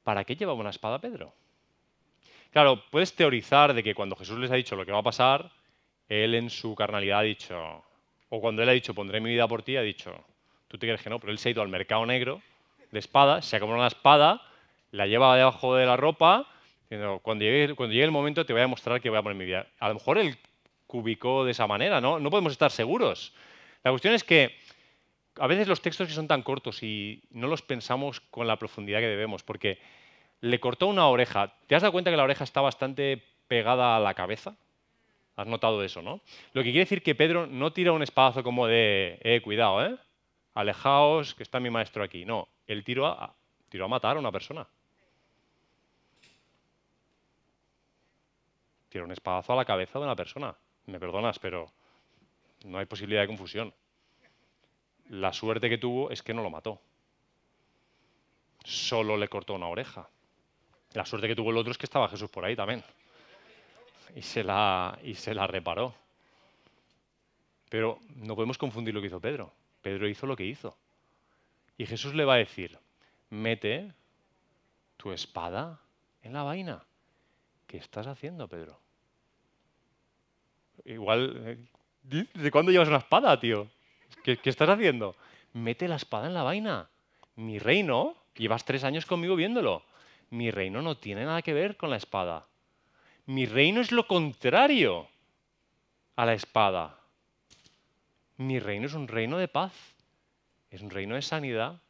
¿para 0.03 0.25
qué 0.25 0.37
llevaba 0.37 0.61
una 0.61 0.71
espada 0.71 0.99
Pedro? 0.99 1.33
Claro, 2.51 2.83
puedes 2.91 3.15
teorizar 3.15 3.73
de 3.73 3.83
que 3.83 3.95
cuando 3.95 4.15
Jesús 4.15 4.39
les 4.39 4.51
ha 4.51 4.57
dicho 4.57 4.77
lo 4.77 4.85
que 4.85 4.93
va 4.93 4.99
a 4.99 5.03
pasar, 5.03 5.51
él 6.09 6.35
en 6.35 6.51
su 6.51 6.75
carnalidad 6.75 7.21
ha 7.21 7.23
dicho, 7.23 7.85
o 8.29 8.41
cuando 8.41 8.63
él 8.63 8.69
ha 8.69 8.73
dicho 8.73 8.95
pondré 8.95 9.21
mi 9.21 9.31
vida 9.31 9.49
por 9.49 9.63
ti, 9.63 9.77
ha 9.77 9.83
dicho, 9.83 10.15
tú 10.69 10.77
te 10.77 10.87
crees 10.87 11.03
que 11.03 11.11
no, 11.11 11.19
pero 11.19 11.33
él 11.33 11.39
se 11.39 11.49
ha 11.49 11.53
ido 11.53 11.63
al 11.63 11.69
mercado 11.69 12.05
negro 12.05 12.43
de 12.91 12.99
espadas, 12.99 13.47
se 13.47 13.57
ha 13.57 13.61
comprado 13.61 13.81
una 13.81 13.89
espada, 13.89 14.43
la 14.91 15.07
lleva 15.07 15.35
debajo 15.37 15.75
de 15.75 15.87
la 15.87 15.97
ropa, 15.97 16.47
diciendo, 16.83 17.21
cuando 17.23 17.45
llegue, 17.45 17.75
cuando 17.75 17.93
llegue 17.93 18.05
el 18.05 18.11
momento 18.11 18.45
te 18.45 18.53
voy 18.53 18.63
a 18.63 18.69
mostrar 18.69 19.01
que 19.01 19.09
voy 19.09 19.19
a 19.19 19.23
poner 19.23 19.37
mi 19.37 19.47
vida. 19.47 19.67
A 19.81 19.89
lo 19.89 19.95
mejor 19.95 20.19
él 20.19 20.39
cubicó 20.95 21.45
de 21.45 21.51
esa 21.51 21.67
manera, 21.67 22.01
¿no? 22.01 22.21
No 22.21 22.31
podemos 22.31 22.53
estar 22.53 22.71
seguros. 22.71 23.35
La 23.83 23.91
cuestión 23.91 24.15
es 24.15 24.23
que 24.23 24.55
a 25.41 25.49
veces 25.49 25.67
los 25.67 25.83
textos 25.83 26.07
que 26.07 26.15
son 26.15 26.29
tan 26.29 26.43
cortos 26.43 26.85
y 26.85 27.21
no 27.31 27.49
los 27.49 27.63
pensamos 27.63 28.21
con 28.21 28.47
la 28.47 28.61
profundidad 28.61 29.01
que 29.01 29.09
debemos, 29.09 29.43
porque 29.43 29.81
le 30.41 30.61
cortó 30.61 30.87
una 30.87 31.09
oreja. 31.09 31.53
¿Te 31.67 31.75
has 31.75 31.83
dado 31.83 31.91
cuenta 31.91 32.13
que 32.13 32.17
la 32.17 32.23
oreja 32.23 32.45
está 32.45 32.61
bastante 32.61 33.25
pegada 33.49 33.97
a 33.97 33.99
la 33.99 34.15
cabeza? 34.15 34.55
Has 35.35 35.49
notado 35.49 35.83
eso, 35.83 36.01
¿no? 36.01 36.21
Lo 36.53 36.63
que 36.63 36.71
quiere 36.71 36.85
decir 36.85 37.03
que 37.03 37.17
Pedro 37.17 37.49
no 37.49 37.73
tira 37.73 37.91
un 37.91 38.05
espadazo 38.05 38.45
como 38.45 38.69
de, 38.69 39.19
eh, 39.25 39.41
cuidado, 39.43 39.85
¿eh? 39.85 39.97
Alejaos, 40.55 41.35
que 41.35 41.43
está 41.43 41.59
mi 41.59 41.71
maestro 41.71 42.05
aquí. 42.05 42.25
No, 42.25 42.47
él 42.69 42.85
tiró 42.85 43.07
a, 43.07 43.35
tiró 43.69 43.87
a 43.87 43.89
matar 43.89 44.17
a 44.17 44.21
una 44.21 44.31
persona. 44.31 44.65
Tiró 48.91 49.07
un 49.07 49.11
espadazo 49.11 49.55
a 49.55 49.57
la 49.57 49.65
cabeza 49.65 49.99
de 49.99 50.05
una 50.05 50.15
persona. 50.15 50.55
Me 50.87 51.01
perdonas, 51.01 51.39
pero 51.39 51.71
no 52.65 52.79
hay 52.79 52.87
posibilidad 52.87 53.23
de 53.23 53.29
confusión. 53.29 53.73
La 55.09 55.33
suerte 55.33 55.69
que 55.69 55.79
tuvo 55.79 56.11
es 56.11 56.23
que 56.23 56.35
no 56.35 56.43
lo 56.43 56.51
mató. 56.51 56.81
Solo 58.65 59.17
le 59.17 59.29
cortó 59.29 59.55
una 59.55 59.69
oreja. 59.69 60.09
La 60.93 61.05
suerte 61.05 61.29
que 61.29 61.37
tuvo 61.37 61.51
el 61.51 61.59
otro 61.59 61.73
es 61.73 61.79
que 61.79 61.87
estaba 61.87 62.09
Jesús 62.09 62.31
por 62.31 62.45
ahí 62.45 62.57
también. 62.57 62.83
Y 64.15 64.23
se 64.23 64.45
la, 64.45 64.99
y 65.03 65.15
se 65.15 65.35
la 65.35 65.47
reparó. 65.47 65.95
Pero 67.69 67.99
no 68.17 68.35
podemos 68.35 68.59
confundir 68.59 68.95
lo 68.95 69.01
que 69.01 69.09
hizo 69.09 69.21
Pedro. 69.21 69.53
Pedro 69.83 70.09
hizo 70.09 70.27
lo 70.27 70.37
que 70.37 70.45
hizo. 70.45 70.77
Y 71.77 71.87
Jesús 71.87 72.15
le 72.15 72.25
va 72.25 72.35
a 72.35 72.39
decir, 72.39 72.79
mete 73.31 73.93
tu 74.97 75.13
espada 75.13 75.81
en 76.23 76.33
la 76.33 76.45
vaina. 76.45 76.85
¿Qué 77.67 77.77
estás 77.77 78.07
haciendo, 78.07 78.49
Pedro? 78.49 78.84
Igual, 80.85 81.59
¿de 82.03 82.27
eh, 82.35 82.51
cuándo 82.51 82.73
llevas 82.73 82.89
una 82.89 82.99
espada, 82.99 83.39
tío? 83.39 83.69
¿Qué, 84.23 84.37
¿Qué, 84.37 84.51
estás 84.51 84.69
haciendo? 84.69 85.17
Mete 85.53 85.89
la 85.89 85.97
espada 85.97 86.27
en 86.27 86.35
la 86.35 86.43
vaina. 86.43 86.89
Mi 87.37 87.59
reino, 87.59 88.17
llevas 88.35 88.65
tres 88.65 88.85
años 88.85 89.07
conmigo 89.07 89.37
viéndolo. 89.37 89.83
Mi 90.31 90.51
reino 90.51 90.83
no 90.83 90.97
tiene 90.97 91.25
nada 91.25 91.43
que 91.43 91.53
ver 91.53 91.77
con 91.77 91.91
la 91.91 91.97
espada. 91.97 92.47
Mi 93.27 93.47
reino 93.47 93.81
es 93.81 93.93
lo 93.93 94.07
contrario 94.07 95.09
a 96.17 96.27
la 96.27 96.35
espada. 96.35 96.99
Mi 98.37 98.59
reino 98.59 98.87
es 98.87 98.95
un 98.95 99.09
reino 99.09 99.39
de 99.39 99.49
paz, 99.49 99.73
es 100.71 100.83
un 100.83 100.91
reino 100.91 101.15
de 101.15 101.23
sanidad, 101.23 101.81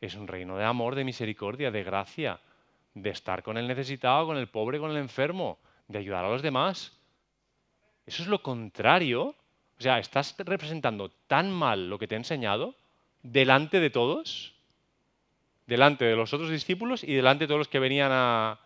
es 0.00 0.14
un 0.14 0.28
reino 0.28 0.56
de 0.56 0.64
amor, 0.64 0.94
de 0.94 1.04
misericordia, 1.04 1.70
de 1.70 1.82
gracia, 1.82 2.40
de 2.94 3.10
estar 3.10 3.42
con 3.42 3.56
el 3.56 3.66
necesitado, 3.66 4.26
con 4.26 4.36
el 4.36 4.48
pobre, 4.48 4.78
con 4.78 4.90
el 4.90 4.98
enfermo, 4.98 5.58
de 5.88 5.98
ayudar 5.98 6.24
a 6.24 6.28
los 6.28 6.42
demás. 6.42 6.97
Eso 8.08 8.22
es 8.22 8.28
lo 8.28 8.42
contrario. 8.42 9.34
O 9.78 9.82
sea, 9.82 9.98
estás 9.98 10.34
representando 10.38 11.10
tan 11.26 11.52
mal 11.52 11.90
lo 11.90 11.98
que 11.98 12.08
te 12.08 12.14
he 12.14 12.18
enseñado 12.18 12.74
delante 13.22 13.80
de 13.80 13.90
todos, 13.90 14.54
delante 15.66 16.06
de 16.06 16.16
los 16.16 16.32
otros 16.32 16.48
discípulos 16.48 17.04
y 17.04 17.12
delante 17.12 17.44
de 17.44 17.48
todos 17.48 17.58
los 17.58 17.68
que 17.68 17.78
venían 17.78 18.10
a 18.10 18.60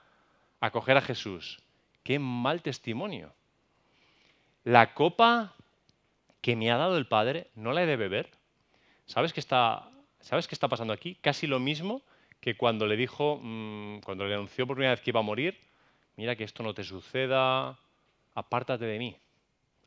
acoger 0.61 0.97
a 0.97 1.03
Jesús. 1.03 1.61
Qué 2.05 2.21
mal 2.21 2.63
testimonio. 2.63 3.35
La 4.63 4.95
copa 4.95 5.57
que 6.41 6.55
me 6.55 6.71
ha 6.71 6.77
dado 6.77 6.97
el 6.97 7.09
Padre, 7.09 7.49
¿no 7.57 7.73
la 7.73 7.83
he 7.83 7.87
de 7.87 7.97
beber? 7.97 8.31
¿Sabes 9.07 9.33
qué 9.33 9.41
está, 9.41 9.91
¿sabes 10.21 10.47
qué 10.47 10.55
está 10.55 10.69
pasando 10.69 10.93
aquí? 10.93 11.17
Casi 11.17 11.49
lo 11.49 11.59
mismo 11.59 12.03
que 12.41 12.57
cuando 12.57 12.87
le 12.87 12.97
dijo, 12.97 13.41
mm, 13.43 14.03
cuando 14.05 14.25
le 14.25 14.35
anunció 14.35 14.69
por 14.69 14.77
primera 14.77 14.93
vez 14.93 15.01
que 15.01 15.11
iba 15.11 15.19
a 15.19 15.25
morir, 15.25 15.59
mira 16.17 16.37
que 16.37 16.45
esto 16.45 16.63
no 16.63 16.75
te 16.75 16.85
suceda, 16.85 17.77
apártate 18.35 18.85
de 18.85 18.99
mí, 19.01 19.17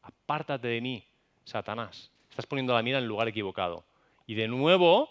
apártate 0.06 0.68
de 0.68 0.82
mí, 0.82 1.04
Satanás. 1.44 2.12
Estás 2.30 2.46
poniendo 2.46 2.74
la 2.74 2.82
mira 2.82 2.98
en 2.98 3.04
el 3.04 3.08
lugar 3.08 3.28
equivocado. 3.28 3.84
Y 4.28 4.36
de 4.36 4.48
nuevo, 4.48 5.10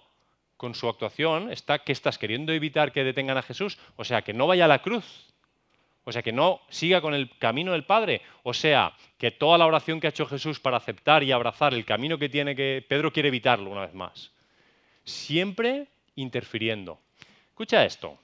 con 0.57 0.75
su 0.75 0.89
actuación, 0.89 1.51
está 1.51 1.81
que 1.81 1.93
estás 1.93 2.19
queriendo 2.19 2.53
evitar 2.53 2.93
que 2.93 3.05
detengan 3.05 3.37
a 3.37 3.43
Jesús, 3.43 3.79
o 3.97 4.05
sea, 4.05 4.23
que 4.23 4.33
no 4.33 4.47
vaya 4.47 4.67
a 4.67 4.69
la 4.69 4.83
cruz. 4.83 5.33
O 6.07 6.13
sea, 6.13 6.23
que 6.23 6.33
no 6.33 6.61
siga 6.69 7.01
con 7.01 7.15
el 7.15 7.31
camino 7.39 7.73
del 7.73 7.85
Padre. 7.85 8.21
O 8.43 8.53
sea, 8.53 8.93
que 9.17 9.31
toda 9.31 9.57
la 9.57 9.67
oración 9.67 10.01
que 10.01 10.07
ha 10.07 10.11
hecho 10.11 10.27
Jesús 10.27 10.61
para 10.61 10.77
aceptar 10.77 11.23
y 11.23 11.33
abrazar 11.33 11.73
el 11.73 11.87
camino 11.87 12.19
que 12.19 12.29
tiene 12.29 12.55
que... 12.55 12.85
Pedro 12.87 13.11
quiere 13.11 13.29
evitarlo 13.29 13.71
una 13.71 13.81
vez 13.81 13.95
más. 13.95 14.31
Siempre 15.05 15.87
interfiriendo. 16.15 17.01
Escucha 17.49 17.87
esto. 17.87 18.19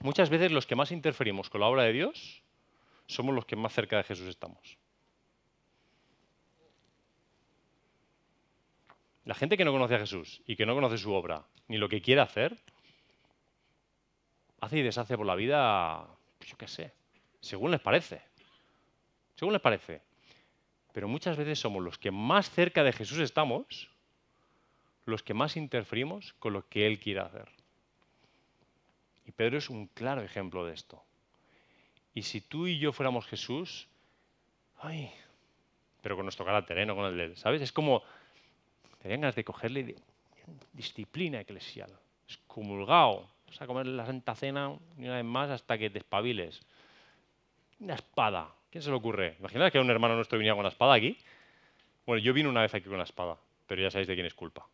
Muchas 0.00 0.30
veces 0.30 0.52
los 0.52 0.66
que 0.66 0.74
más 0.74 0.90
interferimos 0.90 1.50
con 1.50 1.60
la 1.60 1.66
obra 1.66 1.82
de 1.82 1.92
Dios 1.92 2.42
somos 3.06 3.34
los 3.34 3.44
que 3.44 3.56
más 3.56 3.74
cerca 3.74 3.98
de 3.98 4.04
Jesús 4.04 4.26
estamos. 4.26 4.78
La 9.24 9.34
gente 9.34 9.56
que 9.56 9.64
no 9.64 9.72
conoce 9.72 9.94
a 9.94 10.00
Jesús 10.00 10.42
y 10.46 10.56
que 10.56 10.66
no 10.66 10.74
conoce 10.74 10.98
su 10.98 11.12
obra, 11.12 11.44
ni 11.68 11.78
lo 11.78 11.88
que 11.88 12.02
quiere 12.02 12.20
hacer, 12.20 12.58
hace 14.60 14.78
y 14.78 14.82
deshace 14.82 15.16
por 15.16 15.26
la 15.26 15.34
vida, 15.34 16.06
pues 16.38 16.50
yo 16.50 16.56
qué 16.56 16.68
sé, 16.68 16.92
según 17.40 17.70
les 17.70 17.80
parece. 17.80 18.22
Según 19.36 19.52
les 19.52 19.62
parece. 19.62 20.02
Pero 20.92 21.08
muchas 21.08 21.36
veces 21.36 21.58
somos 21.58 21.82
los 21.82 21.98
que 21.98 22.10
más 22.10 22.50
cerca 22.50 22.82
de 22.84 22.92
Jesús 22.92 23.18
estamos, 23.18 23.90
los 25.04 25.22
que 25.22 25.34
más 25.34 25.56
interferimos 25.56 26.34
con 26.34 26.52
lo 26.52 26.68
que 26.68 26.86
Él 26.86 26.98
quiere 26.98 27.20
hacer. 27.20 27.48
Y 29.26 29.32
Pedro 29.32 29.58
es 29.58 29.70
un 29.70 29.86
claro 29.86 30.22
ejemplo 30.22 30.64
de 30.64 30.74
esto. 30.74 31.02
Y 32.14 32.22
si 32.22 32.40
tú 32.40 32.66
y 32.66 32.78
yo 32.78 32.92
fuéramos 32.92 33.26
Jesús, 33.26 33.88
ay, 34.78 35.10
pero 36.02 36.16
con 36.16 36.24
nuestro 36.24 36.44
carácter, 36.44 36.78
¿eh? 36.78 36.86
no 36.86 36.94
con 36.94 37.06
el 37.06 37.16
de 37.16 37.24
él, 37.24 37.36
¿sabes? 37.36 37.62
Es 37.62 37.72
como, 37.72 38.02
te 39.02 39.08
ganas 39.08 39.34
de 39.34 39.42
cogerle 39.42 39.96
disciplina 40.72 41.40
eclesial, 41.40 41.90
excomulgado, 42.24 43.28
vas 43.48 43.60
a 43.60 43.66
comer 43.66 43.86
la 43.86 44.06
Santa 44.06 44.36
Cena 44.36 44.68
una 44.96 45.16
vez 45.16 45.24
más 45.24 45.50
hasta 45.50 45.76
que 45.76 45.90
te 45.90 45.98
espabiles. 45.98 46.60
Una 47.80 47.94
espada. 47.94 48.48
¿Quién 48.70 48.82
se 48.82 48.90
le 48.90 48.96
ocurre? 48.96 49.34
Imagínate 49.40 49.72
que 49.72 49.80
un 49.80 49.90
hermano 49.90 50.14
nuestro 50.14 50.38
viniera 50.38 50.54
con 50.54 50.60
una 50.60 50.68
espada 50.68 50.94
aquí. 50.94 51.18
Bueno, 52.06 52.22
yo 52.22 52.32
vine 52.32 52.48
una 52.48 52.62
vez 52.62 52.72
aquí 52.74 52.84
con 52.84 52.94
una 52.94 53.02
espada, 53.02 53.36
pero 53.66 53.82
ya 53.82 53.90
sabéis 53.90 54.06
de 54.06 54.14
quién 54.14 54.26
es 54.26 54.34
culpa. 54.34 54.66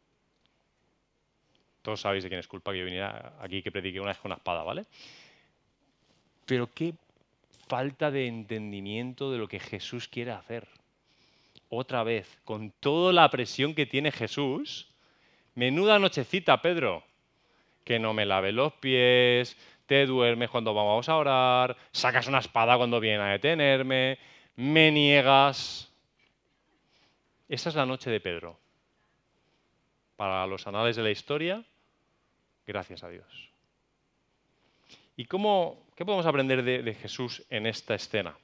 Todos 1.81 2.03
sabéis 2.03 2.23
de 2.23 2.29
quién 2.29 2.41
es 2.41 2.49
culpa 2.49 2.73
que 2.73 2.81
yo 2.81 2.85
viniera 2.85 3.35
aquí 3.41 3.63
que 3.63 3.73
predique 3.73 3.99
una 3.99 4.11
vez 4.11 4.19
con 4.19 4.29
una 4.31 4.37
espada, 4.37 4.63
¿vale? 4.63 4.85
Pero 6.45 6.69
qué 6.73 6.93
falta 7.67 8.11
de 8.11 8.27
entendimiento 8.27 9.33
de 9.33 9.39
lo 9.39 9.49
que 9.49 9.59
Jesús 9.59 10.07
quiere 10.07 10.33
hacer. 10.33 10.69
Otra 11.69 12.03
vez, 12.03 12.39
con 12.45 12.71
toda 12.71 13.13
la 13.13 13.29
presión 13.31 13.75
que 13.75 13.87
tiene 13.87 14.13
Jesús. 14.13 14.89
Menuda 15.55 15.99
nochecita, 15.99 16.63
Pedro. 16.63 17.05
Que 17.85 17.99
no 17.99 18.13
me 18.13 18.27
lave 18.27 18.53
los 18.53 18.73
pies, 18.75 19.57
te 19.87 20.05
duermes 20.05 20.51
cuando 20.51 20.75
vamos 20.75 21.09
a 21.09 21.17
orar, 21.17 21.77
sacas 21.93 22.27
una 22.27 22.41
espada 22.41 22.77
cuando 22.77 23.01
viene 23.01 23.23
a 23.23 23.29
detenerme, 23.29 24.19
me 24.57 24.93
niegas. 24.93 25.91
Esa 27.49 27.71
es 27.71 27.75
la 27.75 27.87
noche 27.87 28.11
de 28.11 28.21
Pedro. 28.21 28.59
Para 30.17 30.47
los 30.47 30.67
anales 30.67 30.97
de 30.97 31.03
la 31.03 31.11
historia, 31.11 31.65
gracias 32.67 33.03
a 33.03 33.09
Dios. 33.09 33.51
¿Y 35.17 35.25
cómo, 35.25 35.87
qué 35.97 36.05
podemos 36.05 36.27
aprender 36.27 36.63
de, 36.63 36.83
de 36.83 36.95
Jesús 36.95 37.43
en 37.49 37.67
esta 37.67 37.95
escena? 37.95 38.37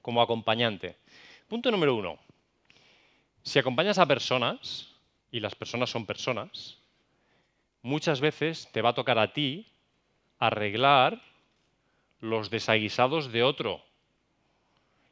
Como 0.00 0.22
acompañante. 0.22 0.96
Punto 1.48 1.70
número 1.70 1.94
uno. 1.94 2.18
Si 3.42 3.58
acompañas 3.58 3.98
a 3.98 4.06
personas, 4.06 4.92
y 5.30 5.40
las 5.40 5.54
personas 5.54 5.90
son 5.90 6.06
personas, 6.06 6.78
muchas 7.82 8.20
veces 8.20 8.68
te 8.72 8.82
va 8.82 8.90
a 8.90 8.94
tocar 8.94 9.18
a 9.18 9.32
ti 9.32 9.66
arreglar 10.38 11.20
los 12.20 12.50
desaguisados 12.50 13.32
de 13.32 13.42
otro. 13.42 13.82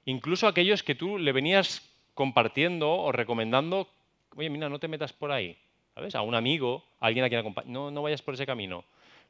Incluso 0.05 0.47
aquellos 0.47 0.83
que 0.83 0.95
tú 0.95 1.19
le 1.19 1.33
venías 1.33 1.83
compartiendo 2.15 2.91
o 2.91 3.13
recomendando, 3.13 3.89
oye, 4.37 4.51
mira, 4.51 4.69
no 4.69 4.79
te 4.79 4.89
metas 4.89 5.13
por 5.13 5.33
ahí. 5.33 5.57
¿Sabes? 5.95 6.15
A 6.15 6.23
un 6.23 6.35
amigo, 6.35 6.85
a 7.01 7.07
alguien 7.07 7.25
a 7.25 7.29
quien 7.29 7.41
acompaña. 7.41 7.69
No, 7.69 7.91
no 7.91 8.03
vayas 8.03 8.23
por 8.23 8.35
ese 8.35 8.47
camino. 8.47 8.85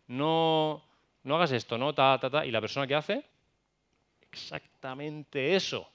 No, 0.09 0.83
no 1.25 1.37
hagas 1.37 1.53
esto, 1.53 1.79
no, 1.79 1.95
ta, 1.95 2.19
ta, 2.21 2.29
ta. 2.29 2.45
¿Y 2.45 2.51
la 2.51 2.61
persona 2.61 2.87
que 2.87 2.95
hace? 2.95 3.25
Exactamente 4.21 5.55
eso. 5.55 5.89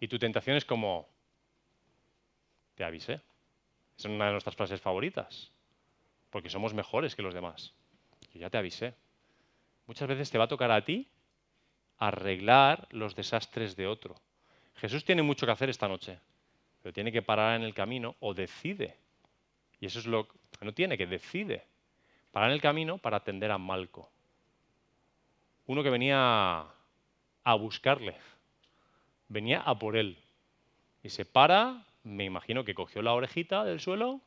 Y 0.00 0.08
tu 0.08 0.18
tentación 0.18 0.56
es 0.56 0.64
como, 0.64 1.06
te 2.80 2.86
avisé. 2.86 3.20
Es 3.98 4.06
una 4.06 4.24
de 4.24 4.32
nuestras 4.32 4.56
frases 4.56 4.80
favoritas. 4.80 5.50
Porque 6.30 6.48
somos 6.48 6.72
mejores 6.72 7.14
que 7.14 7.20
los 7.20 7.34
demás. 7.34 7.74
Yo 8.32 8.40
ya 8.40 8.48
te 8.48 8.56
avisé. 8.56 8.94
Muchas 9.86 10.08
veces 10.08 10.30
te 10.30 10.38
va 10.38 10.44
a 10.44 10.48
tocar 10.48 10.70
a 10.70 10.82
ti 10.82 11.06
arreglar 11.98 12.88
los 12.90 13.14
desastres 13.14 13.76
de 13.76 13.86
otro. 13.86 14.16
Jesús 14.76 15.04
tiene 15.04 15.20
mucho 15.20 15.44
que 15.44 15.52
hacer 15.52 15.68
esta 15.68 15.88
noche, 15.88 16.18
pero 16.82 16.94
tiene 16.94 17.12
que 17.12 17.20
parar 17.20 17.56
en 17.56 17.66
el 17.66 17.74
camino 17.74 18.16
o 18.20 18.32
decide. 18.32 18.96
Y 19.78 19.84
eso 19.84 19.98
es 19.98 20.06
lo 20.06 20.26
que 20.26 20.64
no 20.64 20.72
tiene, 20.72 20.96
que 20.96 21.06
decide. 21.06 21.66
Parar 22.32 22.48
en 22.48 22.54
el 22.54 22.62
camino 22.62 22.96
para 22.96 23.18
atender 23.18 23.50
a 23.50 23.58
Malco. 23.58 24.10
Uno 25.66 25.82
que 25.82 25.90
venía 25.90 26.64
a 27.44 27.54
buscarle, 27.56 28.16
venía 29.28 29.60
a 29.60 29.78
por 29.78 29.98
él. 29.98 30.16
Y 31.02 31.10
se 31.10 31.26
para, 31.26 31.84
me 32.02 32.24
imagino 32.24 32.64
que 32.64 32.74
cogió 32.74 33.02
la 33.02 33.12
orejita 33.12 33.64
del 33.64 33.80
suelo 33.80 34.20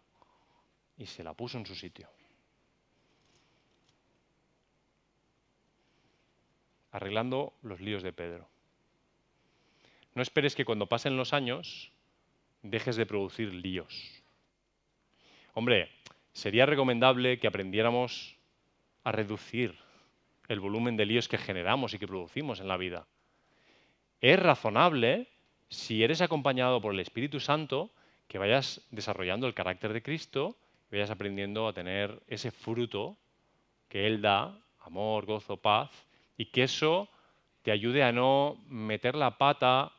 y 0.98 1.06
se 1.06 1.24
la 1.24 1.34
puso 1.34 1.58
en 1.58 1.66
su 1.66 1.76
sitio. 1.76 2.08
Arreglando 6.92 7.54
los 7.64 7.80
líos 7.80 8.04
de 8.04 8.14
Pedro. 8.14 8.48
No 10.14 10.22
esperes 10.22 10.56
que 10.56 10.66
cuando 10.66 10.88
pasen 10.88 11.18
los 11.18 11.34
años 11.34 11.92
dejes 12.62 12.96
de 12.96 13.08
producir 13.08 13.52
líos. 13.54 14.24
Hombre, 15.56 15.90
sería 16.34 16.66
recomendable 16.66 17.40
que 17.40 17.48
aprendiéramos 17.48 18.38
a 19.04 19.12
reducir 19.12 19.76
el 20.48 20.60
volumen 20.60 20.98
de 20.98 21.06
líos 21.06 21.28
que 21.28 21.38
generamos 21.38 21.94
y 21.94 22.00
que 22.00 22.08
producimos 22.08 22.60
en 22.60 22.68
la 22.68 22.78
vida. 22.78 23.08
Es 24.22 24.40
razonable 24.40 25.33
si 25.74 26.04
eres 26.04 26.22
acompañado 26.22 26.82
por 26.82 26.94
el 26.94 27.00
Espíritu 27.00 27.40
Santo, 27.40 27.90
que 28.28 28.38
vayas 28.38 28.82
desarrollando 28.92 29.48
el 29.48 29.54
carácter 29.54 29.92
de 29.94 30.02
Cristo, 30.02 30.56
y 30.90 30.96
vayas 30.96 31.10
aprendiendo 31.10 31.68
a 31.68 31.74
tener 31.74 32.22
ese 32.28 32.52
fruto 32.52 33.18
que 33.90 34.08
Él 34.08 34.22
da, 34.22 34.58
amor, 34.82 35.26
gozo, 35.26 35.58
paz, 35.58 35.90
y 36.38 36.46
que 36.46 36.64
eso 36.64 37.10
te 37.64 37.72
ayude 37.72 38.04
a 38.04 38.12
no 38.12 38.58
meter 38.68 39.16
la 39.16 39.38
pata 39.38 39.92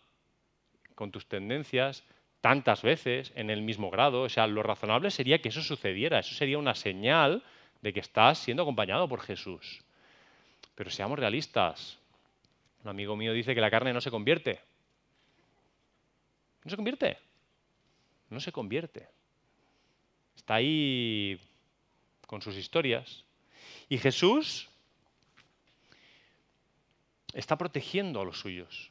con 0.94 1.10
tus 1.10 1.26
tendencias 1.26 2.04
tantas 2.40 2.82
veces 2.82 3.32
en 3.34 3.50
el 3.50 3.62
mismo 3.62 3.90
grado. 3.90 4.22
O 4.22 4.28
sea, 4.28 4.46
lo 4.46 4.62
razonable 4.62 5.10
sería 5.10 5.40
que 5.40 5.48
eso 5.48 5.62
sucediera. 5.62 6.18
Eso 6.18 6.34
sería 6.34 6.58
una 6.58 6.74
señal 6.74 7.42
de 7.80 7.92
que 7.92 8.00
estás 8.00 8.38
siendo 8.38 8.62
acompañado 8.62 9.08
por 9.08 9.20
Jesús. 9.20 9.82
Pero 10.74 10.90
seamos 10.90 11.18
realistas. 11.18 11.98
Un 12.82 12.90
amigo 12.90 13.16
mío 13.16 13.32
dice 13.32 13.54
que 13.54 13.60
la 13.60 13.70
carne 13.70 13.92
no 13.92 14.00
se 14.00 14.10
convierte. 14.10 14.60
No 16.64 16.70
se 16.70 16.76
convierte. 16.76 17.18
No 18.30 18.40
se 18.40 18.52
convierte. 18.52 19.06
Está 20.34 20.54
ahí 20.56 21.38
con 22.26 22.42
sus 22.42 22.56
historias. 22.56 23.24
Y 23.88 23.98
Jesús 23.98 24.68
está 27.32 27.56
protegiendo 27.56 28.20
a 28.20 28.24
los 28.24 28.40
suyos. 28.40 28.90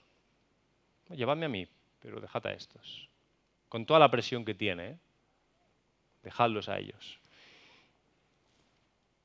Llevadme 1.09 1.45
a 1.45 1.49
mí, 1.49 1.67
pero 1.99 2.21
dejad 2.21 2.45
a 2.47 2.53
estos. 2.53 3.09
Con 3.69 3.86
toda 3.86 3.99
la 3.99 4.11
presión 4.11 4.45
que 4.45 4.53
tiene, 4.53 4.89
¿eh? 4.91 4.97
dejadlos 6.24 6.69
a 6.69 6.78
ellos. 6.80 7.19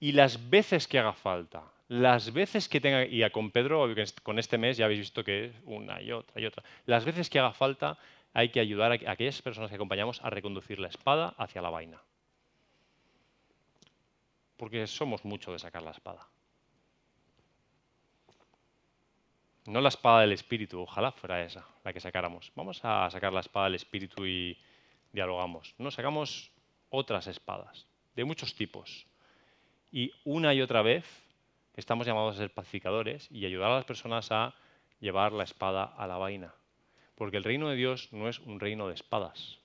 Y 0.01 0.13
las 0.13 0.49
veces 0.49 0.87
que 0.87 0.99
haga 0.99 1.13
falta, 1.13 1.63
las 1.89 2.33
veces 2.33 2.69
que 2.69 2.81
tenga, 2.81 3.05
y 3.05 3.29
con 3.31 3.51
Pedro, 3.51 3.89
con 4.23 4.39
este 4.39 4.59
mes 4.59 4.77
ya 4.77 4.85
habéis 4.85 5.01
visto 5.01 5.25
que 5.25 5.47
es 5.47 5.53
una 5.65 6.01
y 6.01 6.13
otra 6.13 6.41
y 6.41 6.47
otra, 6.47 6.63
las 6.87 7.05
veces 7.05 7.29
que 7.29 7.39
haga 7.39 7.53
falta, 7.53 7.99
hay 8.35 8.51
que 8.51 8.61
ayudar 8.61 8.93
a 8.93 9.11
aquellas 9.11 9.43
personas 9.43 9.71
que 9.71 9.77
acompañamos 9.77 10.23
a 10.23 10.31
reconducir 10.31 10.79
la 10.79 10.89
espada 10.89 11.35
hacia 11.39 11.63
la 11.63 11.71
vaina. 11.71 12.03
Porque 14.57 14.87
somos 14.87 15.25
mucho 15.25 15.53
de 15.53 15.59
sacar 15.59 15.83
la 15.83 15.93
espada. 15.93 16.27
No 19.67 19.81
la 19.81 19.91
espada 19.91 20.23
del 20.23 20.33
espíritu, 20.33 20.81
ojalá 20.81 21.13
fuera 21.13 21.45
esa 21.45 21.67
la 21.85 21.93
que 21.93 22.01
sacáramos. 22.01 22.51
Vamos 22.55 22.85
a 22.85 23.11
sacar 23.11 23.33
la 23.33 23.41
espada 23.41 23.67
del 23.67 23.75
espíritu 23.75 24.27
y 24.27 24.59
dialogamos. 25.13 25.75
No, 25.79 25.91
sacamos 25.91 26.51
otras 26.91 27.27
espadas, 27.27 27.87
de 28.15 28.25
muchos 28.25 28.55
tipos. 28.55 29.07
Y 29.93 30.13
una 30.25 30.55
y 30.55 30.63
otra 30.63 30.83
vez 30.83 31.05
estamos 31.75 32.07
llamados 32.07 32.35
a 32.35 32.39
ser 32.39 32.53
pacificadores 32.53 33.31
y 33.31 33.45
ayudar 33.47 33.71
a 33.71 33.77
las 33.77 33.85
personas 33.85 34.33
a 34.33 34.55
llevar 35.01 35.33
la 35.33 35.45
espada 35.45 35.85
a 35.85 36.07
la 36.07 36.17
vaina. 36.17 36.55
Porque 37.19 37.37
el 37.37 37.45
reino 37.45 37.69
de 37.69 37.75
Dios 37.75 38.13
no 38.13 38.29
es 38.29 38.39
un 38.39 38.61
reino 38.61 38.87
de 38.87 38.95
espadas. 38.95 39.59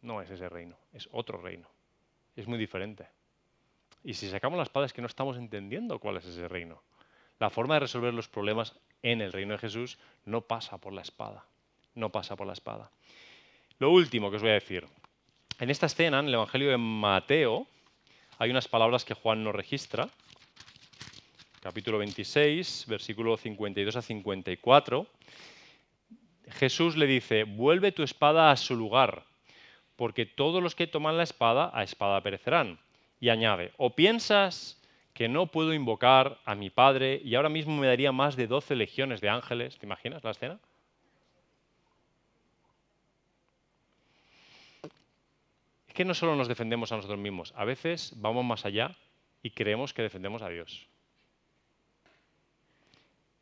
No 0.00 0.22
es 0.22 0.30
ese 0.30 0.48
reino, 0.48 0.74
es 0.94 1.06
otro 1.12 1.38
reino. 1.38 1.68
Es 2.34 2.48
muy 2.48 2.58
diferente. 2.58 3.06
Y 4.02 4.14
si 4.14 4.30
sacamos 4.30 4.56
la 4.56 4.62
espada 4.62 4.86
es 4.86 4.94
que 4.94 5.02
no 5.02 5.06
estamos 5.06 5.36
entendiendo 5.36 5.98
cuál 5.98 6.16
es 6.16 6.24
ese 6.24 6.48
reino. 6.48 6.82
La 7.38 7.50
forma 7.50 7.74
de 7.74 7.80
resolver 7.80 8.14
los 8.14 8.26
problemas 8.26 8.74
en 9.02 9.20
el 9.20 9.34
reino 9.34 9.52
de 9.52 9.58
Jesús 9.58 9.98
no 10.24 10.40
pasa 10.40 10.78
por 10.78 10.94
la 10.94 11.02
espada. 11.02 11.44
No 11.94 12.08
pasa 12.08 12.36
por 12.36 12.46
la 12.46 12.54
espada. 12.54 12.90
Lo 13.78 13.90
último 13.90 14.30
que 14.30 14.36
os 14.36 14.42
voy 14.42 14.52
a 14.52 14.54
decir. 14.54 14.86
En 15.58 15.68
esta 15.68 15.86
escena, 15.86 16.20
en 16.20 16.28
el 16.28 16.34
Evangelio 16.34 16.70
de 16.70 16.78
Mateo, 16.78 17.66
hay 18.38 18.50
unas 18.50 18.66
palabras 18.66 19.04
que 19.04 19.12
Juan 19.12 19.44
no 19.44 19.52
registra. 19.52 20.08
Capítulo 21.60 21.98
26, 21.98 22.86
versículo 22.88 23.36
52 23.36 23.94
a 23.94 24.00
54. 24.00 25.06
Jesús 26.52 26.96
le 26.96 27.06
dice, 27.06 27.44
vuelve 27.44 27.92
tu 27.92 28.02
espada 28.02 28.50
a 28.50 28.56
su 28.56 28.74
lugar, 28.74 29.26
porque 29.96 30.24
todos 30.24 30.62
los 30.62 30.74
que 30.74 30.86
toman 30.86 31.18
la 31.18 31.22
espada 31.22 31.70
a 31.74 31.82
espada 31.82 32.22
perecerán. 32.22 32.80
Y 33.20 33.28
añade, 33.28 33.72
o 33.76 33.94
piensas 33.94 34.80
que 35.12 35.28
no 35.28 35.48
puedo 35.48 35.74
invocar 35.74 36.40
a 36.46 36.54
mi 36.54 36.70
Padre 36.70 37.20
y 37.22 37.34
ahora 37.34 37.50
mismo 37.50 37.76
me 37.76 37.86
daría 37.86 38.10
más 38.10 38.36
de 38.36 38.46
12 38.46 38.74
legiones 38.74 39.20
de 39.20 39.28
ángeles, 39.28 39.76
¿te 39.76 39.84
imaginas 39.84 40.24
la 40.24 40.30
escena? 40.30 40.58
Es 45.88 45.92
que 45.92 46.06
no 46.06 46.14
solo 46.14 46.36
nos 46.36 46.48
defendemos 46.48 46.90
a 46.90 46.96
nosotros 46.96 47.20
mismos, 47.20 47.52
a 47.54 47.66
veces 47.66 48.14
vamos 48.16 48.46
más 48.46 48.64
allá 48.64 48.96
y 49.42 49.50
creemos 49.50 49.92
que 49.92 50.00
defendemos 50.00 50.40
a 50.40 50.48
Dios. 50.48 50.89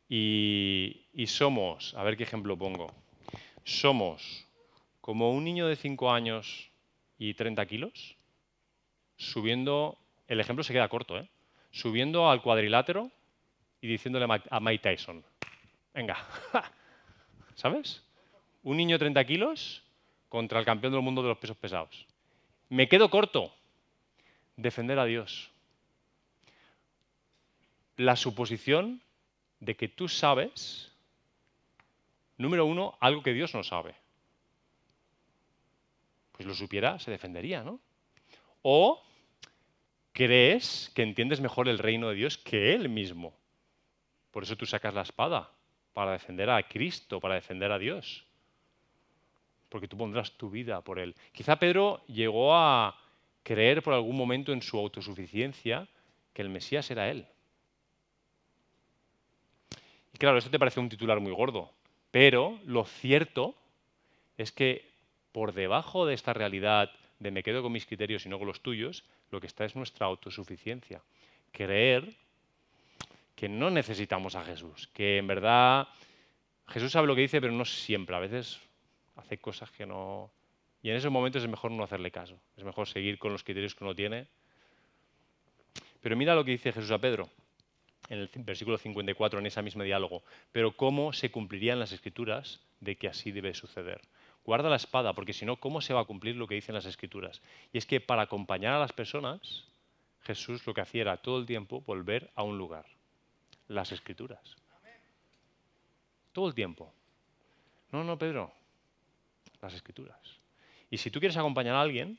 Y, 0.09 1.05
somos, 1.27 1.95
a 1.95 2.03
ver 2.03 2.17
qué 2.17 2.23
ejemplo 2.23 2.57
pongo, 2.57 2.93
somos 3.65 4.47
como 5.01 5.33
un 5.33 5.45
niño 5.45 5.67
de 5.67 5.77
5 5.77 6.11
años 6.11 6.71
y 7.19 7.35
30 7.35 7.67
kilos, 7.67 8.17
subiendo, 9.17 9.99
el 10.27 10.41
ejemplo 10.41 10.65
se 10.65 10.73
queda 10.73 10.89
corto, 10.89 11.19
¿eh? 11.19 11.29
subiendo 11.71 12.31
al 12.31 12.41
cuadrilátero 12.41 13.11
y 13.81 13.89
diciéndole 13.89 14.27
a 14.51 14.61
Mike 14.61 14.83
Tyson, 14.83 15.25
venga, 15.93 16.17
¿sabes? 17.55 18.03
Un 18.63 18.77
niño 18.77 18.95
de 18.95 19.01
30 19.01 19.25
kilos 19.25 19.83
contra 20.29 20.59
el 20.59 20.65
campeón 20.65 20.93
del 20.93 21.03
mundo 21.03 21.23
de 21.23 21.29
los 21.29 21.39
pesos 21.39 21.57
pesados. 21.57 22.07
Me 22.69 22.89
quedo 22.89 23.11
corto. 23.11 23.53
Defender 24.57 24.99
a 24.99 25.05
Dios. 25.05 25.51
La 27.97 28.17
suposición 28.17 29.01
de 29.61 29.77
que 29.77 29.89
tú 29.89 30.09
sabes 30.09 30.89
Número 32.39 32.65
uno, 32.67 32.97
algo 33.01 33.23
que 33.23 33.35
Dios 33.35 33.53
no 33.53 33.65
sabe. 33.65 33.95
Pues 36.33 36.47
lo 36.47 36.55
supiera, 36.55 36.99
se 37.01 37.11
defendería, 37.11 37.65
¿no? 37.65 37.81
O 38.63 39.03
crees 40.13 40.91
que 40.95 41.03
entiendes 41.03 41.41
mejor 41.41 41.69
el 41.69 41.79
reino 41.79 42.09
de 42.09 42.15
Dios 42.15 42.39
que 42.39 42.75
Él 42.75 42.89
mismo. 42.89 43.37
Por 44.31 44.45
eso 44.45 44.57
tú 44.57 44.67
sacas 44.67 44.95
la 44.95 45.03
espada, 45.03 45.51
para 45.93 46.13
defender 46.13 46.49
a 46.49 46.63
Cristo, 46.63 47.19
para 47.19 47.35
defender 47.35 47.73
a 47.73 47.79
Dios. 47.79 48.25
Porque 49.69 49.89
tú 49.89 49.97
pondrás 49.97 50.31
tu 50.33 50.49
vida 50.49 50.81
por 50.81 51.01
Él. 51.01 51.17
Quizá 51.33 51.59
Pedro 51.59 52.05
llegó 52.07 52.55
a 52.55 52.97
creer 53.43 53.83
por 53.83 53.95
algún 53.95 54.17
momento 54.17 54.53
en 54.53 54.63
su 54.63 54.79
autosuficiencia 54.79 55.89
que 56.33 56.43
el 56.43 56.51
Mesías 56.51 56.89
era 56.93 57.11
Él. 57.11 57.27
Claro, 60.19 60.39
esto 60.39 60.51
te 60.51 60.59
parece 60.59 60.81
un 60.81 60.89
titular 60.89 61.21
muy 61.21 61.33
gordo, 61.33 61.71
pero 62.11 62.59
lo 62.67 62.85
cierto 62.85 63.55
es 64.37 64.51
que 64.51 64.85
por 65.31 65.53
debajo 65.53 66.07
de 66.07 66.15
esta 66.15 66.33
realidad 66.33 66.91
de 67.21 67.31
me 67.31 67.45
quedo 67.45 67.63
con 67.63 67.71
mis 67.71 67.87
criterios 67.87 68.27
y 68.27 68.29
no 68.29 68.39
con 68.39 68.49
los 68.49 68.61
tuyos, 68.61 69.05
lo 69.31 69.41
que 69.41 69.47
está 69.47 69.65
es 69.65 69.77
nuestra 69.77 70.07
autosuficiencia. 70.07 71.01
Creer 71.53 72.13
que 73.37 73.49
no 73.49 73.71
necesitamos 73.71 74.35
a 74.35 74.45
Jesús, 74.45 74.89
que 74.93 75.19
en 75.19 75.29
verdad 75.29 75.87
Jesús 76.67 76.91
sabe 76.91 77.07
lo 77.07 77.15
que 77.15 77.23
dice, 77.23 77.41
pero 77.41 77.53
no 77.53 77.65
siempre. 77.65 78.17
A 78.17 78.21
veces 78.21 78.59
hace 79.17 79.39
cosas 79.39 79.71
que 79.71 79.87
no... 79.87 80.31
Y 80.83 80.91
en 80.91 80.97
esos 80.97 81.13
momentos 81.13 81.43
es 81.43 81.49
mejor 81.49 81.71
no 81.71 81.85
hacerle 81.85 82.11
caso. 82.11 82.37
Es 82.57 82.65
mejor 82.65 82.89
seguir 82.89 83.19
con 83.19 83.33
los 83.33 83.45
criterios 83.45 83.75
que 83.75 83.85
uno 83.85 83.95
tiene. 83.95 84.27
Pero 86.01 86.17
mira 86.17 86.35
lo 86.35 86.45
que 86.45 86.53
dice 86.53 86.73
Jesús 86.73 86.91
a 86.91 86.99
Pedro 86.99 87.29
en 88.09 88.19
el 88.19 88.31
versículo 88.37 88.79
54, 88.79 89.39
en 89.39 89.47
ese 89.47 89.63
mismo 89.63 89.83
diálogo. 89.83 90.23
Pero 90.53 90.77
cómo 90.77 91.13
se 91.13 91.31
cumplirían 91.31 91.79
las 91.79 91.93
escrituras 91.93 92.61
de 92.81 92.97
que 92.97 93.09
así 93.09 93.33
debe 93.33 93.55
suceder. 93.55 94.01
Guarda 94.45 94.71
la 94.71 94.77
espada, 94.77 95.13
porque 95.13 95.33
si 95.33 95.45
no, 95.45 95.57
¿cómo 95.57 95.81
se 95.81 95.93
va 95.93 96.01
a 96.01 96.07
cumplir 96.07 96.37
lo 96.37 96.47
que 96.47 96.55
dicen 96.55 96.75
las 96.75 96.87
escrituras? 96.87 97.43
Y 97.73 97.79
es 97.79 97.87
que 97.87 98.01
para 98.01 98.23
acompañar 98.23 98.73
a 98.73 98.79
las 98.79 98.93
personas, 98.93 99.65
Jesús 100.23 100.67
lo 100.67 100.75
que 100.75 100.81
hacía 100.81 101.03
era 101.03 101.17
todo 101.19 101.39
el 101.39 101.47
tiempo 101.47 101.83
volver 101.83 102.31
a 102.35 102.43
un 102.43 102.57
lugar, 102.57 102.87
las 103.67 103.93
escrituras. 103.93 104.57
Todo 106.33 106.49
el 106.49 106.55
tiempo. 106.55 106.93
No, 107.93 108.05
no, 108.05 108.19
Pedro, 108.19 108.53
las 109.61 109.75
escrituras. 109.75 110.19
Y 110.91 110.99
si 110.99 111.11
tú 111.11 111.21
quieres 111.21 111.37
acompañar 111.37 111.75
a 111.75 111.81
alguien, 111.81 112.19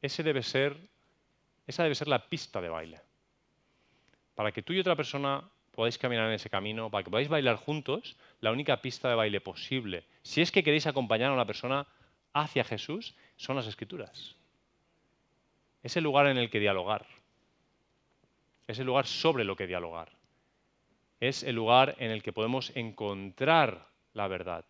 ese 0.00 0.22
debe 0.22 0.42
ser, 0.42 0.76
esa 1.66 1.82
debe 1.82 1.94
ser 1.94 2.08
la 2.08 2.28
pista 2.28 2.60
de 2.60 2.68
baile. 2.68 3.00
Para 4.34 4.52
que 4.52 4.62
tú 4.62 4.72
y 4.72 4.80
otra 4.80 4.96
persona 4.96 5.44
podáis 5.72 5.98
caminar 5.98 6.28
en 6.28 6.34
ese 6.34 6.50
camino, 6.50 6.90
para 6.90 7.04
que 7.04 7.10
podáis 7.10 7.28
bailar 7.28 7.56
juntos, 7.56 8.16
la 8.40 8.52
única 8.52 8.80
pista 8.80 9.08
de 9.08 9.14
baile 9.14 9.40
posible, 9.40 10.04
si 10.22 10.42
es 10.42 10.52
que 10.52 10.62
queréis 10.62 10.86
acompañar 10.86 11.30
a 11.30 11.34
una 11.34 11.46
persona 11.46 11.86
hacia 12.32 12.64
Jesús, 12.64 13.14
son 13.36 13.56
las 13.56 13.66
escrituras. 13.66 14.36
Es 15.82 15.96
el 15.96 16.04
lugar 16.04 16.26
en 16.26 16.38
el 16.38 16.50
que 16.50 16.60
dialogar. 16.60 17.06
Es 18.66 18.78
el 18.78 18.86
lugar 18.86 19.06
sobre 19.06 19.44
lo 19.44 19.56
que 19.56 19.66
dialogar. 19.66 20.12
Es 21.20 21.42
el 21.42 21.56
lugar 21.56 21.96
en 21.98 22.10
el 22.10 22.22
que 22.22 22.32
podemos 22.32 22.74
encontrar 22.76 23.88
la 24.14 24.28
verdad, 24.28 24.64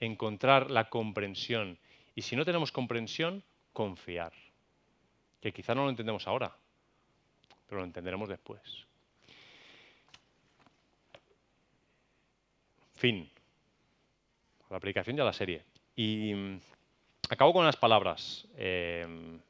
encontrar 0.00 0.70
la 0.70 0.88
comprensión. 0.88 1.78
Y 2.14 2.22
si 2.22 2.36
no 2.36 2.44
tenemos 2.44 2.72
comprensión, 2.72 3.42
confiar. 3.72 4.32
Que 5.40 5.52
quizá 5.52 5.74
no 5.74 5.84
lo 5.84 5.90
entendemos 5.90 6.26
ahora, 6.26 6.56
pero 7.66 7.80
lo 7.80 7.84
entenderemos 7.84 8.28
después. 8.28 8.86
Fin. 13.02 13.28
La 14.70 14.78
predicación 14.78 15.16
ya 15.16 15.24
la 15.24 15.32
serie. 15.32 15.64
Y 15.96 16.32
mm, 16.32 16.60
acabo 17.30 17.52
con 17.52 17.62
unas 17.62 17.74
palabras. 17.74 18.46
Eh, 18.56 19.02
en 19.02 19.42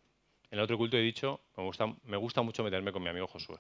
el 0.51 0.59
otro 0.59 0.79
culto 0.79 0.97
he 0.97 1.03
dicho, 1.03 1.39
me 1.59 2.17
gusta, 2.17 2.43
mucho 2.43 2.65
meterme 2.65 2.93
con 2.93 3.03
mi 3.03 3.11
amigo 3.11 3.27
Josué. 3.27 3.59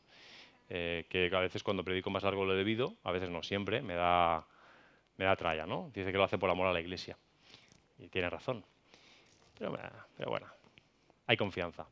Eh, 0.71 1.05
que 1.11 1.31
a 1.31 1.41
veces 1.41 1.63
cuando 1.63 1.85
predico 1.85 2.09
más 2.09 2.23
largo 2.23 2.47
lo 2.47 2.55
debido, 2.55 2.95
a 3.05 3.13
veces 3.13 3.29
no 3.29 3.43
siempre, 3.43 3.83
me 3.83 3.93
da, 3.93 4.47
me 5.19 5.27
da 5.27 5.37
tralla, 5.37 5.67
¿no? 5.67 5.91
Dice 5.93 6.11
que 6.11 6.17
lo 6.17 6.25
hace 6.25 6.39
por 6.39 6.49
amor 6.49 6.69
a 6.69 6.73
la 6.73 6.81
iglesia. 6.81 7.19
Y 7.99 8.09
tiene 8.09 8.31
razón. 8.31 8.65
Pero, 9.59 9.79
pero 10.17 10.31
bueno, 10.31 10.47
hay 11.27 11.37
confianza. 11.37 11.87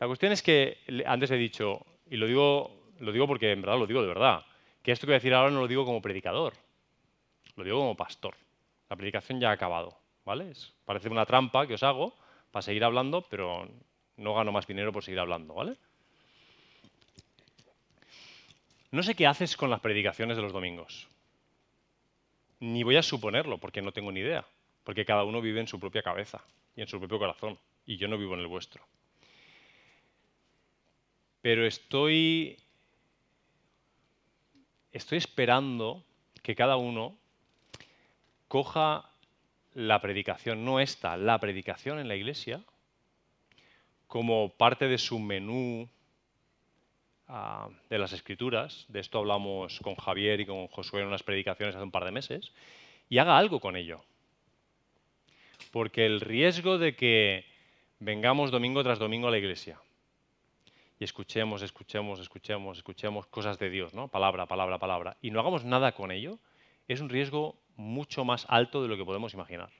La 0.00 0.06
cuestión 0.06 0.32
es 0.32 0.42
que 0.42 0.78
antes 1.04 1.30
he 1.30 1.36
dicho, 1.36 1.84
y 2.08 2.16
lo 2.16 2.26
digo, 2.26 2.88
lo 3.00 3.12
digo 3.12 3.26
porque 3.26 3.52
en 3.52 3.60
verdad 3.60 3.78
lo 3.78 3.86
digo 3.86 4.00
de 4.00 4.08
verdad, 4.08 4.46
que 4.82 4.92
esto 4.92 5.06
que 5.06 5.10
voy 5.10 5.16
a 5.16 5.18
decir 5.18 5.34
ahora 5.34 5.50
no 5.50 5.60
lo 5.60 5.68
digo 5.68 5.84
como 5.84 6.00
predicador, 6.00 6.54
lo 7.56 7.64
digo 7.64 7.78
como 7.78 7.96
pastor. 7.96 8.34
La 8.88 8.96
predicación 8.96 9.40
ya 9.40 9.50
ha 9.50 9.52
acabado, 9.52 9.96
¿vale? 10.24 10.52
parece 10.84 11.08
una 11.08 11.26
trampa 11.26 11.66
que 11.66 11.74
os 11.74 11.82
hago 11.82 12.14
para 12.50 12.62
seguir 12.62 12.84
hablando, 12.84 13.22
pero 13.22 13.68
no 14.16 14.34
gano 14.34 14.52
más 14.52 14.66
dinero 14.66 14.92
por 14.92 15.02
seguir 15.02 15.20
hablando, 15.20 15.54
¿vale? 15.54 15.76
No 18.94 19.02
sé 19.02 19.16
qué 19.16 19.26
haces 19.26 19.56
con 19.56 19.70
las 19.70 19.80
predicaciones 19.80 20.36
de 20.36 20.42
los 20.42 20.52
domingos. 20.52 21.08
Ni 22.60 22.84
voy 22.84 22.94
a 22.96 23.02
suponerlo, 23.02 23.58
porque 23.58 23.82
no 23.82 23.90
tengo 23.90 24.12
ni 24.12 24.20
idea. 24.20 24.46
Porque 24.84 25.04
cada 25.04 25.24
uno 25.24 25.40
vive 25.40 25.58
en 25.58 25.66
su 25.66 25.80
propia 25.80 26.02
cabeza 26.02 26.44
y 26.76 26.82
en 26.82 26.86
su 26.86 27.00
propio 27.00 27.18
corazón. 27.18 27.58
Y 27.86 27.96
yo 27.96 28.06
no 28.06 28.16
vivo 28.16 28.34
en 28.34 28.40
el 28.40 28.46
vuestro. 28.46 28.86
Pero 31.42 31.66
estoy. 31.66 32.56
Estoy 34.92 35.18
esperando 35.18 36.04
que 36.42 36.54
cada 36.54 36.76
uno 36.76 37.18
coja 38.54 39.10
la 39.72 40.00
predicación, 40.00 40.64
no 40.64 40.78
esta, 40.78 41.16
la 41.16 41.40
predicación 41.40 41.98
en 41.98 42.06
la 42.06 42.14
iglesia, 42.14 42.62
como 44.06 44.50
parte 44.50 44.86
de 44.86 44.96
su 44.96 45.18
menú 45.18 45.88
ah, 47.26 47.68
de 47.90 47.98
las 47.98 48.12
escrituras. 48.12 48.86
De 48.86 49.00
esto 49.00 49.18
hablamos 49.18 49.80
con 49.80 49.96
Javier 49.96 50.38
y 50.38 50.46
con 50.46 50.68
Josué 50.68 51.00
en 51.00 51.08
unas 51.08 51.24
predicaciones 51.24 51.74
hace 51.74 51.82
un 51.82 51.90
par 51.90 52.04
de 52.04 52.12
meses. 52.12 52.52
Y 53.08 53.18
haga 53.18 53.36
algo 53.36 53.58
con 53.58 53.74
ello. 53.74 54.04
Porque 55.72 56.06
el 56.06 56.20
riesgo 56.20 56.78
de 56.78 56.94
que 56.94 57.46
vengamos 57.98 58.52
domingo 58.52 58.84
tras 58.84 59.00
domingo 59.00 59.26
a 59.26 59.32
la 59.32 59.38
iglesia 59.38 59.80
y 61.00 61.02
escuchemos, 61.02 61.62
escuchemos, 61.62 62.20
escuchemos, 62.20 62.78
escuchemos 62.78 63.26
cosas 63.26 63.58
de 63.58 63.68
Dios, 63.68 63.94
¿no? 63.94 64.06
Palabra, 64.06 64.46
palabra, 64.46 64.78
palabra, 64.78 65.16
y 65.20 65.32
no 65.32 65.40
hagamos 65.40 65.64
nada 65.64 65.90
con 65.90 66.12
ello, 66.12 66.38
es 66.86 67.00
un 67.00 67.08
riesgo 67.08 67.56
mucho 67.76 68.24
más 68.24 68.46
alto 68.48 68.82
de 68.82 68.88
lo 68.88 68.96
que 68.96 69.04
podemos 69.04 69.34
imaginar. 69.34 69.70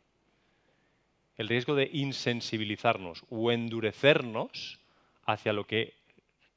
El 1.36 1.48
riesgo 1.48 1.74
de 1.74 1.90
insensibilizarnos 1.92 3.24
o 3.28 3.50
endurecernos 3.50 4.80
hacia 5.24 5.52
lo 5.52 5.66
que 5.66 5.94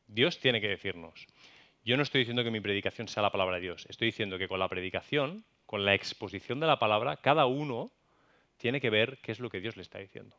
Dios 0.08 0.40
tiene 0.40 0.62
que 0.62 0.68
decirnos. 0.68 1.28
Yo 1.84 1.98
no 1.98 2.04
estoy 2.04 2.20
diciendo 2.20 2.44
que 2.44 2.52
mi 2.52 2.60
predicación 2.60 3.08
sea 3.08 3.24
la 3.24 3.32
palabra 3.32 3.56
de 3.56 3.62
Dios, 3.62 3.86
estoy 3.90 4.08
diciendo 4.08 4.38
que 4.38 4.48
con 4.48 4.60
la 4.60 4.68
predicación, 4.68 5.46
con 5.66 5.86
la 5.86 5.94
exposición 5.94 6.60
de 6.60 6.68
la 6.68 6.80
palabra, 6.80 7.18
cada 7.18 7.46
uno 7.46 7.92
tiene 8.58 8.82
que 8.82 8.90
ver 8.90 9.20
qué 9.22 9.32
es 9.32 9.40
lo 9.40 9.50
que 9.50 9.62
Dios 9.62 9.76
le 9.78 9.84
está 9.84 10.00
diciendo. 10.00 10.36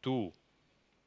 Tú, 0.00 0.32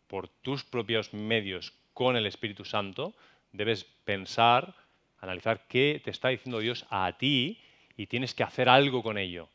por 0.07 0.28
tus 0.28 0.64
propios 0.64 1.14
medios 1.14 1.74
con 1.93 2.16
el 2.16 2.26
Espíritu 2.26 2.66
Santo, 2.66 3.16
debes 3.51 3.84
pensar, 3.84 4.76
analizar 5.20 5.68
qué 5.68 6.01
te 6.03 6.11
está 6.11 6.30
diciendo 6.30 6.59
Dios 6.59 6.86
a 6.89 7.18
ti 7.18 7.59
y 7.98 8.08
tienes 8.08 8.34
que 8.34 8.44
hacer 8.44 8.70
algo 8.70 9.04
con 9.04 9.18
ello. 9.18 9.50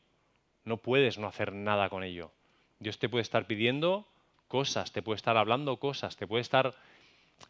No 0.64 0.76
puedes 0.76 1.18
no 1.18 1.26
hacer 1.26 1.52
nada 1.52 1.88
con 1.88 2.02
ello. 2.02 2.30
Dios 2.78 2.98
te 2.98 3.08
puede 3.08 3.22
estar 3.22 3.46
pidiendo 3.46 4.06
cosas, 4.46 4.92
te 4.92 5.02
puede 5.02 5.16
estar 5.16 5.36
hablando 5.36 5.78
cosas, 5.78 6.16
te 6.16 6.26
puede 6.26 6.42
estar 6.42 6.74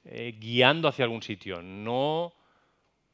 eh, 0.04 0.34
guiando 0.38 0.88
hacia 0.88 1.04
algún 1.04 1.22
sitio. 1.22 1.62
No 1.62 2.32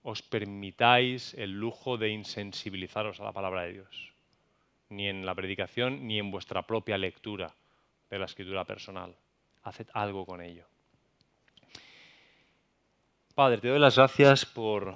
os 0.02 0.22
permitáis 0.22 1.34
el 1.34 1.52
lujo 1.52 1.96
de 1.96 2.10
insensibilizaros 2.10 3.20
a 3.20 3.24
la 3.24 3.32
palabra 3.32 3.62
de 3.62 3.72
Dios, 3.72 4.12
ni 4.90 5.08
en 5.08 5.24
la 5.24 5.34
predicación 5.34 6.06
ni 6.06 6.18
en 6.18 6.30
vuestra 6.30 6.62
propia 6.62 6.98
lectura 6.98 7.54
de 8.10 8.18
la 8.18 8.26
escritura 8.26 8.64
personal. 8.64 9.14
Haced 9.62 9.88
algo 9.94 10.26
con 10.26 10.42
ello. 10.42 10.66
Padre, 13.34 13.58
te 13.58 13.68
doy 13.68 13.78
las 13.78 13.96
gracias 13.96 14.44
por 14.44 14.92